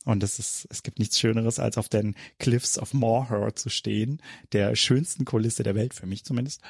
Und 0.04 0.24
es 0.24 0.40
ist, 0.40 0.68
es 0.70 0.82
gibt 0.82 0.98
nichts 0.98 1.20
Schöneres, 1.20 1.60
als 1.60 1.78
auf 1.78 1.88
den 1.88 2.16
Cliffs 2.40 2.80
of 2.80 2.94
Moher 2.94 3.56
zu 3.56 3.70
stehen, 3.70 4.22
der 4.52 4.76
schönsten 4.76 5.26
Kulisse 5.26 5.64
der 5.64 5.76
Welt, 5.76 5.94
für 5.94 6.08
mich 6.08 6.24
zumindest. 6.24 6.62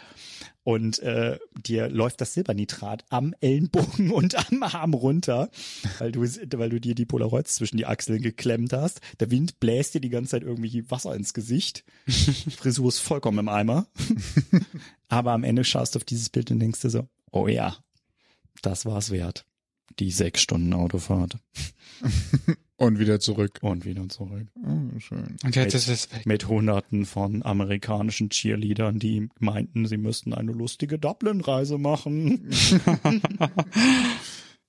Und 0.64 1.00
äh, 1.00 1.40
dir 1.66 1.90
läuft 1.90 2.22
das 2.22 2.34
Silbernitrat 2.34 3.06
am 3.10 3.34
Ellenbogen 3.40 4.12
und 4.12 4.36
am 4.36 4.64
Arm 4.64 4.94
runter, 4.94 5.50
weil 5.98 6.12
du, 6.12 6.22
weil 6.22 6.70
du 6.70 6.80
dir 6.80 6.94
die 6.94 7.06
Polaroids 7.06 7.56
zwischen 7.56 7.78
die 7.78 7.86
Achseln 7.86 8.22
geklemmt 8.22 8.74
hast. 8.74 9.02
Der 9.20 9.32
Wind 9.32 9.60
bläst 9.60 9.94
dir 9.94 10.02
die 10.02 10.10
ganze 10.10 10.32
Zeit 10.32 10.44
irgendwie 10.44 10.90
Wasser 10.92 11.16
ins 11.16 11.34
Gesicht. 11.34 11.84
Frisur 12.08 12.90
ist 12.90 13.00
vollkommen 13.00 13.40
im 13.40 13.50
Eimer. 13.50 13.88
Aber 15.08 15.32
am 15.32 15.44
Ende 15.44 15.64
schaust 15.64 15.96
du 15.96 16.00
auf 16.00 16.04
dieses 16.04 16.30
Bild 16.30 16.52
und 16.52 16.60
denkst 16.60 16.82
dir 16.82 16.90
so, 16.90 17.08
oh 17.32 17.48
ja, 17.48 17.78
das 18.62 18.86
war's 18.86 19.10
wert. 19.10 19.46
Die 20.00 20.12
sechs 20.12 20.42
Stunden 20.42 20.74
Autofahrt. 20.74 21.38
Und 22.82 22.98
wieder 22.98 23.20
zurück. 23.20 23.60
Und 23.62 23.86
wieder 23.86 24.10
zurück. 24.10 24.48
Oh, 24.66 25.00
schön. 25.00 25.38
Und 25.44 25.56
jetzt 25.56 25.76
ist 25.76 25.88
es 25.88 26.12
weg. 26.12 26.26
Mit 26.26 26.48
hunderten 26.48 27.06
von 27.06 27.44
amerikanischen 27.46 28.30
Cheerleadern, 28.30 28.98
die 28.98 29.30
meinten, 29.40 29.86
sie 29.86 29.98
müssten 29.98 30.34
eine 30.34 30.52
lustige 30.52 30.98
Dublin-Reise 30.98 31.78
machen. 31.78 32.50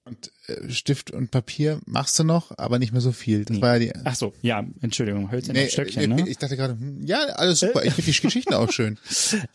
Und 0.04 0.32
äh, 0.48 0.68
Stift 0.68 1.12
und 1.12 1.30
Papier 1.30 1.80
machst 1.86 2.18
du 2.18 2.24
noch, 2.24 2.50
aber 2.58 2.80
nicht 2.80 2.90
mehr 2.92 3.00
so 3.00 3.12
viel. 3.12 3.44
Das 3.44 3.56
Nee. 3.56 3.62
war 3.62 3.74
ja 3.74 3.78
die. 3.78 3.92
Ach 4.04 4.16
so, 4.16 4.34
ja, 4.42 4.66
Entschuldigung, 4.80 5.30
Hölzchen 5.30 5.54
Nee, 5.54 5.68
Stöckchen, 5.68 6.02
ich, 6.02 6.08
ne? 6.08 6.28
ich 6.28 6.38
dachte 6.38 6.56
gerade, 6.56 6.72
hm, 6.74 7.06
ja, 7.06 7.18
alles 7.20 7.60
super. 7.60 7.84
Ich 7.84 7.94
finde 7.94 8.10
die 8.10 8.20
Geschichten 8.22 8.52
auch 8.52 8.70
schön. 8.72 8.98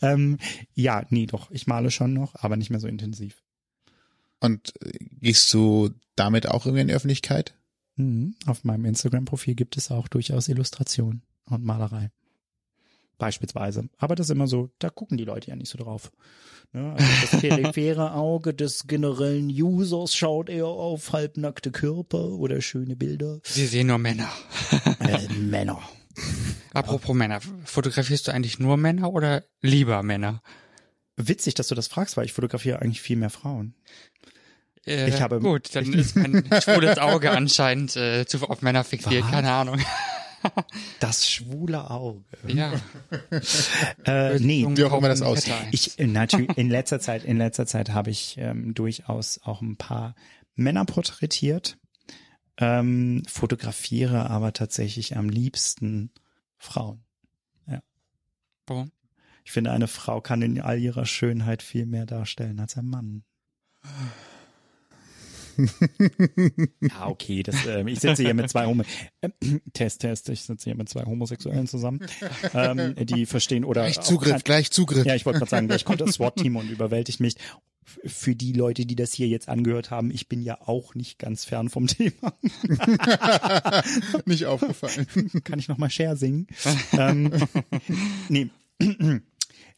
Ähm, 0.00 0.38
ja, 0.74 1.04
nee, 1.10 1.26
doch, 1.26 1.50
ich 1.50 1.66
male 1.66 1.90
schon 1.90 2.14
noch, 2.14 2.34
aber 2.34 2.56
nicht 2.56 2.70
mehr 2.70 2.80
so 2.80 2.88
intensiv. 2.88 3.42
Und 4.40 4.72
äh, 4.82 4.92
gehst 5.20 5.52
du 5.52 5.90
damit 6.16 6.48
auch 6.48 6.64
irgendwie 6.64 6.80
in 6.80 6.88
die 6.88 6.94
Öffentlichkeit? 6.94 7.54
Mhm. 7.98 8.34
Auf 8.46 8.64
meinem 8.64 8.86
Instagram-Profil 8.86 9.54
gibt 9.54 9.76
es 9.76 9.90
auch 9.90 10.08
durchaus 10.08 10.48
Illustration 10.48 11.22
und 11.44 11.64
Malerei. 11.64 12.10
Beispielsweise. 13.18 13.88
Aber 13.98 14.14
das 14.14 14.28
ist 14.28 14.30
immer 14.30 14.46
so, 14.46 14.70
da 14.78 14.90
gucken 14.90 15.18
die 15.18 15.24
Leute 15.24 15.48
ja 15.48 15.56
nicht 15.56 15.70
so 15.70 15.76
drauf. 15.76 16.12
Ne? 16.72 16.94
Also 16.96 17.06
das 17.22 17.40
periphere 17.40 18.12
Auge 18.14 18.54
des 18.54 18.86
generellen 18.86 19.50
Users 19.50 20.14
schaut 20.14 20.48
eher 20.48 20.66
auf 20.66 21.12
halbnackte 21.12 21.72
Körper 21.72 22.28
oder 22.28 22.60
schöne 22.60 22.94
Bilder. 22.94 23.40
Sie 23.42 23.66
sehen 23.66 23.88
nur 23.88 23.98
Männer. 23.98 24.30
Äh, 25.00 25.28
Männer. 25.32 25.80
Apropos 26.74 27.14
Männer, 27.14 27.40
fotografierst 27.64 28.28
du 28.28 28.32
eigentlich 28.32 28.58
nur 28.58 28.76
Männer 28.76 29.12
oder 29.12 29.44
lieber 29.62 30.02
Männer? 30.02 30.42
Witzig, 31.16 31.54
dass 31.54 31.68
du 31.68 31.74
das 31.74 31.88
fragst, 31.88 32.16
weil 32.16 32.26
ich 32.26 32.32
fotografiere 32.32 32.82
eigentlich 32.82 33.00
viel 33.00 33.16
mehr 33.16 33.30
Frauen. 33.30 33.74
Äh, 34.88 35.08
Ich 35.08 35.20
habe- 35.20 35.40
gut, 35.40 35.74
dann 35.74 35.92
ist 35.92 36.16
mein 36.16 36.44
schwules 36.62 36.98
Auge 36.98 37.30
anscheinend 37.30 37.96
äh, 37.96 38.26
zu 38.26 38.38
auf 38.48 38.62
Männer 38.62 38.84
fixiert, 38.84 39.24
Was? 39.24 39.30
keine 39.30 39.52
Ahnung. 39.52 39.80
Das 41.00 41.28
schwule 41.28 41.90
Auge. 41.90 42.22
Ja. 42.46 42.72
Äh, 44.06 44.38
nee, 44.38 44.64
Wie 44.68 44.84
auch 44.84 44.96
immer 44.96 45.08
das 45.08 45.20
aussieht. 45.22 45.52
Ich 45.72 45.98
äh, 45.98 46.06
natürlich 46.06 46.56
in 46.56 46.70
letzter 46.70 47.00
Zeit, 47.00 47.24
in 47.24 47.38
letzter 47.38 47.66
Zeit 47.66 47.90
habe 47.90 48.10
ich 48.10 48.36
ähm, 48.38 48.72
durchaus 48.72 49.40
auch 49.42 49.62
ein 49.62 49.76
paar 49.76 50.14
Männer 50.54 50.84
porträtiert, 50.84 51.76
ähm, 52.56 53.24
fotografiere 53.26 54.30
aber 54.30 54.52
tatsächlich 54.52 55.16
am 55.16 55.28
liebsten 55.28 56.12
Frauen. 56.56 57.04
Warum? 58.66 58.92
Ich 59.44 59.52
finde, 59.52 59.72
eine 59.72 59.88
Frau 59.88 60.20
kann 60.20 60.42
in 60.42 60.60
all 60.60 60.78
ihrer 60.78 61.06
Schönheit 61.06 61.62
viel 61.62 61.86
mehr 61.86 62.04
darstellen 62.04 62.60
als 62.60 62.76
ein 62.76 62.84
Mann. 62.86 63.24
ja, 66.80 67.06
okay, 67.08 67.42
das, 67.42 67.56
ähm, 67.66 67.88
ich 67.88 68.00
sitze 68.00 68.22
hier 68.22 68.34
mit 68.34 68.48
zwei 68.48 68.66
Homo 68.66 68.84
ähm, 69.22 69.32
Test, 69.72 70.00
Test, 70.02 70.28
ich 70.28 70.42
sitze 70.42 70.64
hier 70.64 70.76
mit 70.76 70.88
zwei 70.88 71.04
Homosexuellen 71.04 71.66
zusammen, 71.66 72.00
ähm, 72.54 72.94
die 73.06 73.26
verstehen 73.26 73.64
oder 73.64 73.82
Gleich 73.82 74.00
Zugriff, 74.00 74.32
kein- 74.32 74.40
gleich 74.42 74.70
Zugriff. 74.70 75.04
ja, 75.04 75.14
ich 75.14 75.26
wollte 75.26 75.40
gerade 75.40 75.50
sagen, 75.50 75.66
gleich 75.68 75.84
kommt 75.84 76.00
das 76.00 76.10
SWAT-Team 76.14 76.56
und 76.56 76.70
überwältigt 76.70 77.20
mich. 77.20 77.34
Für 78.04 78.34
die 78.36 78.52
Leute, 78.52 78.84
die 78.84 78.96
das 78.96 79.14
hier 79.14 79.28
jetzt 79.28 79.48
angehört 79.48 79.90
haben, 79.90 80.10
ich 80.10 80.28
bin 80.28 80.42
ja 80.42 80.58
auch 80.60 80.94
nicht 80.94 81.18
ganz 81.18 81.46
fern 81.46 81.70
vom 81.70 81.86
Thema. 81.86 82.34
Nicht 84.26 84.44
aufgefallen. 84.46 85.06
Kann 85.44 85.58
ich 85.58 85.68
noch 85.68 85.78
mal 85.78 85.88
Share 85.90 86.16
singen? 86.16 86.46
ähm, 86.92 87.30
nee. 88.28 88.48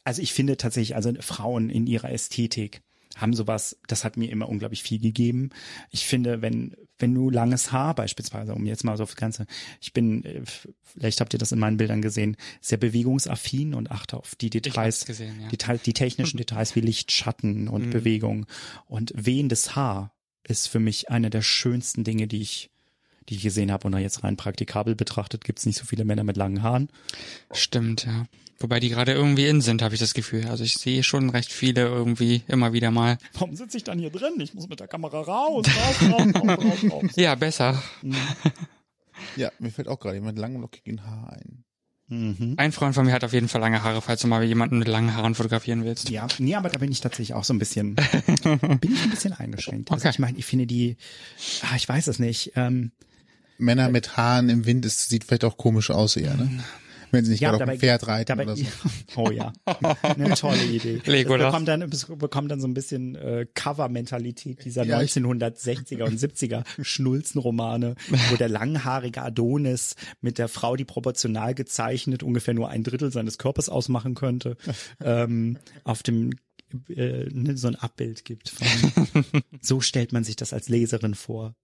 Also 0.03 0.21
ich 0.21 0.33
finde 0.33 0.57
tatsächlich, 0.57 0.95
also 0.95 1.13
Frauen 1.21 1.69
in 1.69 1.87
ihrer 1.87 2.11
Ästhetik 2.11 2.81
haben 3.17 3.33
sowas, 3.33 3.77
das 3.87 4.03
hat 4.03 4.17
mir 4.17 4.29
immer 4.31 4.47
unglaublich 4.49 4.83
viel 4.83 4.99
gegeben. 4.99 5.49
Ich 5.89 6.05
finde, 6.05 6.41
wenn, 6.41 6.75
wenn 6.97 7.13
du 7.13 7.29
langes 7.29 7.71
Haar 7.71 7.93
beispielsweise, 7.93 8.53
um 8.55 8.65
jetzt 8.65 8.83
mal 8.83 8.97
so 8.97 9.03
das 9.05 9.15
Ganze, 9.15 9.45
ich 9.81 9.93
bin, 9.93 10.23
äh, 10.23 10.41
vielleicht 10.83 11.19
habt 11.21 11.33
ihr 11.33 11.39
das 11.39 11.51
in 11.51 11.59
meinen 11.59 11.77
Bildern 11.77 12.01
gesehen, 12.01 12.37
sehr 12.61 12.77
bewegungsaffin 12.77 13.73
und 13.73 13.91
achte 13.91 14.17
auf 14.17 14.35
die 14.35 14.49
Details. 14.49 15.05
gesehen, 15.05 15.39
ja. 15.41 15.49
Detail, 15.49 15.77
die 15.77 15.93
technischen 15.93 16.37
Details 16.37 16.75
wie 16.75 16.81
Licht, 16.81 17.11
Schatten 17.11 17.67
und 17.67 17.87
Mhm. 17.87 17.89
Bewegung. 17.91 18.45
Und 18.87 19.13
wehendes 19.15 19.75
Haar 19.75 20.13
ist 20.47 20.67
für 20.67 20.79
mich 20.79 21.09
eine 21.11 21.29
der 21.29 21.41
schönsten 21.43 22.03
Dinge, 22.03 22.27
die 22.27 22.41
ich, 22.41 22.70
die 23.31 23.37
ich 23.37 23.43
gesehen 23.43 23.71
habe. 23.71 23.87
Und 23.87 23.97
jetzt 23.97 24.23
rein 24.23 24.37
praktikabel 24.37 24.93
betrachtet, 24.95 25.43
gibt 25.43 25.59
es 25.59 25.65
nicht 25.65 25.79
so 25.79 25.85
viele 25.85 26.05
Männer 26.05 26.23
mit 26.23 26.37
langen 26.37 26.61
Haaren. 26.61 26.89
Stimmt, 27.51 28.05
ja. 28.05 28.25
Wobei 28.59 28.79
die 28.79 28.89
gerade 28.89 29.13
irgendwie 29.13 29.47
in 29.47 29.61
sind, 29.61 29.81
habe 29.81 29.95
ich 29.95 29.99
das 29.99 30.13
Gefühl. 30.13 30.45
Also 30.47 30.63
ich 30.63 30.75
sehe 30.75 31.01
schon 31.01 31.31
recht 31.31 31.51
viele 31.51 31.81
irgendwie 31.81 32.43
immer 32.47 32.73
wieder 32.73 32.91
mal. 32.91 33.17
Warum 33.33 33.55
sitze 33.55 33.77
ich 33.77 33.83
dann 33.83 33.97
hier 33.97 34.11
drin? 34.11 34.33
Ich 34.39 34.53
muss 34.53 34.69
mit 34.69 34.79
der 34.79 34.87
Kamera 34.87 35.21
raus, 35.21 35.65
raus, 35.65 36.11
raus, 36.11 36.27
raus, 36.35 36.57
raus, 36.63 36.91
raus. 36.91 37.03
Ja, 37.15 37.33
besser. 37.35 37.81
Ja, 39.35 39.51
mir 39.59 39.71
fällt 39.71 39.87
auch 39.87 39.99
gerade 39.99 40.15
jemand 40.15 40.35
mit 40.35 40.41
langen, 40.41 40.61
lockigen 40.61 41.05
Haar 41.05 41.33
ein. 41.33 41.63
Mhm. 42.07 42.55
Ein 42.57 42.71
Freund 42.71 42.93
von 42.95 43.05
mir 43.05 43.13
hat 43.13 43.23
auf 43.23 43.33
jeden 43.33 43.47
Fall 43.47 43.61
lange 43.61 43.83
Haare, 43.83 44.01
falls 44.01 44.21
du 44.21 44.27
mal 44.27 44.43
jemanden 44.43 44.79
mit 44.79 44.87
langen 44.87 45.15
Haaren 45.15 45.35
fotografieren 45.35 45.85
willst. 45.85 46.09
Ja, 46.09 46.27
nee, 46.39 46.55
aber 46.55 46.69
da 46.69 46.79
bin 46.79 46.91
ich 46.91 46.99
tatsächlich 46.99 47.33
auch 47.33 47.43
so 47.45 47.53
ein 47.53 47.59
bisschen, 47.59 47.95
bin 48.43 48.93
ich 48.93 49.03
ein 49.03 49.09
bisschen 49.11 49.33
eingeschränkt. 49.33 49.91
Also 49.91 50.01
Okay. 50.01 50.09
ich 50.09 50.19
meine, 50.19 50.37
ich 50.37 50.45
finde 50.45 50.65
die, 50.67 50.97
ah, 51.61 51.75
ich 51.77 51.87
weiß 51.87 52.07
es 52.07 52.19
nicht, 52.19 52.51
ähm, 52.55 52.91
Männer 53.61 53.89
mit 53.89 54.17
Haaren 54.17 54.49
im 54.49 54.65
Wind, 54.65 54.85
es 54.85 55.07
sieht 55.07 55.23
vielleicht 55.23 55.45
auch 55.45 55.57
komisch 55.57 55.89
aus 55.91 56.15
eher, 56.17 56.35
ne? 56.35 56.49
Wenn 57.13 57.25
sie 57.25 57.31
nicht 57.31 57.41
gerade 57.41 57.61
auf 57.61 57.69
dem 57.69 57.77
Pferd 57.77 58.07
reiten 58.07 58.25
dabei, 58.29 58.43
oder 58.43 58.55
so. 58.55 58.63
Oh 59.17 59.29
ja, 59.31 59.51
eine 60.01 60.33
tolle 60.35 60.63
Idee. 60.63 61.01
Legolas. 61.05 61.47
Es 61.47 61.51
bekommt 61.51 61.67
dann, 61.67 62.17
bekommt 62.19 62.51
dann 62.51 62.61
so 62.61 62.67
ein 62.69 62.73
bisschen 62.73 63.15
äh, 63.15 63.45
Cover-Mentalität 63.53 64.63
dieser 64.63 64.85
Ja, 64.85 65.01
ich- 65.01 65.11
1960er 65.11 66.03
und 66.05 66.17
70er 66.17 66.63
Schnulzenromane, 66.81 67.95
wo 68.29 68.35
der 68.37 68.47
langhaarige 68.47 69.21
Adonis 69.23 69.95
mit 70.21 70.37
der 70.37 70.47
Frau, 70.47 70.77
die 70.77 70.85
proportional 70.85 71.53
gezeichnet 71.53 72.23
ungefähr 72.23 72.53
nur 72.53 72.69
ein 72.69 72.83
Drittel 72.83 73.11
seines 73.11 73.37
Körpers 73.37 73.67
ausmachen 73.67 74.15
könnte, 74.15 74.55
ähm, 75.03 75.57
auf 75.83 76.03
dem 76.03 76.31
äh, 76.87 77.25
so 77.55 77.67
ein 77.67 77.75
Abbild 77.75 78.23
gibt. 78.23 78.47
Von, 78.49 79.33
so 79.61 79.81
stellt 79.81 80.13
man 80.13 80.23
sich 80.23 80.37
das 80.37 80.53
als 80.53 80.69
Leserin 80.69 81.13
vor. 81.15 81.55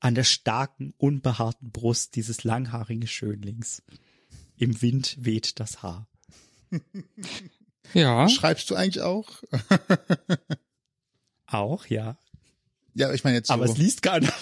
An 0.00 0.14
der 0.14 0.24
starken, 0.24 0.94
unbehaarten 0.96 1.70
Brust 1.70 2.16
dieses 2.16 2.44
langhaarigen 2.44 3.06
Schönlings. 3.06 3.82
Im 4.56 4.80
Wind 4.82 5.16
weht 5.20 5.60
das 5.60 5.82
Haar. 5.82 6.08
Ja. 7.92 8.28
Schreibst 8.28 8.70
du 8.70 8.76
eigentlich 8.76 9.02
auch? 9.02 9.28
Auch, 11.46 11.86
ja. 11.86 12.16
Ja, 12.94 13.12
ich 13.12 13.24
meine 13.24 13.38
jetzt 13.38 13.48
so. 13.48 13.54
Aber 13.54 13.64
es 13.64 13.76
liest 13.76 14.02
keiner. 14.02 14.28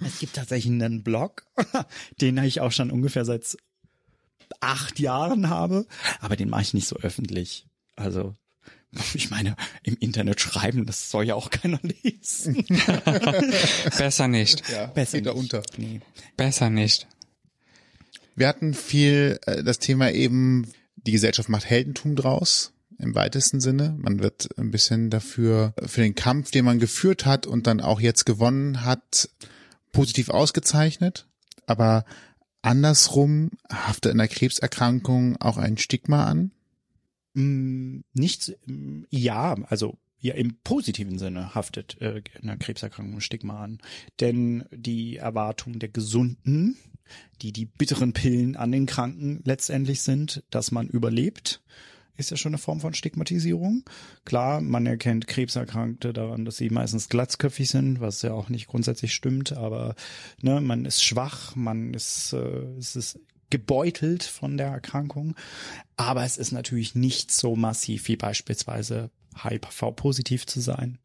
es 0.00 0.18
gibt 0.18 0.34
tatsächlich 0.34 0.72
einen 0.72 1.02
Blog, 1.02 1.44
den 2.20 2.38
ich 2.38 2.60
auch 2.60 2.72
schon 2.72 2.90
ungefähr 2.90 3.26
seit 3.26 3.56
acht 4.60 4.98
Jahren 4.98 5.48
habe, 5.48 5.86
aber 6.20 6.36
den 6.36 6.48
mache 6.48 6.62
ich 6.62 6.74
nicht 6.74 6.88
so 6.88 6.96
öffentlich. 6.96 7.66
Also, 7.96 8.36
ich 9.14 9.30
meine, 9.30 9.56
im 9.82 9.96
Internet 9.98 10.40
schreiben, 10.40 10.86
das 10.86 11.10
soll 11.10 11.24
ja 11.24 11.34
auch 11.34 11.50
keiner 11.50 11.80
lesen. 12.02 12.64
Besser 13.98 14.28
nicht. 14.28 14.68
ja, 14.70 14.86
Besser 14.86 15.20
geht 15.20 15.26
nicht. 15.26 15.36
unter. 15.36 15.62
Nee. 15.76 16.00
Besser 16.36 16.70
nicht. 16.70 17.06
Wir 18.34 18.48
hatten 18.48 18.74
viel 18.74 19.38
äh, 19.46 19.62
das 19.62 19.78
Thema 19.78 20.10
eben, 20.10 20.70
die 20.96 21.12
Gesellschaft 21.12 21.48
macht 21.48 21.64
Heldentum 21.64 22.16
draus. 22.16 22.72
Im 22.98 23.16
weitesten 23.16 23.60
Sinne. 23.60 23.96
Man 23.98 24.20
wird 24.20 24.50
ein 24.58 24.70
bisschen 24.70 25.10
dafür, 25.10 25.74
für 25.86 26.02
den 26.02 26.14
Kampf, 26.14 26.52
den 26.52 26.64
man 26.64 26.78
geführt 26.78 27.26
hat 27.26 27.48
und 27.48 27.66
dann 27.66 27.80
auch 27.80 28.00
jetzt 28.00 28.26
gewonnen 28.26 28.84
hat, 28.84 29.28
positiv 29.90 30.28
ausgezeichnet, 30.28 31.26
aber 31.66 32.04
andersrum 32.62 33.50
haftet 33.72 34.12
in 34.12 34.18
der 34.18 34.28
Krebserkrankung 34.28 35.36
auch 35.40 35.56
ein 35.56 35.78
Stigma 35.78 36.26
an? 36.26 36.52
Mm, 37.34 38.00
Nicht, 38.12 38.56
ja, 39.10 39.54
also 39.68 39.98
ja, 40.22 40.34
im 40.34 40.56
positiven 40.62 41.18
Sinne 41.18 41.54
haftet 41.54 42.00
äh, 42.00 42.22
eine 42.40 42.56
Krebserkrankung 42.56 43.20
Stigma 43.20 43.64
an. 43.64 43.78
Denn 44.20 44.64
die 44.70 45.16
Erwartung 45.16 45.80
der 45.80 45.88
Gesunden, 45.88 46.76
die 47.42 47.52
die 47.52 47.66
bitteren 47.66 48.12
Pillen 48.12 48.54
an 48.54 48.70
den 48.70 48.86
Kranken 48.86 49.40
letztendlich 49.44 50.02
sind, 50.02 50.44
dass 50.50 50.70
man 50.70 50.86
überlebt, 50.86 51.60
ist 52.16 52.30
ja 52.30 52.36
schon 52.36 52.50
eine 52.50 52.58
Form 52.58 52.80
von 52.80 52.94
Stigmatisierung. 52.94 53.84
Klar, 54.24 54.60
man 54.60 54.86
erkennt 54.86 55.26
Krebserkrankte 55.26 56.12
daran, 56.12 56.44
dass 56.44 56.56
sie 56.56 56.70
meistens 56.70 57.08
glatzköpfig 57.08 57.68
sind, 57.68 58.00
was 58.00 58.22
ja 58.22 58.32
auch 58.32 58.48
nicht 58.48 58.68
grundsätzlich 58.68 59.14
stimmt, 59.14 59.52
aber 59.52 59.96
ne, 60.40 60.60
man 60.60 60.84
ist 60.84 61.02
schwach, 61.02 61.56
man 61.56 61.94
ist, 61.94 62.32
äh, 62.32 62.76
es 62.78 62.94
ist 62.94 63.18
gebeutelt 63.52 64.22
von 64.22 64.56
der 64.56 64.68
Erkrankung, 64.68 65.36
aber 65.96 66.24
es 66.24 66.38
ist 66.38 66.52
natürlich 66.52 66.94
nicht 66.94 67.30
so 67.30 67.54
massiv 67.54 68.08
wie 68.08 68.16
beispielsweise 68.16 69.10
HIV-positiv 69.36 70.46
zu 70.46 70.60
sein 70.60 70.98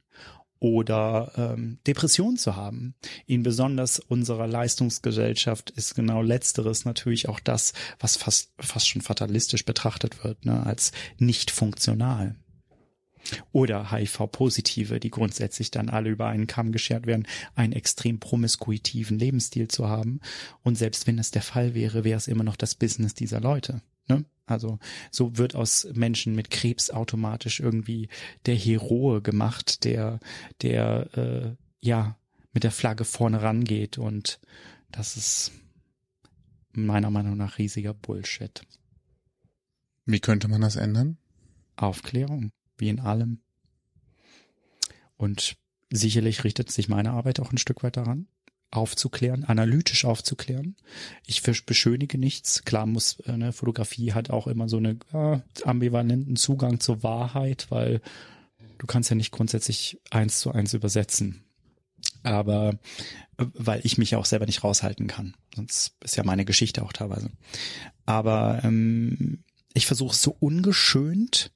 oder 0.60 1.34
ähm, 1.36 1.80
Depression 1.86 2.38
zu 2.38 2.56
haben. 2.56 2.96
In 3.26 3.44
besonders 3.44 4.00
unserer 4.00 4.48
Leistungsgesellschaft 4.48 5.72
ist 5.72 5.94
genau 5.94 6.22
letzteres 6.22 6.86
natürlich 6.86 7.28
auch 7.28 7.42
das, 7.42 7.74
was 8.00 8.16
fast 8.16 8.54
fast 8.60 8.88
schon 8.88 9.02
fatalistisch 9.02 9.66
betrachtet 9.66 10.24
wird, 10.24 10.46
ne, 10.46 10.66
als 10.66 10.94
nicht 11.18 11.52
funktional. 11.52 12.38
Oder 13.52 13.92
HIV-Positive, 13.92 15.00
die 15.00 15.12
grundsätzlich 15.12 15.72
dann 15.72 15.90
alle 15.90 16.10
über 16.10 16.28
einen 16.28 16.48
Kamm 16.48 16.72
geschert 16.72 17.06
werden, 17.06 17.28
einen 17.56 17.74
extrem 17.74 18.20
promiskuitiven 18.20 19.20
Lebensstil 19.20 19.68
zu 19.68 19.88
haben. 19.88 20.20
Und 20.64 20.78
selbst 20.78 21.08
wenn 21.08 21.20
es 21.20 21.32
der 21.32 21.42
Fall 21.42 21.74
wäre, 21.74 22.04
wäre 22.04 22.18
es 22.18 22.28
immer 22.28 22.44
noch 22.44 22.56
das 22.56 22.76
Business 22.76 23.14
dieser 23.14 23.40
Leute. 23.40 23.82
Ne? 24.08 24.26
Also 24.46 24.80
so 25.12 25.38
wird 25.38 25.56
aus 25.56 25.88
Menschen 25.94 26.34
mit 26.34 26.50
Krebs 26.50 26.90
automatisch 26.90 27.60
irgendwie 27.60 28.08
der 28.46 28.56
Heroe 28.56 29.22
gemacht, 29.22 29.84
der, 29.84 30.20
der 30.62 31.18
äh, 31.18 31.56
ja 31.82 32.18
mit 32.54 32.64
der 32.64 32.72
Flagge 32.72 33.04
vorne 33.04 33.42
rangeht 33.42 33.98
und 33.98 34.40
das 34.90 35.18
ist 35.18 35.52
meiner 36.72 37.10
Meinung 37.10 37.36
nach 37.36 37.58
riesiger 37.58 37.94
Bullshit. 37.94 38.62
Wie 40.06 40.20
könnte 40.20 40.48
man 40.48 40.62
das 40.62 40.78
ändern? 40.78 41.18
Aufklärung, 41.76 42.52
wie 42.78 42.90
in 42.90 43.00
allem. 43.00 43.40
Und 45.18 45.58
sicherlich 45.90 46.44
richtet 46.44 46.72
sich 46.72 46.90
meine 46.90 47.12
Arbeit 47.12 47.40
auch 47.40 47.52
ein 47.52 47.58
Stück 47.58 47.84
weit 47.84 47.98
daran 47.98 48.28
aufzuklären, 48.72 49.46
analytisch 49.46 50.06
aufzuklären. 50.06 50.76
Ich 51.26 51.42
beschönige 51.42 52.18
nichts. 52.18 52.64
Klar 52.64 52.86
muss 52.86 53.22
eine 53.22 53.54
Fotografie 53.54 54.14
hat 54.14 54.30
auch 54.30 54.48
immer 54.48 54.68
so 54.68 54.78
eine 54.78 54.98
äh, 55.14 55.40
ambivalenten 55.64 56.36
Zugang 56.36 56.80
zur 56.80 57.04
Wahrheit, 57.04 57.68
weil 57.70 58.02
du 58.78 58.86
kannst 58.86 59.10
ja 59.10 59.16
nicht 59.16 59.32
grundsätzlich 59.32 60.00
eins 60.10 60.40
zu 60.40 60.52
eins 60.52 60.74
übersetzen. 60.74 61.44
Aber 62.24 62.78
äh, 63.38 63.46
weil 63.54 63.82
ich 63.84 63.98
mich 63.98 64.12
ja 64.12 64.18
auch 64.18 64.26
selber 64.26 64.46
nicht 64.46 64.64
raushalten 64.64 65.08
kann. 65.08 65.36
Sonst 65.56 65.96
ist 66.04 66.18
ja 66.18 66.24
meine 66.24 66.46
Geschichte 66.46 66.84
auch 66.84 66.94
teilweise. 66.94 67.30
Aber 68.06 68.62
ähm, 68.64 69.44
ich 69.74 69.86
versuche 69.86 70.14
es 70.14 70.22
so 70.22 70.36
ungeschönt 70.40 71.52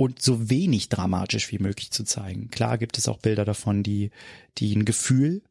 und 0.00 0.22
so 0.22 0.48
wenig 0.48 0.88
dramatisch 0.88 1.52
wie 1.52 1.58
möglich 1.58 1.90
zu 1.90 2.04
zeigen. 2.04 2.48
Klar 2.48 2.78
gibt 2.78 2.96
es 2.96 3.06
auch 3.06 3.18
Bilder 3.18 3.44
davon, 3.44 3.82
die, 3.82 4.10
die 4.56 4.74
ein 4.74 4.86
Gefühl 4.86 5.42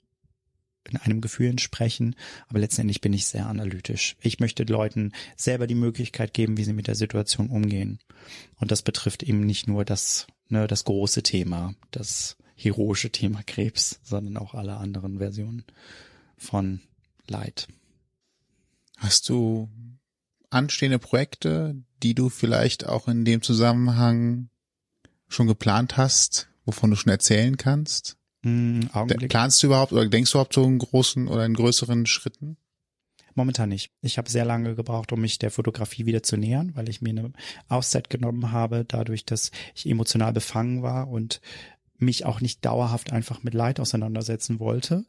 in 0.89 0.97
einem 0.97 1.21
Gefühl 1.21 1.49
entsprechen, 1.49 2.15
aber 2.47 2.57
letztendlich 2.57 2.99
bin 2.99 3.13
ich 3.13 3.27
sehr 3.27 3.45
analytisch. 3.45 4.15
Ich 4.21 4.39
möchte 4.39 4.63
Leuten 4.63 5.11
selber 5.35 5.67
die 5.67 5.75
Möglichkeit 5.75 6.33
geben, 6.33 6.57
wie 6.57 6.63
sie 6.63 6.73
mit 6.73 6.87
der 6.87 6.95
Situation 6.95 7.51
umgehen. 7.51 7.99
Und 8.55 8.71
das 8.71 8.81
betrifft 8.81 9.21
eben 9.21 9.41
nicht 9.41 9.67
nur 9.67 9.85
das, 9.85 10.25
ne, 10.47 10.65
das 10.65 10.83
große 10.83 11.21
Thema, 11.21 11.75
das 11.91 12.35
heroische 12.55 13.11
Thema 13.11 13.43
Krebs, 13.45 13.99
sondern 14.01 14.35
auch 14.37 14.55
alle 14.55 14.77
anderen 14.77 15.19
Versionen 15.19 15.63
von 16.37 16.81
Leid. 17.27 17.67
Hast 18.97 19.29
du 19.29 19.69
anstehende 20.49 20.99
Projekte, 20.99 21.75
die 22.03 22.15
du 22.15 22.29
vielleicht 22.29 22.87
auch 22.87 23.07
in 23.07 23.25
dem 23.25 23.41
Zusammenhang 23.41 24.49
schon 25.27 25.47
geplant 25.47 25.97
hast, 25.97 26.49
wovon 26.65 26.89
du 26.89 26.95
schon 26.95 27.11
erzählen 27.11 27.57
kannst? 27.57 28.17
Augenblick. 28.93 29.29
Planst 29.29 29.61
du 29.61 29.67
überhaupt 29.67 29.91
oder 29.91 30.07
denkst 30.07 30.31
du 30.31 30.37
überhaupt 30.37 30.53
so 30.53 30.63
in 30.63 30.79
großen 30.79 31.27
oder 31.27 31.45
in 31.45 31.53
größeren 31.53 32.05
Schritten? 32.05 32.57
Momentan 33.35 33.69
nicht. 33.69 33.91
Ich 34.01 34.17
habe 34.17 34.29
sehr 34.29 34.45
lange 34.45 34.75
gebraucht, 34.75 35.11
um 35.11 35.21
mich 35.21 35.39
der 35.39 35.51
Fotografie 35.51 36.05
wieder 36.05 36.23
zu 36.23 36.35
nähern, 36.35 36.71
weil 36.75 36.89
ich 36.89 37.01
mir 37.01 37.11
eine 37.11 37.31
Auszeit 37.67 38.09
genommen 38.09 38.51
habe, 38.51 38.85
dadurch, 38.87 39.25
dass 39.25 39.51
ich 39.75 39.85
emotional 39.85 40.33
befangen 40.33 40.81
war 40.81 41.09
und 41.09 41.41
mich 42.01 42.25
auch 42.25 42.41
nicht 42.41 42.65
dauerhaft 42.65 43.11
einfach 43.11 43.43
mit 43.43 43.53
Leid 43.53 43.79
auseinandersetzen 43.79 44.59
wollte. 44.59 45.05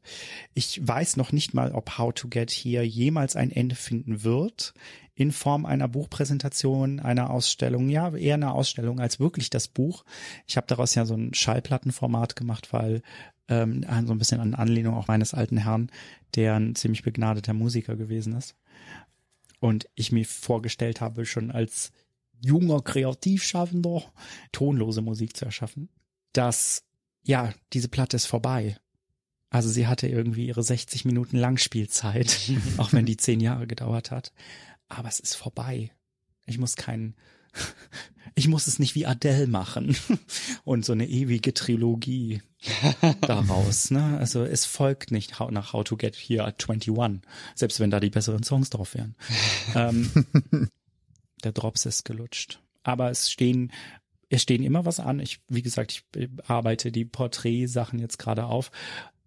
Ich 0.55 0.86
weiß 0.86 1.16
noch 1.16 1.32
nicht 1.32 1.55
mal, 1.55 1.72
ob 1.72 1.99
How 1.99 2.12
to 2.12 2.28
Get 2.28 2.51
Here 2.51 2.84
jemals 2.84 3.36
ein 3.36 3.51
Ende 3.51 3.76
finden 3.76 4.24
wird 4.24 4.74
in 5.14 5.32
Form 5.32 5.66
einer 5.66 5.86
Buchpräsentation, 5.86 6.99
einer 6.99 7.30
Ausstellung, 7.30 7.91
ja, 7.91 8.14
eher 8.16 8.34
eine 8.34 8.53
Ausstellung 8.53 9.01
als 9.01 9.20
wirklich 9.20 9.51
das 9.51 9.68
Buch. 9.68 10.05
Ich 10.47 10.57
habe 10.57 10.66
daraus 10.66 10.95
ja 10.95 11.05
so 11.05 11.14
ein 11.14 11.34
Schallplattenformat 11.34 12.36
gemacht, 12.36 12.72
weil 12.72 13.03
ähm, 13.49 13.84
so 14.07 14.12
ein 14.12 14.18
bisschen 14.18 14.41
an 14.41 14.55
Anlehnung 14.55 14.95
auch 14.95 15.09
meines 15.09 15.34
alten 15.34 15.59
Herrn, 15.59 15.91
der 16.36 16.55
ein 16.55 16.74
ziemlich 16.74 17.03
begnadeter 17.03 17.53
Musiker 17.53 17.97
gewesen 17.97 18.34
ist. 18.34 18.57
Und 19.59 19.88
ich 19.95 20.11
mir 20.11 20.24
vorgestellt 20.24 21.03
habe, 21.03 21.26
schon 21.26 21.51
als 21.51 21.93
junger 22.41 22.80
Kreativschaffender 22.80 24.03
tonlose 24.53 25.03
Musik 25.03 25.36
zu 25.36 25.45
erschaffen 25.45 25.91
dass 26.33 26.85
ja, 27.22 27.53
diese 27.72 27.89
Platte 27.89 28.16
ist 28.16 28.26
vorbei. 28.26 28.76
Also 29.51 29.68
sie 29.68 29.87
hatte 29.87 30.07
irgendwie 30.07 30.47
ihre 30.47 30.62
60 30.62 31.05
Minuten 31.05 31.37
Langspielzeit, 31.37 32.53
auch 32.76 32.93
wenn 32.93 33.07
die 33.07 33.16
zehn 33.16 33.41
Jahre 33.41 33.66
gedauert 33.66 34.11
hat. 34.11 34.33
Aber 34.89 35.09
es 35.09 35.20
ist 35.20 35.35
vorbei. 35.35 35.91
Ich 36.47 36.59
muss 36.59 36.76
keinen, 36.76 37.16
ich 38.35 38.49
muss 38.49 38.66
es 38.66 38.78
nicht 38.78 38.95
wie 38.95 39.07
Adele 39.07 39.49
machen 39.49 39.97
und 40.64 40.85
so 40.85 40.93
eine 40.93 41.09
ewige 41.09 41.53
Trilogie 41.53 42.43
daraus. 43.22 43.91
Ne? 43.91 44.18
Also 44.18 44.45
es 44.45 44.66
folgt 44.66 45.11
nicht 45.11 45.41
nach 45.51 45.72
How 45.72 45.85
to 45.85 45.97
Get 45.97 46.14
Here 46.14 46.45
at 46.45 46.68
21, 46.68 47.22
selbst 47.55 47.81
wenn 47.81 47.91
da 47.91 48.01
die 48.01 48.11
besseren 48.11 48.45
Songs 48.45 48.70
drauf 48.70 48.95
wären. 48.95 49.16
ähm, 49.74 50.11
der 51.43 51.53
Drops 51.53 51.87
ist 51.87 52.05
gelutscht. 52.05 52.61
Aber 52.83 53.11
es 53.11 53.31
stehen 53.31 53.72
es 54.31 54.43
stehen 54.43 54.62
immer 54.62 54.85
was 54.87 55.01
an. 55.01 55.20
Ich, 55.20 55.41
wie 55.49 55.61
gesagt, 55.61 56.05
ich 56.14 56.31
arbeite 56.47 56.93
die 56.93 57.05
Porträtsachen 57.05 57.99
jetzt 57.99 58.18
gerade 58.18 58.47
auf. 58.47 58.70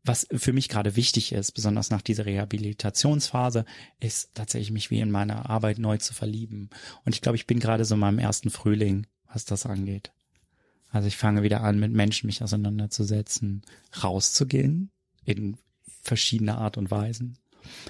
Was 0.05 0.27
für 0.33 0.53
mich 0.53 0.69
gerade 0.69 0.95
wichtig 0.95 1.31
ist, 1.33 1.51
besonders 1.51 1.89
nach 1.89 2.01
dieser 2.01 2.25
Rehabilitationsphase, 2.25 3.65
ist 3.99 4.33
tatsächlich 4.33 4.71
mich 4.71 4.91
wie 4.91 4.99
in 4.99 5.11
meiner 5.11 5.49
Arbeit 5.49 5.77
neu 5.77 5.97
zu 5.97 6.13
verlieben. 6.13 6.69
Und 7.05 7.15
ich 7.15 7.21
glaube, 7.21 7.35
ich 7.35 7.47
bin 7.47 7.59
gerade 7.59 7.85
so 7.85 7.95
in 7.95 8.01
meinem 8.01 8.19
ersten 8.19 8.49
Frühling, 8.49 9.05
was 9.31 9.45
das 9.45 9.65
angeht. 9.65 10.11
Also 10.89 11.07
ich 11.07 11.17
fange 11.17 11.43
wieder 11.43 11.61
an, 11.61 11.79
mit 11.79 11.91
Menschen 11.91 12.27
mich 12.27 12.41
auseinanderzusetzen, 12.41 13.63
rauszugehen 14.03 14.91
in 15.25 15.57
verschiedene 16.01 16.57
Art 16.57 16.77
und 16.77 16.91
Weisen. 16.91 17.37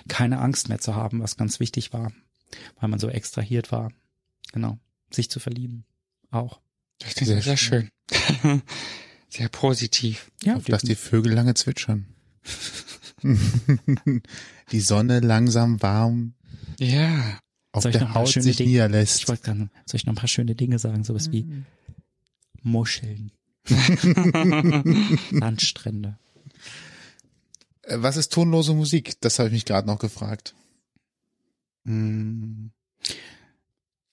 Keine 0.07 0.39
Angst 0.39 0.69
mehr 0.69 0.79
zu 0.79 0.95
haben, 0.95 1.21
was 1.21 1.37
ganz 1.37 1.59
wichtig 1.59 1.93
war, 1.93 2.11
weil 2.79 2.89
man 2.89 2.99
so 2.99 3.09
extrahiert 3.09 3.71
war. 3.71 3.91
Genau. 4.51 4.79
Sich 5.11 5.29
zu 5.29 5.39
verlieben. 5.39 5.85
Auch. 6.31 6.62
Das 7.03 7.15
klingt 7.15 7.27
sehr, 7.27 7.41
sehr 7.41 7.57
schön. 7.57 7.89
sehr 9.29 9.49
positiv. 9.49 10.31
Ja, 10.43 10.55
Auf 10.55 10.65
dass 10.65 10.83
die 10.83 10.95
Vögel 10.95 11.33
lange 11.33 11.53
zwitschern. 11.53 12.07
die 14.71 14.79
Sonne 14.79 15.19
langsam 15.19 15.81
warm. 15.81 16.33
Ja. 16.79 17.39
Auf 17.71 17.83
der 17.83 18.13
Haut 18.13 18.29
sich 18.29 18.57
Dinge, 18.57 18.69
niederlässt. 18.69 19.21
Ich 19.21 19.27
wollte 19.27 19.43
gerade, 19.43 19.69
soll 19.85 19.97
ich 19.97 20.05
noch 20.05 20.13
ein 20.13 20.17
paar 20.17 20.27
schöne 20.27 20.55
Dinge 20.55 20.77
sagen, 20.79 21.03
sowas 21.03 21.31
wie 21.31 21.43
mhm. 21.43 21.65
Muscheln. 22.61 23.31
Landstrände. 25.31 26.17
Äh, 27.83 27.97
was 27.99 28.17
ist 28.17 28.33
tonlose 28.33 28.73
Musik? 28.73 29.19
Das 29.21 29.39
habe 29.39 29.49
ich 29.49 29.53
mich 29.53 29.65
gerade 29.65 29.87
noch 29.87 29.99
gefragt. 29.99 30.53
Mm. 31.85 32.67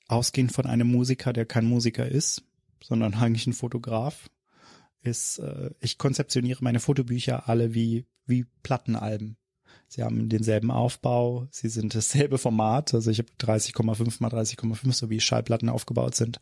Ausgehend 0.08 0.52
von 0.52 0.66
einem 0.66 0.88
Musiker, 0.88 1.32
der 1.32 1.46
kein 1.46 1.66
Musiker 1.66 2.08
ist, 2.08 2.42
sondern 2.82 3.14
eigentlich 3.16 3.46
ein 3.46 3.52
Fotograf, 3.52 4.30
ist, 5.02 5.38
äh, 5.38 5.70
ich 5.80 5.98
konzeptioniere 5.98 6.62
meine 6.62 6.80
Fotobücher 6.80 7.48
alle 7.48 7.74
wie, 7.74 8.06
wie 8.26 8.46
Plattenalben. 8.62 9.36
Sie 9.88 10.04
haben 10.04 10.28
denselben 10.28 10.70
Aufbau, 10.70 11.48
sie 11.50 11.68
sind 11.68 11.94
dasselbe 11.94 12.38
Format, 12.38 12.94
also 12.94 13.10
ich 13.10 13.18
habe 13.18 13.30
30,5 13.40 14.16
mal 14.20 14.30
30,5, 14.30 14.92
so 14.92 15.10
wie 15.10 15.20
Schallplatten 15.20 15.68
aufgebaut 15.68 16.14
sind, 16.14 16.38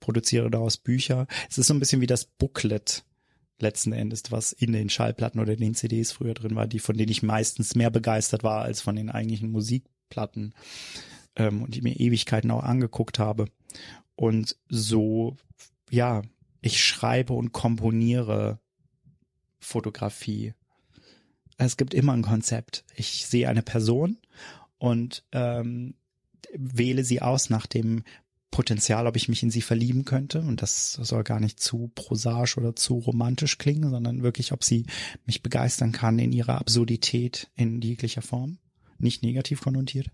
produziere 0.00 0.50
daraus 0.50 0.76
Bücher. 0.76 1.26
Es 1.48 1.56
ist 1.56 1.68
so 1.68 1.74
ein 1.74 1.80
bisschen 1.80 2.02
wie 2.02 2.06
das 2.06 2.26
Booklet 2.26 3.04
letzten 3.58 3.92
Endes, 3.92 4.24
was 4.30 4.52
in 4.52 4.72
den 4.72 4.90
Schallplatten 4.90 5.40
oder 5.40 5.56
den 5.56 5.74
CDs 5.74 6.12
früher 6.12 6.34
drin 6.34 6.56
war, 6.56 6.66
die 6.66 6.78
von 6.78 6.96
denen 6.96 7.10
ich 7.10 7.22
meistens 7.22 7.74
mehr 7.74 7.90
begeistert 7.90 8.42
war 8.42 8.62
als 8.62 8.80
von 8.80 8.96
den 8.96 9.10
eigentlichen 9.10 9.50
Musikplatten 9.50 10.54
ähm, 11.36 11.62
und 11.62 11.74
die 11.74 11.82
mir 11.82 11.98
Ewigkeiten 11.98 12.50
auch 12.50 12.62
angeguckt 12.62 13.18
habe. 13.18 13.46
Und 14.14 14.56
so, 14.68 15.36
ja, 15.90 16.22
ich 16.60 16.82
schreibe 16.82 17.32
und 17.32 17.52
komponiere 17.52 18.60
Fotografie. 19.58 20.54
Es 21.58 21.76
gibt 21.76 21.92
immer 21.92 22.14
ein 22.14 22.22
Konzept. 22.22 22.84
Ich 22.94 23.26
sehe 23.26 23.48
eine 23.48 23.62
Person 23.62 24.18
und 24.78 25.24
ähm, 25.32 25.94
wähle 26.56 27.04
sie 27.04 27.20
aus 27.20 27.50
nach 27.50 27.66
dem 27.66 28.02
Potenzial, 28.50 29.06
ob 29.06 29.16
ich 29.16 29.28
mich 29.28 29.42
in 29.42 29.50
sie 29.50 29.62
verlieben 29.62 30.04
könnte. 30.04 30.40
Und 30.40 30.62
das 30.62 30.92
soll 30.92 31.22
gar 31.22 31.38
nicht 31.38 31.60
zu 31.60 31.90
prosaisch 31.94 32.56
oder 32.56 32.74
zu 32.74 32.98
romantisch 32.98 33.58
klingen, 33.58 33.90
sondern 33.90 34.22
wirklich, 34.22 34.52
ob 34.52 34.64
sie 34.64 34.86
mich 35.26 35.42
begeistern 35.42 35.92
kann 35.92 36.18
in 36.18 36.32
ihrer 36.32 36.58
Absurdität 36.58 37.50
in 37.56 37.80
jeglicher 37.80 38.22
Form, 38.22 38.58
nicht 38.98 39.22
negativ 39.22 39.60
konnotiert. 39.60 40.10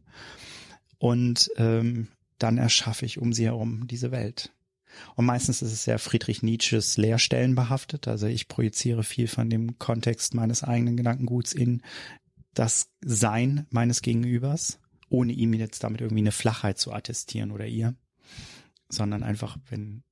Und 0.99 1.51
ähm, 1.57 2.09
dann 2.39 2.59
erschaffe 2.59 3.07
ich 3.07 3.19
um 3.19 3.33
sie 3.33 3.45
herum 3.45 3.87
diese 3.87 4.11
Welt. 4.11 4.53
Und 5.15 5.27
meistens 5.27 5.63
ist 5.63 5.73
es 5.73 5.85
sehr 5.85 5.99
Friedrich 5.99 6.43
Nietzsches 6.43 6.97
Leerstellen 6.97 7.55
behaftet. 7.55 8.09
Also 8.09 8.27
ich 8.27 8.49
projiziere 8.49 9.05
viel 9.05 9.29
von 9.29 9.51
dem 9.51 9.79
Kontext 9.79 10.35
meines 10.35 10.63
eigenen 10.63 10.97
Gedankenguts 10.97 11.53
in 11.53 11.83
das 12.55 12.91
Sein 13.05 13.67
meines 13.71 14.03
Gegenübers, 14.03 14.79
ohne 15.09 15.33
ihm 15.33 15.53
jetzt 15.55 15.85
damit 15.85 16.01
irgendwie 16.01 16.23
eine 16.23 16.33
Flachheit 16.33 16.79
zu 16.79 16.93
attestieren 16.93 17.51
oder 17.51 17.67
ihr 17.67 17.95
sondern 18.89 19.23
einfach, 19.23 19.59
wenn, 19.69 20.03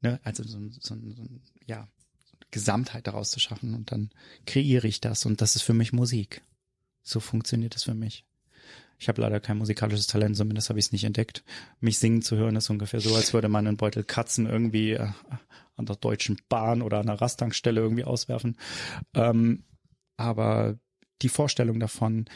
ne, 0.00 0.20
also 0.22 0.42
so, 0.42 0.58
so, 0.70 0.96
so 0.96 1.24
ja, 1.66 1.88
Gesamtheit 2.50 3.06
daraus 3.06 3.30
zu 3.30 3.40
schaffen 3.40 3.74
und 3.74 3.92
dann 3.92 4.10
kreiere 4.46 4.86
ich 4.86 5.00
das 5.00 5.26
und 5.26 5.40
das 5.40 5.56
ist 5.56 5.62
für 5.62 5.74
mich 5.74 5.92
Musik. 5.92 6.42
So 7.02 7.20
funktioniert 7.20 7.76
es 7.76 7.84
für 7.84 7.94
mich. 7.94 8.24
Ich 8.98 9.08
habe 9.08 9.22
leider 9.22 9.38
kein 9.40 9.58
musikalisches 9.58 10.08
Talent, 10.08 10.36
zumindest 10.36 10.68
habe 10.68 10.78
ich 10.78 10.86
es 10.86 10.92
nicht 10.92 11.04
entdeckt. 11.04 11.44
Mich 11.80 11.98
singen 11.98 12.22
zu 12.22 12.36
hören 12.36 12.56
ist 12.56 12.68
ungefähr 12.68 13.00
so, 13.00 13.14
als 13.14 13.32
würde 13.32 13.48
man 13.48 13.66
einen 13.66 13.76
Beutel 13.76 14.02
Katzen 14.02 14.46
irgendwie 14.46 14.92
äh, 14.92 15.08
an 15.76 15.86
der 15.86 15.96
Deutschen 15.96 16.40
Bahn 16.48 16.82
oder 16.82 16.98
an 16.98 17.06
der 17.06 17.20
Rasttankstelle 17.20 17.80
irgendwie 17.80 18.04
auswerfen. 18.04 18.56
Ähm, 19.14 19.64
aber 20.16 20.78
die 21.22 21.28
Vorstellung 21.28 21.78
davon, 21.78 22.26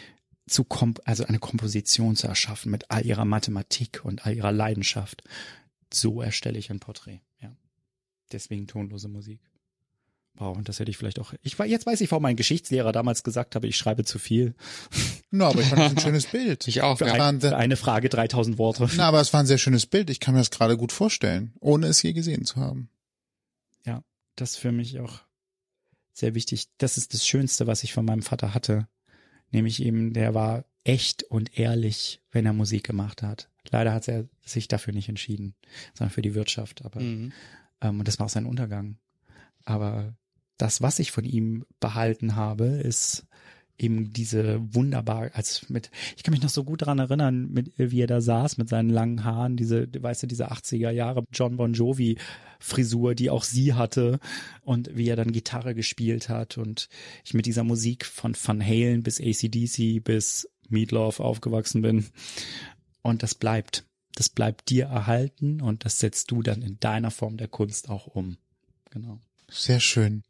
zu 0.46 0.64
komp 0.64 1.00
also 1.04 1.24
eine 1.24 1.38
Komposition 1.38 2.16
zu 2.16 2.26
erschaffen 2.26 2.70
mit 2.70 2.90
all 2.90 3.04
ihrer 3.06 3.24
Mathematik 3.24 4.04
und 4.04 4.26
all 4.26 4.34
ihrer 4.34 4.52
Leidenschaft, 4.52 5.22
so 5.92 6.22
erstelle 6.22 6.58
ich 6.58 6.70
ein 6.70 6.80
Porträt. 6.80 7.20
Ja. 7.40 7.56
Deswegen 8.32 8.66
tonlose 8.66 9.08
Musik. 9.08 9.40
Wow, 10.36 10.56
und 10.56 10.68
das 10.68 10.80
hätte 10.80 10.90
ich 10.90 10.96
vielleicht 10.96 11.18
auch. 11.18 11.34
Ich 11.42 11.58
war 11.58 11.66
jetzt 11.66 11.86
weiß 11.86 12.00
ich, 12.00 12.10
warum 12.10 12.22
mein 12.22 12.36
Geschichtslehrer 12.36 12.92
damals 12.92 13.22
gesagt 13.22 13.54
habe, 13.54 13.66
ich 13.66 13.76
schreibe 13.76 14.04
zu 14.04 14.18
viel. 14.18 14.54
Na, 15.30 15.44
no, 15.44 15.50
aber 15.50 15.60
ich 15.60 15.68
fand 15.68 15.82
das 15.82 15.92
ein 15.92 16.00
schönes 16.00 16.26
Bild. 16.26 16.66
Ich 16.68 16.82
auch. 16.82 16.98
Für, 16.98 17.12
ein, 17.12 17.40
für 17.40 17.56
eine 17.56 17.76
Frage 17.76 18.08
3000 18.08 18.58
Worte. 18.58 18.88
Na, 18.96 19.08
aber 19.08 19.20
es 19.20 19.32
war 19.32 19.40
ein 19.40 19.46
sehr 19.46 19.58
schönes 19.58 19.86
Bild. 19.86 20.10
Ich 20.10 20.20
kann 20.20 20.34
mir 20.34 20.40
das 20.40 20.50
gerade 20.50 20.76
gut 20.76 20.92
vorstellen, 20.92 21.52
ohne 21.60 21.86
es 21.86 22.02
je 22.02 22.12
gesehen 22.12 22.44
zu 22.44 22.56
haben. 22.56 22.88
Ja, 23.86 24.02
das 24.36 24.52
ist 24.52 24.56
für 24.56 24.72
mich 24.72 25.00
auch 25.00 25.20
sehr 26.12 26.34
wichtig. 26.34 26.68
Das 26.78 26.96
ist 26.96 27.12
das 27.14 27.26
Schönste, 27.26 27.66
was 27.66 27.84
ich 27.84 27.92
von 27.92 28.04
meinem 28.04 28.22
Vater 28.22 28.54
hatte. 28.54 28.88
Nämlich 29.50 29.82
eben, 29.82 30.14
der 30.14 30.34
war 30.34 30.64
echt 30.84 31.24
und 31.24 31.58
ehrlich, 31.58 32.22
wenn 32.30 32.46
er 32.46 32.52
Musik 32.52 32.84
gemacht 32.84 33.22
hat. 33.22 33.48
Leider 33.70 33.92
hat 33.92 34.08
er 34.08 34.28
sich 34.44 34.66
dafür 34.66 34.92
nicht 34.92 35.08
entschieden, 35.08 35.54
sondern 35.94 36.12
für 36.12 36.22
die 36.22 36.34
Wirtschaft. 36.34 36.84
Aber 36.84 37.00
mhm. 37.00 37.32
ähm, 37.80 37.98
und 37.98 38.08
das 38.08 38.18
war 38.18 38.26
auch 38.26 38.30
sein 38.30 38.46
Untergang. 38.46 38.96
Aber 39.64 40.16
das, 40.62 40.80
was 40.80 41.00
ich 41.00 41.10
von 41.10 41.24
ihm 41.24 41.64
behalten 41.80 42.36
habe, 42.36 42.66
ist 42.66 43.26
eben 43.78 44.12
diese 44.12 44.60
wunderbar, 44.72 45.30
als 45.34 45.68
mit, 45.68 45.90
ich 46.16 46.22
kann 46.22 46.30
mich 46.32 46.42
noch 46.42 46.50
so 46.50 46.62
gut 46.62 46.82
daran 46.82 47.00
erinnern, 47.00 47.50
mit, 47.50 47.72
wie 47.76 48.00
er 48.00 48.06
da 48.06 48.20
saß 48.20 48.58
mit 48.58 48.68
seinen 48.68 48.90
langen 48.90 49.24
Haaren, 49.24 49.56
diese, 49.56 49.88
weißt 49.92 50.22
du, 50.22 50.26
diese 50.28 50.52
80er 50.52 50.90
Jahre 50.90 51.24
John 51.32 51.56
Bon 51.56 51.72
Jovi 51.72 52.16
Frisur, 52.60 53.16
die 53.16 53.28
auch 53.28 53.42
sie 53.42 53.74
hatte 53.74 54.20
und 54.62 54.96
wie 54.96 55.08
er 55.08 55.16
dann 55.16 55.32
Gitarre 55.32 55.74
gespielt 55.74 56.28
hat 56.28 56.58
und 56.58 56.88
ich 57.24 57.34
mit 57.34 57.46
dieser 57.46 57.64
Musik 57.64 58.04
von 58.06 58.36
Van 58.40 58.64
Halen 58.64 59.02
bis 59.02 59.20
ACDC 59.20 60.04
bis 60.04 60.48
Meatloaf 60.68 61.18
aufgewachsen 61.18 61.82
bin 61.82 62.06
und 63.02 63.24
das 63.24 63.34
bleibt. 63.34 63.84
Das 64.14 64.28
bleibt 64.28 64.70
dir 64.70 64.84
erhalten 64.84 65.60
und 65.60 65.84
das 65.84 65.98
setzt 65.98 66.30
du 66.30 66.42
dann 66.42 66.62
in 66.62 66.78
deiner 66.78 67.10
Form 67.10 67.36
der 67.36 67.48
Kunst 67.48 67.88
auch 67.88 68.06
um. 68.06 68.36
Genau. 68.90 69.18
Sehr 69.48 69.80
schön. 69.80 70.22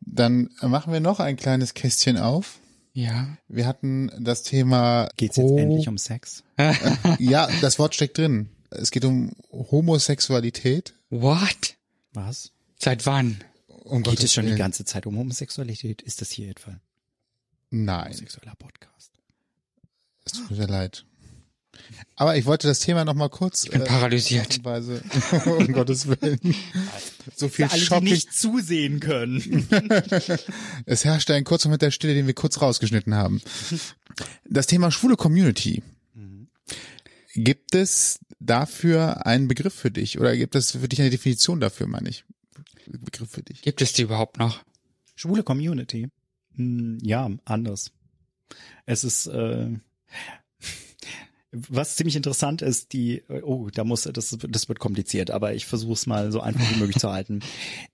Dann 0.00 0.50
machen 0.60 0.92
wir 0.92 1.00
noch 1.00 1.20
ein 1.20 1.36
kleines 1.36 1.74
Kästchen 1.74 2.16
auf. 2.16 2.60
Ja. 2.92 3.36
Wir 3.48 3.66
hatten 3.66 4.10
das 4.18 4.42
Thema. 4.42 5.08
Geht's 5.16 5.36
jetzt 5.36 5.52
endlich 5.52 5.88
um 5.88 5.98
Sex? 5.98 6.42
ja, 7.18 7.48
das 7.60 7.78
Wort 7.78 7.94
steckt 7.94 8.18
drin. 8.18 8.48
Es 8.70 8.90
geht 8.90 9.04
um 9.04 9.32
Homosexualität. 9.50 10.94
What? 11.10 11.76
Was? 12.12 12.52
Seit 12.76 13.06
wann? 13.06 13.42
Um 13.84 14.02
geht 14.02 14.12
Gottes 14.12 14.24
es 14.24 14.32
schon 14.34 14.44
Willen. 14.44 14.56
die 14.56 14.58
ganze 14.58 14.84
Zeit 14.84 15.06
um 15.06 15.16
Homosexualität? 15.16 16.02
Ist 16.02 16.20
das 16.20 16.30
hier 16.30 16.50
etwa? 16.50 16.80
Nein. 17.70 18.06
Homosexueller 18.06 18.54
Podcast. 18.56 19.12
Es 20.24 20.32
tut 20.32 20.50
mir 20.50 20.56
sehr 20.56 20.68
leid. 20.68 21.06
Aber 22.16 22.36
ich 22.36 22.46
wollte 22.46 22.66
das 22.66 22.80
Thema 22.80 23.04
noch 23.04 23.14
mal 23.14 23.28
kurz. 23.28 23.64
Ich 23.64 23.70
bin 23.70 23.82
äh, 23.82 23.84
paralysiert. 23.84 24.64
Weise, 24.64 25.02
um 25.46 25.72
Gottes 25.72 26.08
Willen. 26.08 26.40
So 27.36 27.48
viel 27.48 27.66
Für 27.66 27.72
alle, 27.72 27.82
Shopping. 27.82 28.04
die 28.06 28.12
nicht 28.12 28.32
zusehen 28.32 29.00
können. 29.00 29.68
es 30.86 31.04
herrschte 31.04 31.34
ein 31.34 31.44
kurzer 31.44 31.68
Moment 31.68 31.82
der 31.82 31.90
Stille, 31.90 32.14
den 32.14 32.26
wir 32.26 32.34
kurz 32.34 32.60
rausgeschnitten 32.60 33.14
haben. 33.14 33.40
Das 34.44 34.66
Thema 34.66 34.90
schwule 34.90 35.16
Community. 35.16 35.82
Mhm. 36.14 36.48
Gibt 37.34 37.74
es 37.74 38.20
dafür 38.40 39.26
einen 39.26 39.48
Begriff 39.48 39.74
für 39.74 39.90
dich 39.90 40.18
oder 40.18 40.36
gibt 40.36 40.54
es 40.54 40.72
für 40.72 40.88
dich 40.88 41.00
eine 41.00 41.10
Definition 41.10 41.60
dafür, 41.60 41.86
meine 41.86 42.08
ich? 42.08 42.24
Begriff 42.86 43.30
für 43.30 43.42
dich. 43.42 43.62
Gibt 43.62 43.82
es 43.82 43.92
die 43.92 44.02
überhaupt 44.02 44.38
noch? 44.38 44.62
Schwule 45.14 45.42
Community? 45.42 46.08
Hm, 46.56 46.98
ja, 47.02 47.30
anders. 47.44 47.92
Es 48.86 49.04
ist 49.04 49.26
äh, 49.26 49.68
was 51.50 51.96
ziemlich 51.96 52.16
interessant 52.16 52.60
ist, 52.60 52.92
die, 52.92 53.22
oh, 53.42 53.68
da 53.72 53.84
muss, 53.84 54.02
das, 54.02 54.36
das 54.48 54.68
wird 54.68 54.78
kompliziert, 54.78 55.30
aber 55.30 55.54
ich 55.54 55.66
versuche 55.66 55.94
es 55.94 56.06
mal 56.06 56.30
so 56.30 56.40
einfach 56.40 56.60
wie 56.70 56.78
möglich 56.78 56.98
zu 56.98 57.10
halten. 57.10 57.40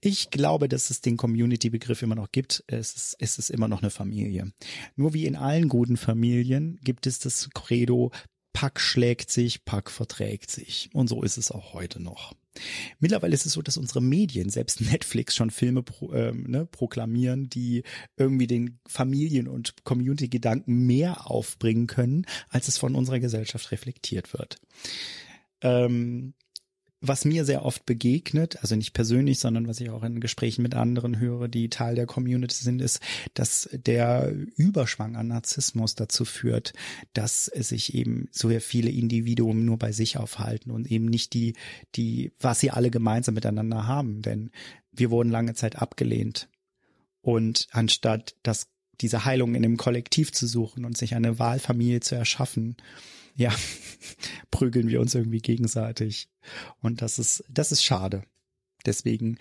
Ich 0.00 0.30
glaube, 0.30 0.68
dass 0.68 0.90
es 0.90 1.00
den 1.00 1.16
Community-Begriff 1.16 2.02
immer 2.02 2.16
noch 2.16 2.32
gibt. 2.32 2.64
Es 2.66 2.94
ist, 2.94 3.16
es 3.20 3.38
ist 3.38 3.50
immer 3.50 3.68
noch 3.68 3.82
eine 3.82 3.90
Familie. 3.90 4.52
Nur 4.96 5.14
wie 5.14 5.26
in 5.26 5.36
allen 5.36 5.68
guten 5.68 5.96
Familien 5.96 6.78
gibt 6.82 7.06
es 7.06 7.20
das 7.20 7.48
Credo, 7.54 8.10
Pack 8.54 8.80
schlägt 8.80 9.30
sich, 9.30 9.66
Pack 9.66 9.90
verträgt 9.90 10.50
sich. 10.50 10.88
Und 10.94 11.08
so 11.08 11.22
ist 11.22 11.36
es 11.36 11.50
auch 11.50 11.74
heute 11.74 12.00
noch. 12.00 12.32
Mittlerweile 13.00 13.34
ist 13.34 13.44
es 13.46 13.52
so, 13.52 13.62
dass 13.62 13.76
unsere 13.76 14.00
Medien, 14.00 14.48
selbst 14.48 14.80
Netflix, 14.80 15.34
schon 15.34 15.50
Filme 15.50 15.82
pro, 15.82 16.14
ähm, 16.14 16.44
ne, 16.48 16.64
proklamieren, 16.64 17.50
die 17.50 17.82
irgendwie 18.16 18.46
den 18.46 18.78
Familien- 18.86 19.48
und 19.48 19.84
Community-Gedanken 19.84 20.86
mehr 20.86 21.28
aufbringen 21.30 21.88
können, 21.88 22.26
als 22.48 22.68
es 22.68 22.78
von 22.78 22.94
unserer 22.94 23.18
Gesellschaft 23.18 23.72
reflektiert 23.72 24.32
wird. 24.32 24.60
Ähm, 25.60 26.34
was 27.06 27.24
mir 27.24 27.44
sehr 27.44 27.64
oft 27.64 27.84
begegnet, 27.86 28.58
also 28.62 28.76
nicht 28.76 28.92
persönlich, 28.92 29.38
sondern 29.38 29.68
was 29.68 29.80
ich 29.80 29.90
auch 29.90 30.02
in 30.02 30.20
Gesprächen 30.20 30.62
mit 30.62 30.74
anderen 30.74 31.18
höre, 31.18 31.48
die 31.48 31.68
Teil 31.68 31.94
der 31.94 32.06
Community 32.06 32.56
sind, 32.56 32.80
ist, 32.80 33.00
dass 33.34 33.68
der 33.72 34.34
Überschwang 34.56 35.16
an 35.16 35.28
Narzissmus 35.28 35.94
dazu 35.94 36.24
führt, 36.24 36.72
dass 37.12 37.46
sich 37.46 37.94
eben 37.94 38.28
so 38.32 38.48
viele 38.60 38.90
Individuen 38.90 39.64
nur 39.64 39.78
bei 39.78 39.92
sich 39.92 40.16
aufhalten 40.16 40.70
und 40.70 40.90
eben 40.90 41.06
nicht 41.06 41.34
die, 41.34 41.54
die, 41.94 42.32
was 42.40 42.60
sie 42.60 42.70
alle 42.70 42.90
gemeinsam 42.90 43.34
miteinander 43.34 43.86
haben. 43.86 44.22
Denn 44.22 44.50
wir 44.92 45.10
wurden 45.10 45.30
lange 45.30 45.54
Zeit 45.54 45.76
abgelehnt. 45.76 46.48
Und 47.20 47.68
anstatt 47.70 48.36
das, 48.42 48.68
diese 49.00 49.24
Heilung 49.24 49.54
in 49.54 49.62
dem 49.62 49.76
Kollektiv 49.76 50.32
zu 50.32 50.46
suchen 50.46 50.84
und 50.84 50.96
sich 50.96 51.14
eine 51.14 51.38
Wahlfamilie 51.38 52.00
zu 52.00 52.14
erschaffen, 52.14 52.76
ja, 53.34 53.52
prügeln 54.50 54.88
wir 54.88 55.00
uns 55.00 55.14
irgendwie 55.14 55.40
gegenseitig. 55.40 56.28
Und 56.80 57.02
das 57.02 57.18
ist, 57.18 57.44
das 57.48 57.72
ist 57.72 57.84
schade. 57.84 58.22
Deswegen 58.86 59.38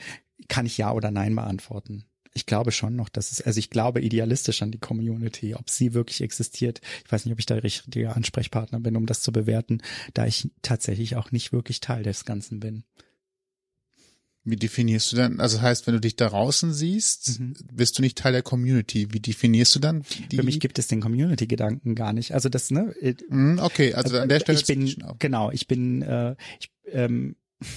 kann 0.48 0.66
ich 0.66 0.78
ja 0.78 0.92
oder 0.92 1.12
nein 1.12 1.36
beantworten. 1.36 2.06
Ich 2.36 2.48
glaube 2.48 2.72
schon 2.72 2.96
noch, 2.96 3.10
dass 3.10 3.32
es, 3.32 3.42
also 3.42 3.60
ich 3.60 3.70
glaube 3.70 4.02
idealistisch 4.02 4.64
an 4.64 4.72
die 4.72 4.80
Community, 4.80 5.54
ob 5.54 5.70
sie 5.70 5.94
wirklich 5.94 6.22
existiert. 6.22 6.82
Ich 7.06 7.12
weiß 7.12 7.26
nicht, 7.26 7.34
ob 7.34 7.40
ich 7.40 7.46
der 7.46 7.62
richtige 7.62 8.16
Ansprechpartner 8.16 8.80
bin, 8.80 8.96
um 8.96 9.06
das 9.06 9.22
zu 9.22 9.32
bewerten, 9.32 9.82
da 10.16 10.26
ich 10.26 10.50
tatsächlich 10.64 11.16
auch 11.16 11.32
nicht 11.32 11.52
wirklich 11.52 11.80
Teil 11.80 12.02
des 12.02 12.26
Ganzen 12.26 12.60
bin. 12.60 12.86
Wie 14.46 14.58
definierst 14.58 15.12
du 15.12 15.16
dann, 15.16 15.40
also 15.40 15.62
heißt, 15.62 15.88
wenn 15.88 15.94
du 15.94 16.02
dich 16.02 16.18
da 16.18 16.28
draußen 16.28 16.74
siehst, 16.74 17.40
mhm. 17.40 17.54
bist 17.72 17.98
du 17.98 18.02
nicht 18.02 18.18
Teil 18.18 18.34
der 18.34 18.42
Community. 18.42 19.08
Wie 19.12 19.22
definierst 19.22 19.74
du 19.76 19.80
dann? 19.80 20.04
Die? 20.32 20.36
Für 20.36 20.44
mich 20.44 20.60
gibt 20.60 20.78
es 20.80 20.88
den 20.88 21.00
Community-Gedanken 21.00 21.96
gar 21.96 22.12
nicht. 22.12 22.34
Also 22.34 22.50
das, 22.50 22.70
ne? 22.70 22.94
Mhm, 23.30 23.60
okay, 23.60 23.94
also, 23.94 24.18
an 24.18 24.28
der 24.28 24.42
Stelle. 24.42 24.60
Ich 24.60 24.66
bin, 24.66 24.94
genau, 25.20 25.50
ich 25.52 25.68
bin, 25.68 26.02
äh, 26.02 26.36
ich, 26.60 26.72
ähm, 26.88 27.38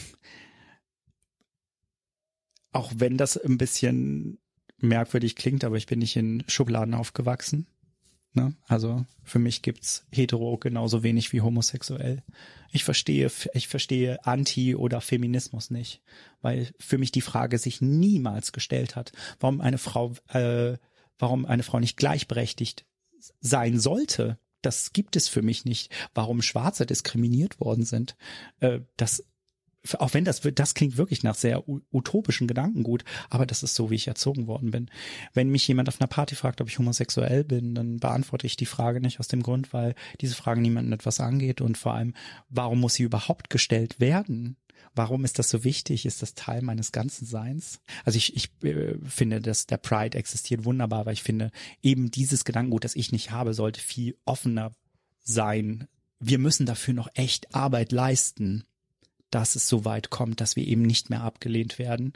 auch 2.72 2.92
wenn 2.96 3.16
das 3.16 3.36
ein 3.36 3.58
bisschen 3.58 4.38
merkwürdig 4.78 5.36
klingt, 5.36 5.62
aber 5.62 5.76
ich 5.76 5.86
bin 5.86 6.00
nicht 6.00 6.16
in 6.16 6.42
Schubladen 6.48 6.94
aufgewachsen. 6.94 7.68
Ne? 8.36 8.54
Also 8.66 9.04
für 9.24 9.38
mich 9.38 9.62
gibt's 9.62 10.04
hetero 10.12 10.58
genauso 10.58 11.02
wenig 11.02 11.32
wie 11.32 11.40
homosexuell. 11.40 12.22
Ich 12.70 12.84
verstehe, 12.84 13.30
ich 13.54 13.66
verstehe 13.66 14.24
Anti 14.24 14.76
oder 14.76 15.00
Feminismus 15.00 15.70
nicht, 15.70 16.02
weil 16.42 16.70
für 16.78 16.98
mich 16.98 17.12
die 17.12 17.22
Frage 17.22 17.58
sich 17.58 17.80
niemals 17.80 18.52
gestellt 18.52 18.94
hat, 18.94 19.12
warum 19.40 19.60
eine 19.60 19.78
Frau, 19.78 20.12
äh, 20.28 20.76
warum 21.18 21.46
eine 21.46 21.62
Frau 21.62 21.80
nicht 21.80 21.96
gleichberechtigt 21.96 22.84
sein 23.40 23.80
sollte. 23.80 24.38
Das 24.60 24.92
gibt 24.92 25.16
es 25.16 25.28
für 25.28 25.42
mich 25.42 25.64
nicht. 25.64 25.90
Warum 26.14 26.42
Schwarze 26.42 26.86
diskriminiert 26.86 27.58
worden 27.58 27.84
sind, 27.84 28.16
äh, 28.60 28.80
das 28.96 29.24
auch 29.98 30.14
wenn 30.14 30.24
das 30.24 30.40
das 30.40 30.74
klingt 30.74 30.96
wirklich 30.96 31.22
nach 31.22 31.34
sehr 31.34 31.64
utopischen 31.92 32.46
Gedankengut, 32.46 33.04
aber 33.30 33.46
das 33.46 33.62
ist 33.62 33.74
so, 33.74 33.90
wie 33.90 33.94
ich 33.94 34.08
erzogen 34.08 34.46
worden 34.46 34.70
bin. 34.70 34.90
Wenn 35.34 35.50
mich 35.50 35.66
jemand 35.68 35.88
auf 35.88 36.00
einer 36.00 36.08
Party 36.08 36.34
fragt, 36.34 36.60
ob 36.60 36.68
ich 36.68 36.78
homosexuell 36.78 37.44
bin, 37.44 37.74
dann 37.74 37.98
beantworte 37.98 38.46
ich 38.46 38.56
die 38.56 38.66
Frage 38.66 39.00
nicht 39.00 39.20
aus 39.20 39.28
dem 39.28 39.42
Grund, 39.42 39.72
weil 39.72 39.94
diese 40.20 40.34
Frage 40.34 40.60
niemanden 40.60 40.92
etwas 40.92 41.20
angeht 41.20 41.60
und 41.60 41.78
vor 41.78 41.94
allem, 41.94 42.14
warum 42.48 42.80
muss 42.80 42.94
sie 42.94 43.02
überhaupt 43.02 43.50
gestellt 43.50 44.00
werden? 44.00 44.56
Warum 44.94 45.24
ist 45.24 45.38
das 45.38 45.50
so 45.50 45.62
wichtig? 45.62 46.06
Ist 46.06 46.22
das 46.22 46.34
Teil 46.34 46.62
meines 46.62 46.90
ganzen 46.90 47.26
Seins? 47.26 47.80
Also 48.04 48.16
ich, 48.16 48.34
ich 48.34 48.50
äh, 48.62 48.94
finde, 49.04 49.40
dass 49.42 49.66
der 49.66 49.76
Pride 49.76 50.16
existiert 50.16 50.64
wunderbar, 50.64 51.04
weil 51.04 51.12
ich 51.12 51.22
finde, 51.22 51.50
eben 51.82 52.10
dieses 52.10 52.44
Gedankengut, 52.44 52.84
das 52.84 52.96
ich 52.96 53.12
nicht 53.12 53.30
habe, 53.30 53.52
sollte 53.52 53.80
viel 53.80 54.16
offener 54.24 54.72
sein. 55.20 55.86
Wir 56.18 56.38
müssen 56.38 56.64
dafür 56.64 56.94
noch 56.94 57.08
echt 57.14 57.54
Arbeit 57.54 57.92
leisten 57.92 58.64
dass 59.30 59.56
es 59.56 59.68
so 59.68 59.84
weit 59.84 60.10
kommt, 60.10 60.40
dass 60.40 60.56
wir 60.56 60.66
eben 60.66 60.82
nicht 60.82 61.10
mehr 61.10 61.22
abgelehnt 61.22 61.78
werden. 61.78 62.12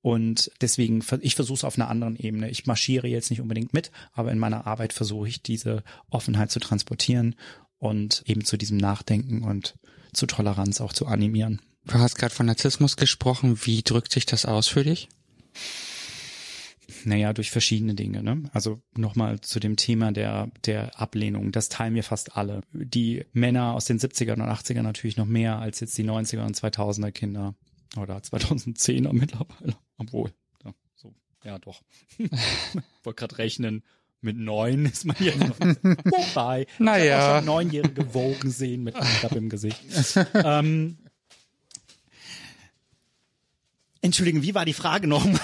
Und 0.00 0.50
deswegen, 0.60 1.04
ich 1.20 1.34
versuche 1.34 1.58
es 1.58 1.64
auf 1.64 1.76
einer 1.76 1.88
anderen 1.88 2.16
Ebene. 2.16 2.50
Ich 2.50 2.66
marschiere 2.66 3.08
jetzt 3.08 3.30
nicht 3.30 3.40
unbedingt 3.40 3.72
mit, 3.72 3.90
aber 4.12 4.32
in 4.32 4.38
meiner 4.38 4.66
Arbeit 4.66 4.92
versuche 4.92 5.28
ich 5.28 5.42
diese 5.42 5.82
Offenheit 6.10 6.50
zu 6.50 6.60
transportieren 6.60 7.34
und 7.78 8.22
eben 8.26 8.44
zu 8.44 8.56
diesem 8.56 8.76
Nachdenken 8.76 9.42
und 9.42 9.74
zu 10.12 10.26
Toleranz 10.26 10.80
auch 10.80 10.92
zu 10.92 11.06
animieren. 11.06 11.60
Du 11.84 11.94
hast 11.94 12.16
gerade 12.16 12.34
von 12.34 12.46
Narzissmus 12.46 12.96
gesprochen. 12.96 13.58
Wie 13.64 13.82
drückt 13.82 14.12
sich 14.12 14.26
das 14.26 14.44
aus 14.44 14.68
für 14.68 14.84
dich? 14.84 15.08
Naja, 17.04 17.32
durch 17.32 17.50
verschiedene 17.50 17.94
Dinge. 17.94 18.22
Ne? 18.22 18.44
Also 18.52 18.80
nochmal 18.96 19.40
zu 19.40 19.60
dem 19.60 19.76
Thema 19.76 20.10
der, 20.10 20.50
der 20.64 20.98
Ablehnung. 20.98 21.52
Das 21.52 21.68
teilen 21.68 21.94
wir 21.94 22.02
fast 22.02 22.36
alle. 22.36 22.62
Die 22.72 23.24
Männer 23.32 23.74
aus 23.74 23.84
den 23.84 23.98
70ern 23.98 24.42
und 24.42 24.48
80ern 24.48 24.82
natürlich 24.82 25.16
noch 25.16 25.26
mehr 25.26 25.58
als 25.58 25.80
jetzt 25.80 25.98
die 25.98 26.04
90er 26.04 26.46
und 26.46 26.56
2000er 26.56 27.10
Kinder. 27.10 27.54
Oder 27.96 28.18
2010er 28.18 29.12
mittlerweile. 29.12 29.76
Obwohl, 29.96 30.32
ja, 30.64 30.72
so, 30.94 31.14
ja 31.44 31.58
doch. 31.58 31.82
Wollte 33.02 33.18
gerade 33.18 33.38
rechnen. 33.38 33.82
Mit 34.20 34.36
neun 34.36 34.86
ist 34.86 35.04
man 35.04 35.16
jetzt 35.20 35.38
noch 35.38 35.56
vorbei. 35.56 36.66
Naja. 36.78 37.18
Ich 37.18 37.36
schon 37.36 37.44
neunjährige 37.44 38.14
Wogen 38.14 38.50
sehen 38.50 38.82
mit 38.82 38.94
Make-up 38.94 39.32
im 39.32 39.48
Gesicht. 39.48 39.80
ähm, 40.34 40.98
Entschuldigen, 44.08 44.42
wie 44.42 44.54
war 44.54 44.64
die 44.64 44.72
Frage 44.72 45.06
nochmal? 45.06 45.38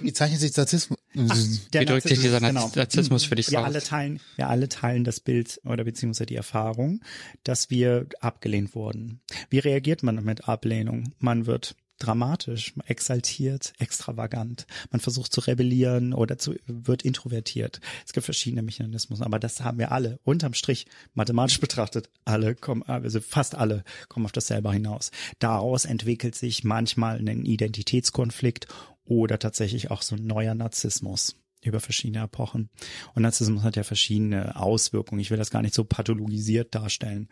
Wie 0.00 0.12
zeichnet 0.12 0.40
sich 0.40 0.56
Narzissmus? 0.56 0.98
Ach, 1.16 1.36
wie 1.36 1.84
drückt 1.84 2.08
sich 2.08 2.20
dieser 2.20 2.40
genau. 2.40 2.70
Narzissmus 2.74 3.24
für 3.24 3.34
dich 3.34 3.50
wir 3.50 3.60
aus? 3.60 3.66
Alle 3.66 3.82
teilen, 3.82 4.20
wir 4.36 4.48
alle 4.48 4.68
teilen 4.68 5.02
das 5.04 5.18
Bild 5.18 5.60
oder 5.64 5.84
beziehungsweise 5.84 6.26
die 6.26 6.36
Erfahrung, 6.36 7.00
dass 7.42 7.70
wir 7.70 8.06
abgelehnt 8.20 8.74
wurden. 8.74 9.20
Wie 9.50 9.58
reagiert 9.58 10.02
man 10.02 10.22
mit 10.24 10.48
Ablehnung? 10.48 11.12
Man 11.18 11.46
wird 11.46 11.74
dramatisch, 11.98 12.74
exaltiert, 12.86 13.72
extravagant. 13.78 14.66
Man 14.90 15.00
versucht 15.00 15.32
zu 15.32 15.40
rebellieren 15.40 16.12
oder 16.12 16.38
zu, 16.38 16.54
wird 16.66 17.02
introvertiert. 17.02 17.80
Es 18.06 18.12
gibt 18.12 18.24
verschiedene 18.24 18.62
Mechanismen, 18.62 19.22
aber 19.22 19.38
das 19.38 19.62
haben 19.62 19.78
wir 19.78 19.92
alle. 19.92 20.18
Unterm 20.24 20.54
Strich, 20.54 20.86
mathematisch 21.14 21.60
betrachtet, 21.64 22.10
alle 22.24 22.54
kommen, 22.54 22.82
also 22.84 23.20
fast 23.20 23.54
alle 23.54 23.84
kommen 24.08 24.26
auf 24.26 24.32
dasselbe 24.32 24.72
hinaus. 24.72 25.10
Daraus 25.38 25.84
entwickelt 25.84 26.34
sich 26.34 26.64
manchmal 26.64 27.18
ein 27.18 27.44
Identitätskonflikt 27.44 28.66
oder 29.04 29.38
tatsächlich 29.38 29.90
auch 29.90 30.02
so 30.02 30.16
ein 30.16 30.26
neuer 30.26 30.54
Narzissmus 30.54 31.36
über 31.62 31.80
verschiedene 31.80 32.24
Epochen. 32.24 32.70
Und 33.14 33.22
Narzissmus 33.22 33.62
hat 33.62 33.76
ja 33.76 33.84
verschiedene 33.84 34.56
Auswirkungen. 34.56 35.20
Ich 35.20 35.30
will 35.30 35.38
das 35.38 35.50
gar 35.50 35.62
nicht 35.62 35.74
so 35.74 35.84
pathologisiert 35.84 36.74
darstellen. 36.74 37.28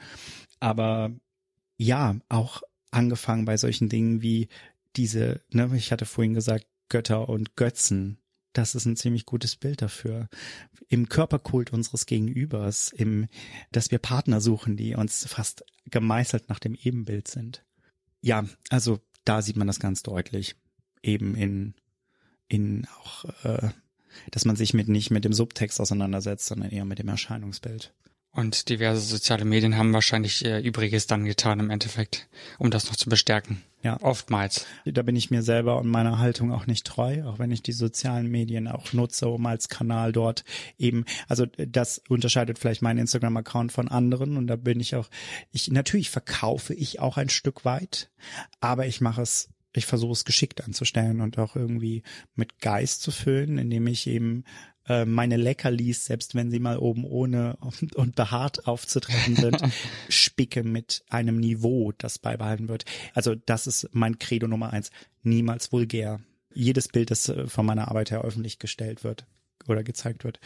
Aber 0.61 1.11
ja, 1.77 2.17
auch 2.29 2.63
angefangen 2.93 3.45
bei 3.45 3.57
solchen 3.57 3.89
Dingen 3.89 4.23
wie 4.23 4.49
diese, 4.97 5.41
ne, 5.51 5.71
ich 5.75 5.91
hatte 5.93 6.07
vorhin 6.07 6.35
gesagt, 6.35 6.67
Götter 6.89 7.29
und 7.29 7.57
Götzen. 7.57 8.19
Das 8.53 8.75
ist 8.75 8.85
ein 8.85 8.97
ziemlich 8.97 9.25
gutes 9.25 9.57
Bild 9.57 9.81
dafür. 9.81 10.29
Im 10.89 11.09
Körperkult 11.09 11.73
unseres 11.73 12.05
Gegenübers, 12.05 12.93
im, 12.93 13.29
dass 13.71 13.91
wir 13.91 13.99
Partner 13.99 14.43
suchen, 14.43 14.77
die 14.77 14.95
uns 14.95 15.27
fast 15.27 15.65
gemeißelt 15.87 16.51
nach 16.51 16.59
dem 16.59 16.75
Ebenbild 16.75 17.29
sind. 17.29 17.65
Ja, 18.21 18.45
also 18.69 19.01
da 19.25 19.41
sieht 19.41 19.57
man 19.57 19.67
das 19.67 19.81
ganz 19.81 20.03
deutlich. 20.03 20.55
Eben 21.03 21.35
in, 21.35 21.75
in 22.49 22.87
auch, 22.99 23.25
äh, 23.45 23.71
dass 24.31 24.45
man 24.45 24.57
sich 24.57 24.75
mit 24.75 24.89
nicht 24.89 25.11
mit 25.11 25.25
dem 25.25 25.33
Subtext 25.33 25.81
auseinandersetzt, 25.81 26.47
sondern 26.47 26.71
eher 26.71 26.85
mit 26.85 26.99
dem 26.99 27.09
Erscheinungsbild. 27.09 27.95
Und 28.35 28.71
diverse 28.71 29.03
soziale 29.03 29.45
Medien 29.45 29.77
haben 29.77 29.93
wahrscheinlich 29.93 30.45
äh, 30.45 30.61
Übriges 30.61 31.07
dann 31.07 31.27
getan 31.27 31.61
im 31.61 31.69
Endeffekt, 31.69 32.29
um 32.59 32.71
das 32.71 32.87
noch 32.87 32.97
zu 32.97 33.11
bestärken. 33.11 33.63
Ja. 33.83 34.01
Oftmals. 34.01 34.65
Da 34.87 35.03
bin 35.03 35.17
ich 35.17 35.31
mir 35.31 35.43
selber 35.43 35.79
und 35.79 35.89
meiner 35.89 36.19
Haltung 36.19 36.53
auch 36.53 36.67
nicht 36.67 36.87
treu, 36.87 37.25
auch 37.25 37.39
wenn 37.39 37.51
ich 37.51 37.63
die 37.63 37.73
sozialen 37.73 38.31
Medien 38.31 38.69
auch 38.69 38.93
nutze, 38.93 39.29
um 39.29 39.45
als 39.45 39.69
Kanal 39.69 40.13
dort 40.13 40.45
eben, 40.79 41.05
also 41.29 41.47
das 41.47 42.01
unterscheidet 42.09 42.59
vielleicht 42.59 42.81
meinen 42.81 43.01
Instagram-Account 43.01 43.73
von 43.73 43.89
anderen 43.89 44.37
und 44.37 44.47
da 44.47 44.57
bin 44.57 44.81
ich 44.81 44.95
auch, 44.95 45.09
ich, 45.51 45.71
natürlich 45.71 46.11
verkaufe 46.11 46.75
ich 46.75 47.01
auch 47.01 47.17
ein 47.17 47.29
Stück 47.29 47.65
weit, 47.65 48.11
aber 48.61 48.87
ich 48.87 49.01
mache 49.01 49.23
es 49.23 49.49
ich 49.75 49.87
versuche 49.87 50.13
es 50.13 50.25
geschickt 50.25 50.63
anzustellen 50.63 51.21
und 51.21 51.39
auch 51.39 51.57
irgendwie 51.57 52.03
mit 52.35 52.61
Geist 52.61 53.03
zu 53.03 53.11
füllen, 53.11 53.57
indem 53.57 53.87
ich 53.87 54.07
eben 54.07 54.45
äh, 54.89 55.05
meine 55.05 55.37
Leckerlis, 55.37 56.07
selbst 56.07 56.35
wenn 56.35 56.51
sie 56.51 56.59
mal 56.59 56.79
oben 56.79 57.05
ohne 57.05 57.57
und, 57.61 57.95
und 57.95 58.15
behaart 58.17 58.67
aufzutreten 58.67 59.37
sind, 59.37 59.63
spicke 60.09 60.65
mit 60.65 61.05
einem 61.09 61.39
Niveau, 61.39 61.93
das 61.93 62.19
beibehalten 62.19 62.69
wird. 62.69 62.85
Also 63.15 63.35
das 63.35 63.67
ist 63.67 63.89
mein 63.93 64.19
Credo 64.19 64.49
Nummer 64.49 64.73
eins. 64.73 64.91
Niemals 65.23 65.73
vulgär. 65.73 66.21
Jedes 66.55 66.89
Bild, 66.89 67.11
das 67.11 67.29
äh, 67.29 67.47
von 67.47 67.67
meiner 67.67 67.89
Arbeit 67.89 68.11
her 68.11 68.23
öffentlich 68.23 68.59
gestellt 68.59 69.05
wird 69.05 69.27
oder 69.69 69.83
gezeigt 69.85 70.25
wird, 70.25 70.41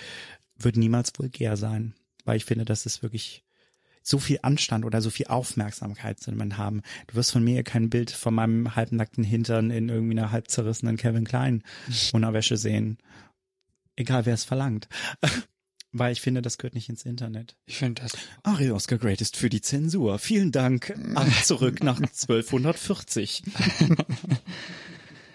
wird 0.59 0.76
niemals 0.76 1.12
vulgär 1.16 1.57
sein, 1.57 1.95
weil 2.24 2.37
ich 2.37 2.45
finde, 2.45 2.64
das 2.64 2.87
ist 2.87 3.03
wirklich 3.03 3.43
so 4.03 4.18
viel 4.18 4.39
Anstand 4.43 4.84
oder 4.84 5.03
so 5.03 5.11
viel 5.11 5.26
Aufmerksamkeit 5.26 6.20
soll 6.20 6.37
man 6.37 6.59
haben. 6.59 6.82
Du 7.09 7.16
wirst 7.16 7.32
von 7.32 7.43
mir 7.43 7.64
kein 7.64 7.91
Bild 7.91 8.12
von 8.12 8.34
meinem 8.34 8.76
halbnackten 8.76 9.24
Hintern 9.24 9.70
in 9.70 9.89
irgendwie 9.89 10.16
einer 10.16 10.30
halb 10.30 10.49
zerrissenen 10.49 10.97
Kevin 10.97 11.24
Klein 11.24 11.64
Unterwäsche 12.12 12.57
sehen 12.57 12.99
egal 13.97 14.26
wer 14.26 14.34
es 14.34 14.44
verlangt. 14.44 14.88
Weil 15.92 16.12
ich 16.12 16.20
finde, 16.20 16.42
das 16.42 16.59
gehört 16.59 16.74
nicht 16.74 16.90
ins 16.90 17.07
Internet. 17.07 17.57
Ich 17.64 17.78
finde 17.78 18.03
das. 18.03 18.12
Ari 18.42 18.70
Oscar 18.70 18.99
Great 18.99 19.22
ist 19.22 19.36
für 19.36 19.49
die 19.49 19.62
Zensur. 19.62 20.18
Vielen 20.18 20.53
Dank. 20.53 20.94
Ab 21.14 21.26
zurück 21.44 21.82
nach 21.82 21.97
1240. 21.97 23.42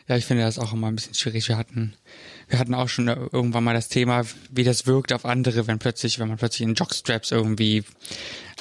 ja, 0.07 0.17
ich 0.17 0.25
finde 0.25 0.43
das 0.43 0.59
auch 0.59 0.73
immer 0.73 0.87
ein 0.87 0.95
bisschen 0.95 1.15
schwierig. 1.15 1.47
Wir 1.47 1.57
hatten, 1.57 1.95
wir 2.47 2.59
hatten 2.59 2.75
auch 2.75 2.89
schon 2.89 3.07
irgendwann 3.07 3.63
mal 3.63 3.73
das 3.73 3.87
Thema, 3.87 4.23
wie 4.51 4.63
das 4.63 4.85
wirkt 4.85 5.13
auf 5.13 5.25
andere, 5.25 5.65
wenn 5.65 5.79
plötzlich, 5.79 6.19
wenn 6.19 6.27
man 6.27 6.37
plötzlich 6.37 6.67
in 6.67 6.75
Jockstraps 6.75 7.31
irgendwie 7.31 7.83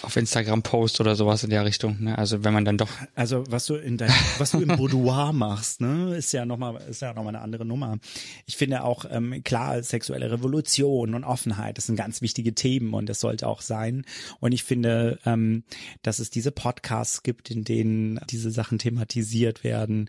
auf 0.02 0.16
Instagram 0.16 0.62
post 0.62 1.00
oder 1.00 1.14
sowas 1.14 1.44
in 1.44 1.50
der 1.50 1.64
Richtung. 1.64 1.96
Ne? 2.00 2.16
Also 2.16 2.44
wenn 2.44 2.52
man 2.52 2.64
dann 2.64 2.78
doch. 2.78 2.88
Also 3.14 3.44
was 3.48 3.66
du 3.66 3.74
in 3.74 3.96
dein, 3.96 4.12
was 4.38 4.52
du 4.52 4.60
im 4.60 4.76
Boudoir 4.76 5.32
machst, 5.32 5.80
ne, 5.80 6.16
ist 6.16 6.32
ja 6.32 6.44
nochmal, 6.44 6.76
ist 6.88 7.02
ja 7.02 7.12
noch 7.12 7.22
mal 7.22 7.30
eine 7.30 7.40
andere 7.40 7.64
Nummer. 7.64 7.98
Ich 8.46 8.56
finde 8.56 8.84
auch 8.84 9.04
ähm, 9.10 9.42
klar, 9.44 9.82
sexuelle 9.82 10.30
Revolution 10.30 11.14
und 11.14 11.24
Offenheit, 11.24 11.78
das 11.78 11.86
sind 11.86 11.96
ganz 11.96 12.22
wichtige 12.22 12.54
Themen 12.54 12.94
und 12.94 13.08
das 13.08 13.20
sollte 13.20 13.46
auch 13.46 13.60
sein. 13.60 14.04
Und 14.40 14.52
ich 14.52 14.64
finde, 14.64 15.18
ähm, 15.24 15.64
dass 16.02 16.18
es 16.18 16.30
diese 16.30 16.52
Podcasts 16.52 17.22
gibt, 17.22 17.50
in 17.50 17.64
denen 17.64 18.20
diese 18.30 18.50
Sachen 18.50 18.78
thematisiert 18.78 19.64
werden 19.64 20.08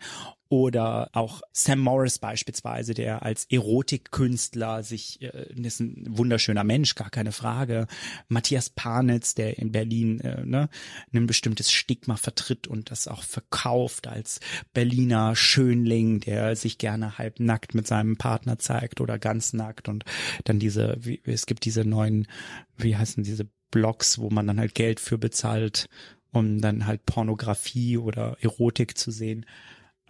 oder 0.51 1.09
auch 1.13 1.41
Sam 1.53 1.79
Morris 1.79 2.19
beispielsweise, 2.19 2.93
der 2.93 3.23
als 3.23 3.45
Erotikkünstler 3.45 4.83
sich, 4.83 5.21
äh, 5.21 5.45
ist 5.55 5.79
ein 5.79 6.05
wunderschöner 6.09 6.65
Mensch, 6.65 6.95
gar 6.95 7.09
keine 7.09 7.31
Frage. 7.31 7.87
Matthias 8.27 8.69
Panitz, 8.69 9.33
der 9.33 9.59
in 9.59 9.71
Berlin 9.71 10.19
äh, 10.19 10.45
ne, 10.45 10.67
ein 11.13 11.25
bestimmtes 11.25 11.71
Stigma 11.71 12.17
vertritt 12.17 12.67
und 12.67 12.91
das 12.91 13.07
auch 13.07 13.23
verkauft 13.23 14.07
als 14.07 14.41
Berliner 14.73 15.37
Schönling, 15.37 16.19
der 16.19 16.57
sich 16.57 16.77
gerne 16.77 17.17
halb 17.17 17.39
nackt 17.39 17.73
mit 17.73 17.87
seinem 17.87 18.17
Partner 18.17 18.59
zeigt 18.59 18.99
oder 18.99 19.17
ganz 19.17 19.53
nackt 19.53 19.87
und 19.87 20.03
dann 20.43 20.59
diese, 20.59 20.97
wie, 20.99 21.21
es 21.23 21.45
gibt 21.45 21.63
diese 21.63 21.85
neuen, 21.85 22.27
wie 22.75 22.97
heißen 22.97 23.23
diese 23.23 23.47
Blogs, 23.71 24.19
wo 24.19 24.29
man 24.29 24.47
dann 24.47 24.59
halt 24.59 24.75
Geld 24.75 24.99
für 24.99 25.17
bezahlt, 25.17 25.87
um 26.33 26.59
dann 26.59 26.87
halt 26.87 27.05
Pornografie 27.05 27.97
oder 27.97 28.35
Erotik 28.41 28.97
zu 28.97 29.11
sehen 29.11 29.45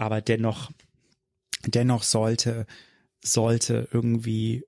aber 0.01 0.19
dennoch 0.19 0.71
dennoch 1.67 2.01
sollte, 2.01 2.65
sollte 3.23 3.87
irgendwie 3.93 4.65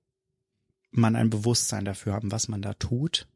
man 0.92 1.16
ein 1.16 1.28
Bewusstsein 1.28 1.84
dafür 1.84 2.12
haben, 2.12 2.30
was 2.30 2.46
man 2.46 2.62
da 2.62 2.74
tut, 2.74 3.26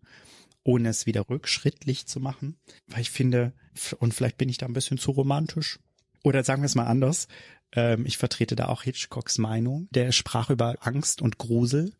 ohne 0.62 0.90
es 0.90 1.06
wieder 1.06 1.28
rückschrittlich 1.28 2.06
zu 2.06 2.20
machen. 2.20 2.56
Weil 2.86 3.00
ich 3.00 3.10
finde, 3.10 3.52
und 3.98 4.14
vielleicht 4.14 4.38
bin 4.38 4.48
ich 4.48 4.58
da 4.58 4.66
ein 4.66 4.74
bisschen 4.74 4.98
zu 4.98 5.10
romantisch. 5.10 5.80
Oder 6.22 6.44
sagen 6.44 6.62
wir 6.62 6.66
es 6.66 6.76
mal 6.76 6.86
anders. 6.86 7.26
Ähm, 7.72 8.06
ich 8.06 8.16
vertrete 8.16 8.54
da 8.54 8.68
auch 8.68 8.84
Hitchcocks 8.84 9.38
Meinung. 9.38 9.88
Der 9.90 10.12
sprach 10.12 10.50
über 10.50 10.76
Angst 10.80 11.20
und 11.20 11.38
Grusel. 11.38 11.92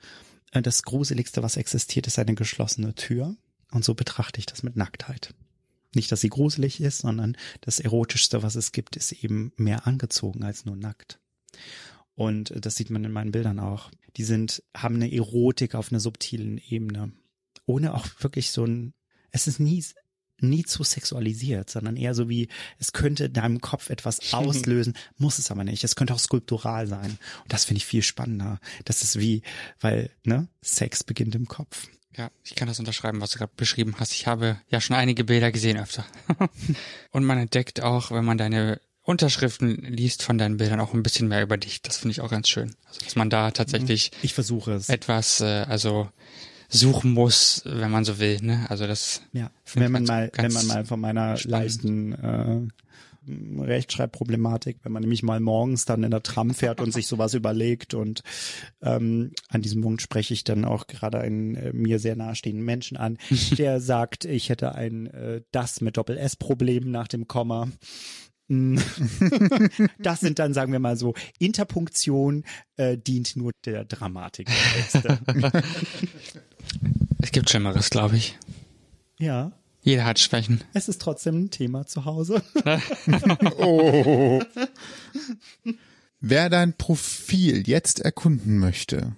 Äh, 0.52 0.62
das 0.62 0.84
Gruseligste, 0.84 1.42
was 1.42 1.56
existiert, 1.56 2.06
ist 2.06 2.20
eine 2.20 2.36
geschlossene 2.36 2.94
Tür. 2.94 3.34
Und 3.72 3.84
so 3.84 3.94
betrachte 3.94 4.38
ich 4.38 4.46
das 4.46 4.62
mit 4.62 4.76
Nacktheit. 4.76 5.34
Nicht, 5.98 6.12
dass 6.12 6.20
sie 6.20 6.28
gruselig 6.28 6.80
ist, 6.80 6.98
sondern 6.98 7.36
das 7.60 7.80
Erotischste, 7.80 8.44
was 8.44 8.54
es 8.54 8.70
gibt, 8.70 8.94
ist 8.94 9.10
eben 9.10 9.50
mehr 9.56 9.84
angezogen 9.84 10.44
als 10.44 10.64
nur 10.64 10.76
nackt. 10.76 11.18
Und 12.14 12.54
das 12.54 12.76
sieht 12.76 12.88
man 12.90 13.02
in 13.02 13.10
meinen 13.10 13.32
Bildern 13.32 13.58
auch. 13.58 13.90
Die 14.16 14.22
sind, 14.22 14.62
haben 14.76 14.94
eine 14.94 15.12
Erotik 15.12 15.74
auf 15.74 15.90
einer 15.90 15.98
subtilen 15.98 16.58
Ebene. 16.68 17.10
Ohne 17.66 17.94
auch 17.94 18.06
wirklich 18.20 18.52
so 18.52 18.64
ein, 18.64 18.94
es 19.32 19.48
ist 19.48 19.58
nie, 19.58 19.84
nie 20.40 20.62
zu 20.62 20.84
sexualisiert, 20.84 21.68
sondern 21.68 21.96
eher 21.96 22.14
so 22.14 22.28
wie, 22.28 22.46
es 22.78 22.92
könnte 22.92 23.24
in 23.24 23.32
deinem 23.32 23.60
Kopf 23.60 23.90
etwas 23.90 24.20
auslösen, 24.32 24.94
muss 25.16 25.40
es 25.40 25.50
aber 25.50 25.64
nicht. 25.64 25.82
Es 25.82 25.96
könnte 25.96 26.14
auch 26.14 26.20
skulptural 26.20 26.86
sein. 26.86 27.18
Und 27.42 27.52
das 27.52 27.64
finde 27.64 27.78
ich 27.78 27.86
viel 27.86 28.04
spannender. 28.04 28.60
Das 28.84 29.02
ist 29.02 29.18
wie, 29.18 29.42
weil, 29.80 30.12
ne, 30.24 30.46
Sex 30.62 31.02
beginnt 31.02 31.34
im 31.34 31.48
Kopf. 31.48 31.88
Ja, 32.18 32.30
ich 32.42 32.56
kann 32.56 32.66
das 32.66 32.80
unterschreiben, 32.80 33.20
was 33.20 33.30
du 33.30 33.38
gerade 33.38 33.52
beschrieben 33.56 33.94
hast. 34.00 34.12
Ich 34.12 34.26
habe 34.26 34.60
ja 34.68 34.80
schon 34.80 34.96
einige 34.96 35.22
Bilder 35.22 35.52
gesehen 35.52 35.78
öfter. 35.78 36.04
Und 37.12 37.24
man 37.24 37.38
entdeckt 37.38 37.80
auch, 37.80 38.10
wenn 38.10 38.24
man 38.24 38.36
deine 38.36 38.80
Unterschriften 39.02 39.76
liest 39.84 40.24
von 40.24 40.36
deinen 40.36 40.56
Bildern 40.56 40.80
auch 40.80 40.94
ein 40.94 41.04
bisschen 41.04 41.28
mehr 41.28 41.42
über 41.42 41.56
dich. 41.56 41.80
Das 41.80 41.96
finde 41.96 42.10
ich 42.12 42.20
auch 42.20 42.30
ganz 42.30 42.48
schön. 42.48 42.74
Also 42.88 43.00
dass 43.04 43.14
man 43.14 43.30
da 43.30 43.52
tatsächlich 43.52 44.10
ich 44.20 44.34
versuche 44.34 44.72
es 44.72 44.88
etwas 44.88 45.40
äh, 45.40 45.64
also 45.68 46.08
suchen 46.68 47.12
muss, 47.12 47.62
wenn 47.64 47.90
man 47.90 48.04
so 48.04 48.18
will. 48.18 48.38
Ne? 48.42 48.66
Also 48.68 48.88
das 48.88 49.22
ja, 49.32 49.50
wenn 49.74 49.92
man 49.92 50.04
mal 50.04 50.30
wenn 50.34 50.52
man 50.52 50.66
mal 50.66 50.84
von 50.84 51.00
meiner 51.00 51.36
spannend. 51.36 51.50
leichten 51.50 52.12
äh, 52.14 52.68
Rechtschreibproblematik, 53.28 54.78
wenn 54.82 54.92
man 54.92 55.02
nämlich 55.02 55.22
mal 55.22 55.40
morgens 55.40 55.84
dann 55.84 56.02
in 56.02 56.10
der 56.10 56.22
Tram 56.22 56.54
fährt 56.54 56.80
und 56.80 56.92
sich 56.92 57.06
sowas 57.06 57.34
überlegt 57.34 57.94
und 57.94 58.22
ähm, 58.82 59.32
an 59.48 59.62
diesem 59.62 59.82
Punkt 59.82 60.02
spreche 60.02 60.34
ich 60.34 60.44
dann 60.44 60.64
auch 60.64 60.86
gerade 60.86 61.20
einen 61.20 61.54
äh, 61.54 61.72
mir 61.72 61.98
sehr 61.98 62.16
nahestehenden 62.16 62.64
Menschen 62.64 62.96
an, 62.96 63.18
der 63.58 63.80
sagt, 63.80 64.24
ich 64.24 64.48
hätte 64.48 64.74
ein 64.74 65.06
äh, 65.06 65.42
das 65.52 65.80
mit 65.80 65.96
Doppel 65.96 66.16
S 66.16 66.36
Problem 66.36 66.90
nach 66.90 67.08
dem 67.08 67.28
Komma. 67.28 67.68
Mm. 68.48 68.78
das 69.98 70.20
sind 70.20 70.38
dann, 70.38 70.54
sagen 70.54 70.72
wir 70.72 70.78
mal 70.78 70.96
so, 70.96 71.14
Interpunktion 71.38 72.44
äh, 72.76 72.96
dient 72.96 73.36
nur 73.36 73.52
der 73.64 73.84
Dramatik 73.84 74.48
der 75.04 75.20
es 77.20 77.30
gibt 77.30 77.50
Schlimmeres, 77.50 77.90
glaube 77.90 78.16
ich. 78.16 78.38
Ja. 79.18 79.52
Jeder 79.82 80.04
hat 80.04 80.18
Schwächen. 80.18 80.62
Es 80.74 80.88
ist 80.88 81.00
trotzdem 81.00 81.44
ein 81.44 81.50
Thema 81.50 81.86
zu 81.86 82.04
Hause. 82.04 82.42
oh. 83.58 84.42
Wer 86.20 86.50
dein 86.50 86.76
Profil 86.76 87.66
jetzt 87.66 88.00
erkunden 88.00 88.58
möchte, 88.58 89.14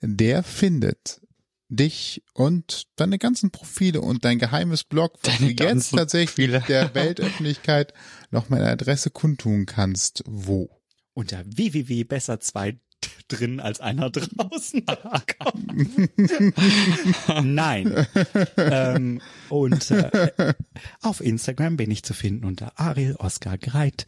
der 0.00 0.42
findet 0.42 1.20
dich 1.68 2.22
und 2.34 2.88
deine 2.96 3.18
ganzen 3.18 3.50
Profile 3.50 4.00
und 4.00 4.24
dein 4.24 4.38
geheimes 4.38 4.84
Blog, 4.84 5.14
was 5.22 5.38
deine 5.38 5.54
du 5.54 5.64
jetzt 5.64 5.90
tatsächlich 5.90 6.50
Profile. 6.50 6.64
der 6.68 6.94
Weltöffentlichkeit 6.94 7.94
noch 8.30 8.48
meine 8.48 8.68
Adresse 8.68 9.10
kundtun 9.10 9.66
kannst. 9.66 10.22
Wo? 10.26 10.68
Unter 11.14 11.44
www.besser 11.46 12.40
2 12.40 12.78
drin 13.28 13.60
als 13.60 13.80
einer 13.80 14.10
draußen. 14.10 14.84
Nein. 17.42 18.06
ähm, 18.56 19.20
und 19.48 19.90
äh, 19.90 20.54
auf 21.02 21.20
Instagram 21.20 21.76
bin 21.76 21.90
ich 21.90 22.02
zu 22.02 22.14
finden 22.14 22.44
unter 22.44 22.78
Ariel 22.78 23.16
Oscar 23.16 23.58
Greit. 23.58 24.06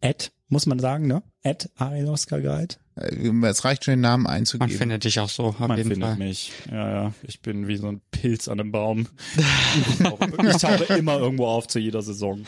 At, 0.00 0.32
muss 0.48 0.66
man 0.66 0.78
sagen, 0.78 1.06
ne? 1.06 1.22
At 1.44 1.70
Ariel 1.76 2.08
Oscar 2.08 2.40
Greit. 2.40 2.80
Äh, 3.00 3.28
es 3.46 3.64
reicht 3.64 3.84
schon, 3.84 3.92
den 3.92 4.00
Namen 4.00 4.26
einzugeben. 4.26 4.70
Man 4.70 4.78
findet 4.78 5.04
dich 5.04 5.20
auch 5.20 5.28
so, 5.28 5.44
auf 5.46 5.58
Man 5.58 5.76
jeden 5.76 5.90
findet 5.90 6.08
Fall. 6.08 6.18
mich. 6.18 6.52
Ja, 6.70 6.90
ja. 6.90 7.12
Ich 7.22 7.40
bin 7.40 7.68
wie 7.68 7.76
so 7.76 7.88
ein 7.88 8.00
Pilz 8.10 8.48
an 8.48 8.58
einem 8.60 8.72
Baum. 8.72 9.06
ich 9.36 9.98
tauche, 9.98 10.48
ich 10.48 10.56
tauche 10.56 10.94
immer 10.94 11.18
irgendwo 11.18 11.46
auf 11.46 11.68
zu 11.68 11.78
jeder 11.78 12.00
Saison. 12.02 12.44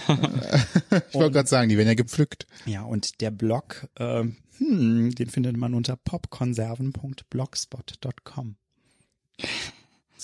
ich 1.08 1.14
wollte 1.14 1.32
gerade 1.32 1.48
sagen, 1.48 1.68
die 1.68 1.76
werden 1.76 1.88
ja 1.88 1.94
gepflückt. 1.94 2.46
Ja, 2.66 2.82
und 2.82 3.20
der 3.20 3.30
Blog, 3.30 3.86
ähm, 3.98 4.36
hm, 4.58 5.14
den 5.14 5.30
findet 5.30 5.56
man 5.56 5.74
unter 5.74 5.96
popkonserven.blogspot.com. 5.96 8.56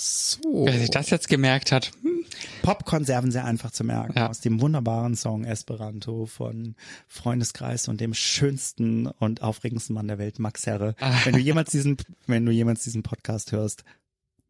So. 0.01 0.65
Wer 0.65 0.79
sich 0.79 0.91
das 0.91 1.11
jetzt 1.11 1.29
gemerkt 1.29 1.73
hat. 1.73 1.91
Hm. 2.03 2.25
Popkonserven 2.63 3.33
sehr 3.33 3.45
einfach 3.45 3.73
zu 3.73 3.83
merken. 3.83 4.17
Ja. 4.17 4.29
Aus 4.29 4.41
dem 4.41 4.61
wunderbaren 4.61 5.17
Song 5.17 5.45
Esperanto 5.45 6.27
von 6.27 6.77
Freundeskreis 7.09 7.89
und 7.89 8.01
dem 8.01 8.15
schönsten 8.15 9.09
und 9.09 9.43
aufregendsten 9.43 9.95
Mann 9.95 10.07
der 10.07 10.19
Welt, 10.19 10.39
Max 10.39 10.67
Herre. 10.67 10.95
Ah. 11.01 11.19
Wenn 11.25 11.33
du 11.33 11.41
jemals 11.41 11.73
diesen, 11.73 11.97
wenn 12.29 12.47
du 12.47 12.53
jemals 12.53 12.85
diesen 12.85 13.03
Podcast 13.03 13.51
hörst, 13.51 13.83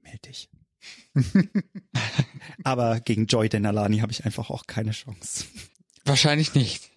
meld 0.03 0.27
dich. 0.27 0.51
Aber 2.65 3.01
gegen 3.01 3.25
Joy 3.25 3.49
Denalani 3.49 4.01
habe 4.01 4.13
ich 4.13 4.27
einfach 4.27 4.51
auch 4.51 4.67
keine 4.67 4.91
Chance. 4.91 5.47
Wahrscheinlich 6.05 6.55
nicht. 6.55 6.91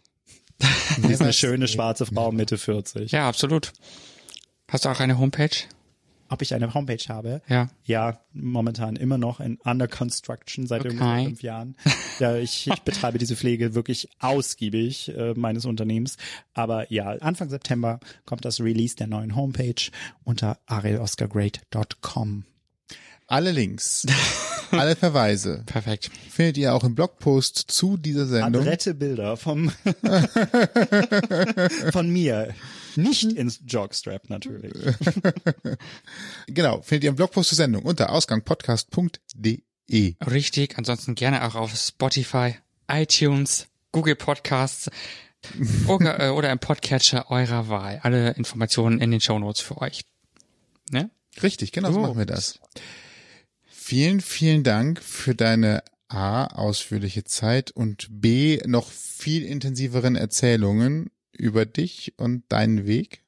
Die 0.98 1.14
ist 1.14 1.22
eine 1.22 1.32
schöne 1.34 1.70
schwarze 1.70 2.06
Frau, 2.06 2.34
Mitte 2.34 2.58
40. 2.58 3.14
Ja, 3.14 3.30
absolut. 3.30 3.72
Hast 4.68 4.84
du 4.84 4.90
auch 4.90 5.00
eine 5.00 5.18
Homepage? 5.18 5.56
Ob 6.32 6.42
ich 6.42 6.54
eine 6.56 6.74
Homepage 6.74 7.04
habe? 7.10 7.42
Ja. 7.50 7.68
Ja, 7.84 8.22
momentan 8.32 8.96
immer 8.96 9.18
noch 9.18 9.42
in 9.42 9.58
Under 9.66 9.90
Construction 9.90 10.66
seit 10.66 10.80
Okay. 10.80 10.92
ungefähr 10.92 11.24
fünf 11.26 11.44
Jahren. 11.44 11.76
Ja, 12.20 12.38
ich, 12.38 12.70
ich 12.72 12.80
betreibe 12.86 13.18
diese 13.18 13.36
Pflege 13.36 13.76
wirklich 13.76 14.08
ausgiebig 14.20 15.10
äh, 15.16 15.34
meines 15.36 15.66
Unternehmens. 15.66 16.16
Aber 16.54 16.90
ja, 16.90 17.10
Anfang 17.18 17.50
September 17.50 18.00
kommt 18.26 18.46
das 18.46 18.62
Release 18.62 18.96
der 18.96 19.08
neuen 19.08 19.36
Homepage 19.36 19.92
unter 20.24 20.58
arieloscargreat.com. 20.68 22.46
Alle 23.28 23.52
Links, 23.52 24.06
alle 24.72 24.96
Verweise 24.96 25.64
Perfekt. 25.66 26.12
findet 26.30 26.58
ihr 26.58 26.74
auch 26.74 26.86
im 26.86 26.96
Blogpost 26.96 27.58
zu 27.68 27.98
dieser 27.98 28.26
Sendung. 28.26 28.62
Adrette 28.62 28.94
Bilder 28.94 29.36
vom 29.36 29.70
von 31.92 32.10
mir. 32.10 32.54
Nicht 32.96 33.24
ins 33.34 33.60
Jogstrap 33.66 34.30
natürlich. 34.30 34.74
Genau, 36.48 36.82
findet 36.82 37.04
ihr 37.06 37.10
im 37.12 37.16
Blogpost 37.16 37.50
zur 37.50 37.56
Sendung 37.56 37.84
unter 37.84 38.12
ausgangpodcast.de. 38.12 40.16
Richtig. 40.30 40.78
Ansonsten 40.78 41.16
gerne 41.16 41.46
auch 41.46 41.56
auf 41.56 41.76
Spotify, 41.76 42.56
iTunes, 42.90 43.68
Google 43.92 44.16
Podcasts 44.16 44.90
oder, 45.88 46.20
äh, 46.20 46.30
oder 46.30 46.52
im 46.52 46.60
Podcatcher 46.60 47.30
eurer 47.32 47.70
Wahl. 47.70 48.00
Alle 48.04 48.32
Informationen 48.32 49.00
in 49.00 49.12
den 49.12 49.22
Shownotes 49.22 49.62
für 49.62 49.78
euch. 49.80 50.02
Ne? 50.92 51.10
Richtig, 51.42 51.72
genau 51.72 51.90
so 51.90 51.96
So. 51.96 52.00
machen 52.02 52.18
wir 52.18 52.26
das. 52.26 52.60
Vielen, 53.70 54.22
vielen 54.22 54.64
Dank 54.64 55.02
für 55.02 55.36
deine 55.36 55.84
A, 56.08 56.46
ausführliche 56.48 57.24
Zeit 57.24 57.72
und 57.72 58.08
B, 58.10 58.60
noch 58.66 58.90
viel 58.90 59.44
intensiveren 59.44 60.16
Erzählungen 60.16 61.10
über 61.42 61.66
dich 61.66 62.14
und 62.18 62.44
deinen 62.50 62.86
Weg. 62.86 63.24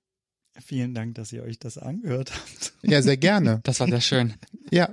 Vielen 0.64 0.94
Dank, 0.94 1.16
dass 1.16 1.34
ihr 1.34 1.44
euch 1.44 1.58
das 1.58 1.80
angehört 1.80 2.32
habt. 2.32 2.74
Ja, 2.84 3.02
sehr 3.02 3.18
gerne. 3.18 3.60
Das 3.64 3.80
war 3.80 3.88
sehr 3.88 4.02
schön. 4.02 4.36
Ja. 4.70 4.90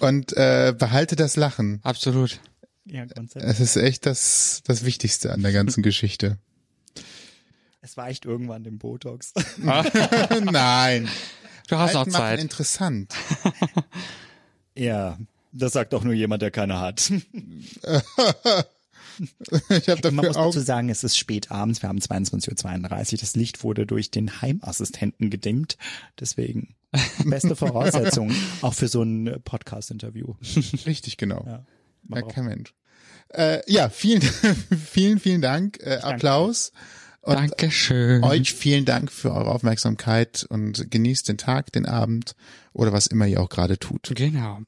Und 0.00 0.32
äh, 0.36 0.74
behalte 0.76 1.14
das 1.14 1.36
Lachen. 1.36 1.80
Absolut. 1.82 2.40
Ja, 2.86 3.04
grundsätzlich. 3.04 3.52
Es 3.52 3.60
ist 3.60 3.76
echt 3.76 4.06
das, 4.06 4.62
das 4.64 4.84
Wichtigste 4.84 5.32
an 5.32 5.42
der 5.42 5.52
ganzen 5.52 5.82
Geschichte. 5.84 6.38
Es 7.82 7.96
weicht 7.96 8.24
irgendwann 8.24 8.64
dem 8.64 8.78
Botox. 8.78 9.34
Nein. 9.58 11.08
Du 11.68 11.76
hast 11.76 11.92
noch 11.92 12.00
Alten 12.00 12.12
machen 12.12 12.24
Zeit. 12.24 12.40
interessant. 12.40 13.14
ja, 14.74 15.18
das 15.52 15.72
sagt 15.72 15.92
auch 15.94 16.04
nur 16.04 16.14
jemand, 16.14 16.42
der 16.42 16.50
keine 16.50 16.80
hat. 16.80 17.12
Ich 19.68 19.88
habe 19.88 20.00
Man 20.10 20.16
muss 20.16 20.26
dafür 20.26 20.40
auch 20.42 20.46
dazu 20.46 20.60
sagen, 20.60 20.88
es 20.88 21.04
ist 21.04 21.16
spät 21.16 21.50
abends, 21.50 21.82
wir 21.82 21.88
haben 21.88 21.98
22.32 21.98 23.12
Uhr. 23.12 23.18
Das 23.18 23.36
Licht 23.36 23.62
wurde 23.64 23.86
durch 23.86 24.10
den 24.10 24.42
Heimassistenten 24.42 25.30
gedimmt. 25.30 25.76
Deswegen 26.18 26.74
beste 27.24 27.56
Voraussetzung 27.56 28.32
auch 28.60 28.74
für 28.74 28.88
so 28.88 29.02
ein 29.02 29.40
Podcast-Interview. 29.44 30.34
richtig 30.86 31.16
genau. 31.16 31.44
Ja, 31.46 31.64
Ja, 32.08 32.22
kein 32.22 32.44
Mensch. 32.44 32.74
Äh, 33.28 33.60
ja, 33.70 33.88
vielen, 33.88 34.22
vielen, 34.90 35.18
vielen 35.18 35.40
Dank. 35.40 35.78
Äh, 35.80 35.98
Applaus. 36.02 36.72
Und 37.24 37.36
Dankeschön. 37.36 38.24
euch 38.24 38.52
vielen 38.52 38.84
Dank 38.84 39.12
für 39.12 39.32
eure 39.32 39.52
Aufmerksamkeit 39.52 40.44
und 40.48 40.90
genießt 40.90 41.28
den 41.28 41.38
Tag, 41.38 41.70
den 41.70 41.86
Abend 41.86 42.34
oder 42.72 42.92
was 42.92 43.06
immer 43.06 43.26
ihr 43.26 43.40
auch 43.40 43.48
gerade 43.48 43.78
tut. 43.78 44.10
Genau. 44.16 44.58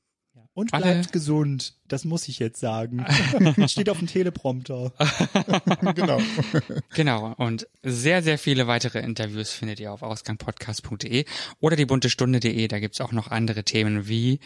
Und 0.54 0.72
Alle- 0.72 0.84
bleibt 0.84 1.12
gesund. 1.12 1.74
Das 1.88 2.04
muss 2.04 2.28
ich 2.28 2.38
jetzt 2.38 2.60
sagen. 2.60 3.04
Steht 3.66 3.90
auf 3.90 3.98
dem 3.98 4.06
Teleprompter. 4.06 4.92
genau. 5.94 6.20
Genau. 6.94 7.34
Und 7.36 7.66
sehr, 7.82 8.22
sehr 8.22 8.38
viele 8.38 8.68
weitere 8.68 9.00
Interviews 9.00 9.50
findet 9.50 9.80
ihr 9.80 9.92
auf 9.92 10.02
ausgangpodcast.de 10.02 11.24
oder 11.60 11.74
die 11.76 11.86
bunte 11.86 12.08
Stunde.de. 12.08 12.68
Da 12.68 12.78
gibt's 12.78 13.00
auch 13.00 13.12
noch 13.12 13.32
andere 13.32 13.64
Themen 13.64 14.08
wie 14.08 14.38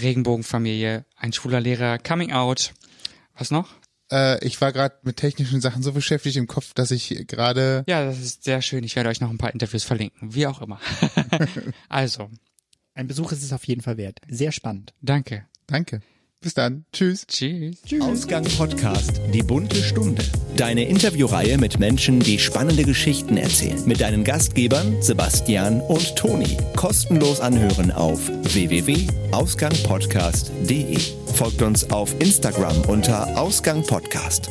Regenbogenfamilie, 0.00 1.04
ein 1.16 1.32
schwuler 1.32 1.60
Lehrer, 1.60 1.98
Coming 1.98 2.32
Out. 2.32 2.74
Was 3.36 3.50
noch? 3.50 3.74
Äh, 4.10 4.44
ich 4.44 4.60
war 4.60 4.72
gerade 4.72 4.96
mit 5.02 5.16
technischen 5.16 5.60
Sachen 5.60 5.82
so 5.82 5.92
beschäftigt 5.92 6.36
im 6.36 6.46
Kopf, 6.46 6.74
dass 6.74 6.90
ich 6.90 7.26
gerade. 7.26 7.84
Ja, 7.88 8.04
das 8.04 8.18
ist 8.18 8.44
sehr 8.44 8.60
schön. 8.60 8.84
Ich 8.84 8.96
werde 8.96 9.08
euch 9.08 9.20
noch 9.20 9.30
ein 9.30 9.38
paar 9.38 9.52
Interviews 9.52 9.84
verlinken. 9.84 10.34
Wie 10.34 10.46
auch 10.46 10.60
immer. 10.60 10.80
also, 11.88 12.28
Ein 12.94 13.08
Besuch 13.08 13.32
ist 13.32 13.42
es 13.42 13.52
auf 13.52 13.64
jeden 13.64 13.80
Fall 13.82 13.96
wert. 13.96 14.20
Sehr 14.28 14.52
spannend. 14.52 14.94
danke. 15.02 15.46
Danke. 15.66 16.00
Bis 16.40 16.52
dann. 16.52 16.84
Tschüss. 16.92 17.26
Tschüss. 17.26 17.78
Ausgang 18.02 18.44
Podcast, 18.44 19.18
die 19.32 19.42
bunte 19.42 19.76
Stunde. 19.76 20.22
Deine 20.58 20.86
Interviewreihe 20.86 21.56
mit 21.56 21.78
Menschen, 21.78 22.20
die 22.20 22.38
spannende 22.38 22.82
Geschichten 22.84 23.38
erzählen. 23.38 23.82
Mit 23.86 24.02
deinen 24.02 24.24
Gastgebern 24.24 25.00
Sebastian 25.00 25.80
und 25.80 26.14
Toni. 26.16 26.58
Kostenlos 26.76 27.40
anhören 27.40 27.90
auf 27.90 28.28
www.ausgangpodcast.de. 28.28 30.98
Folgt 31.34 31.62
uns 31.62 31.90
auf 31.90 32.14
Instagram 32.20 32.78
unter 32.82 33.40
Ausgang 33.40 33.82
Podcast. 33.82 34.50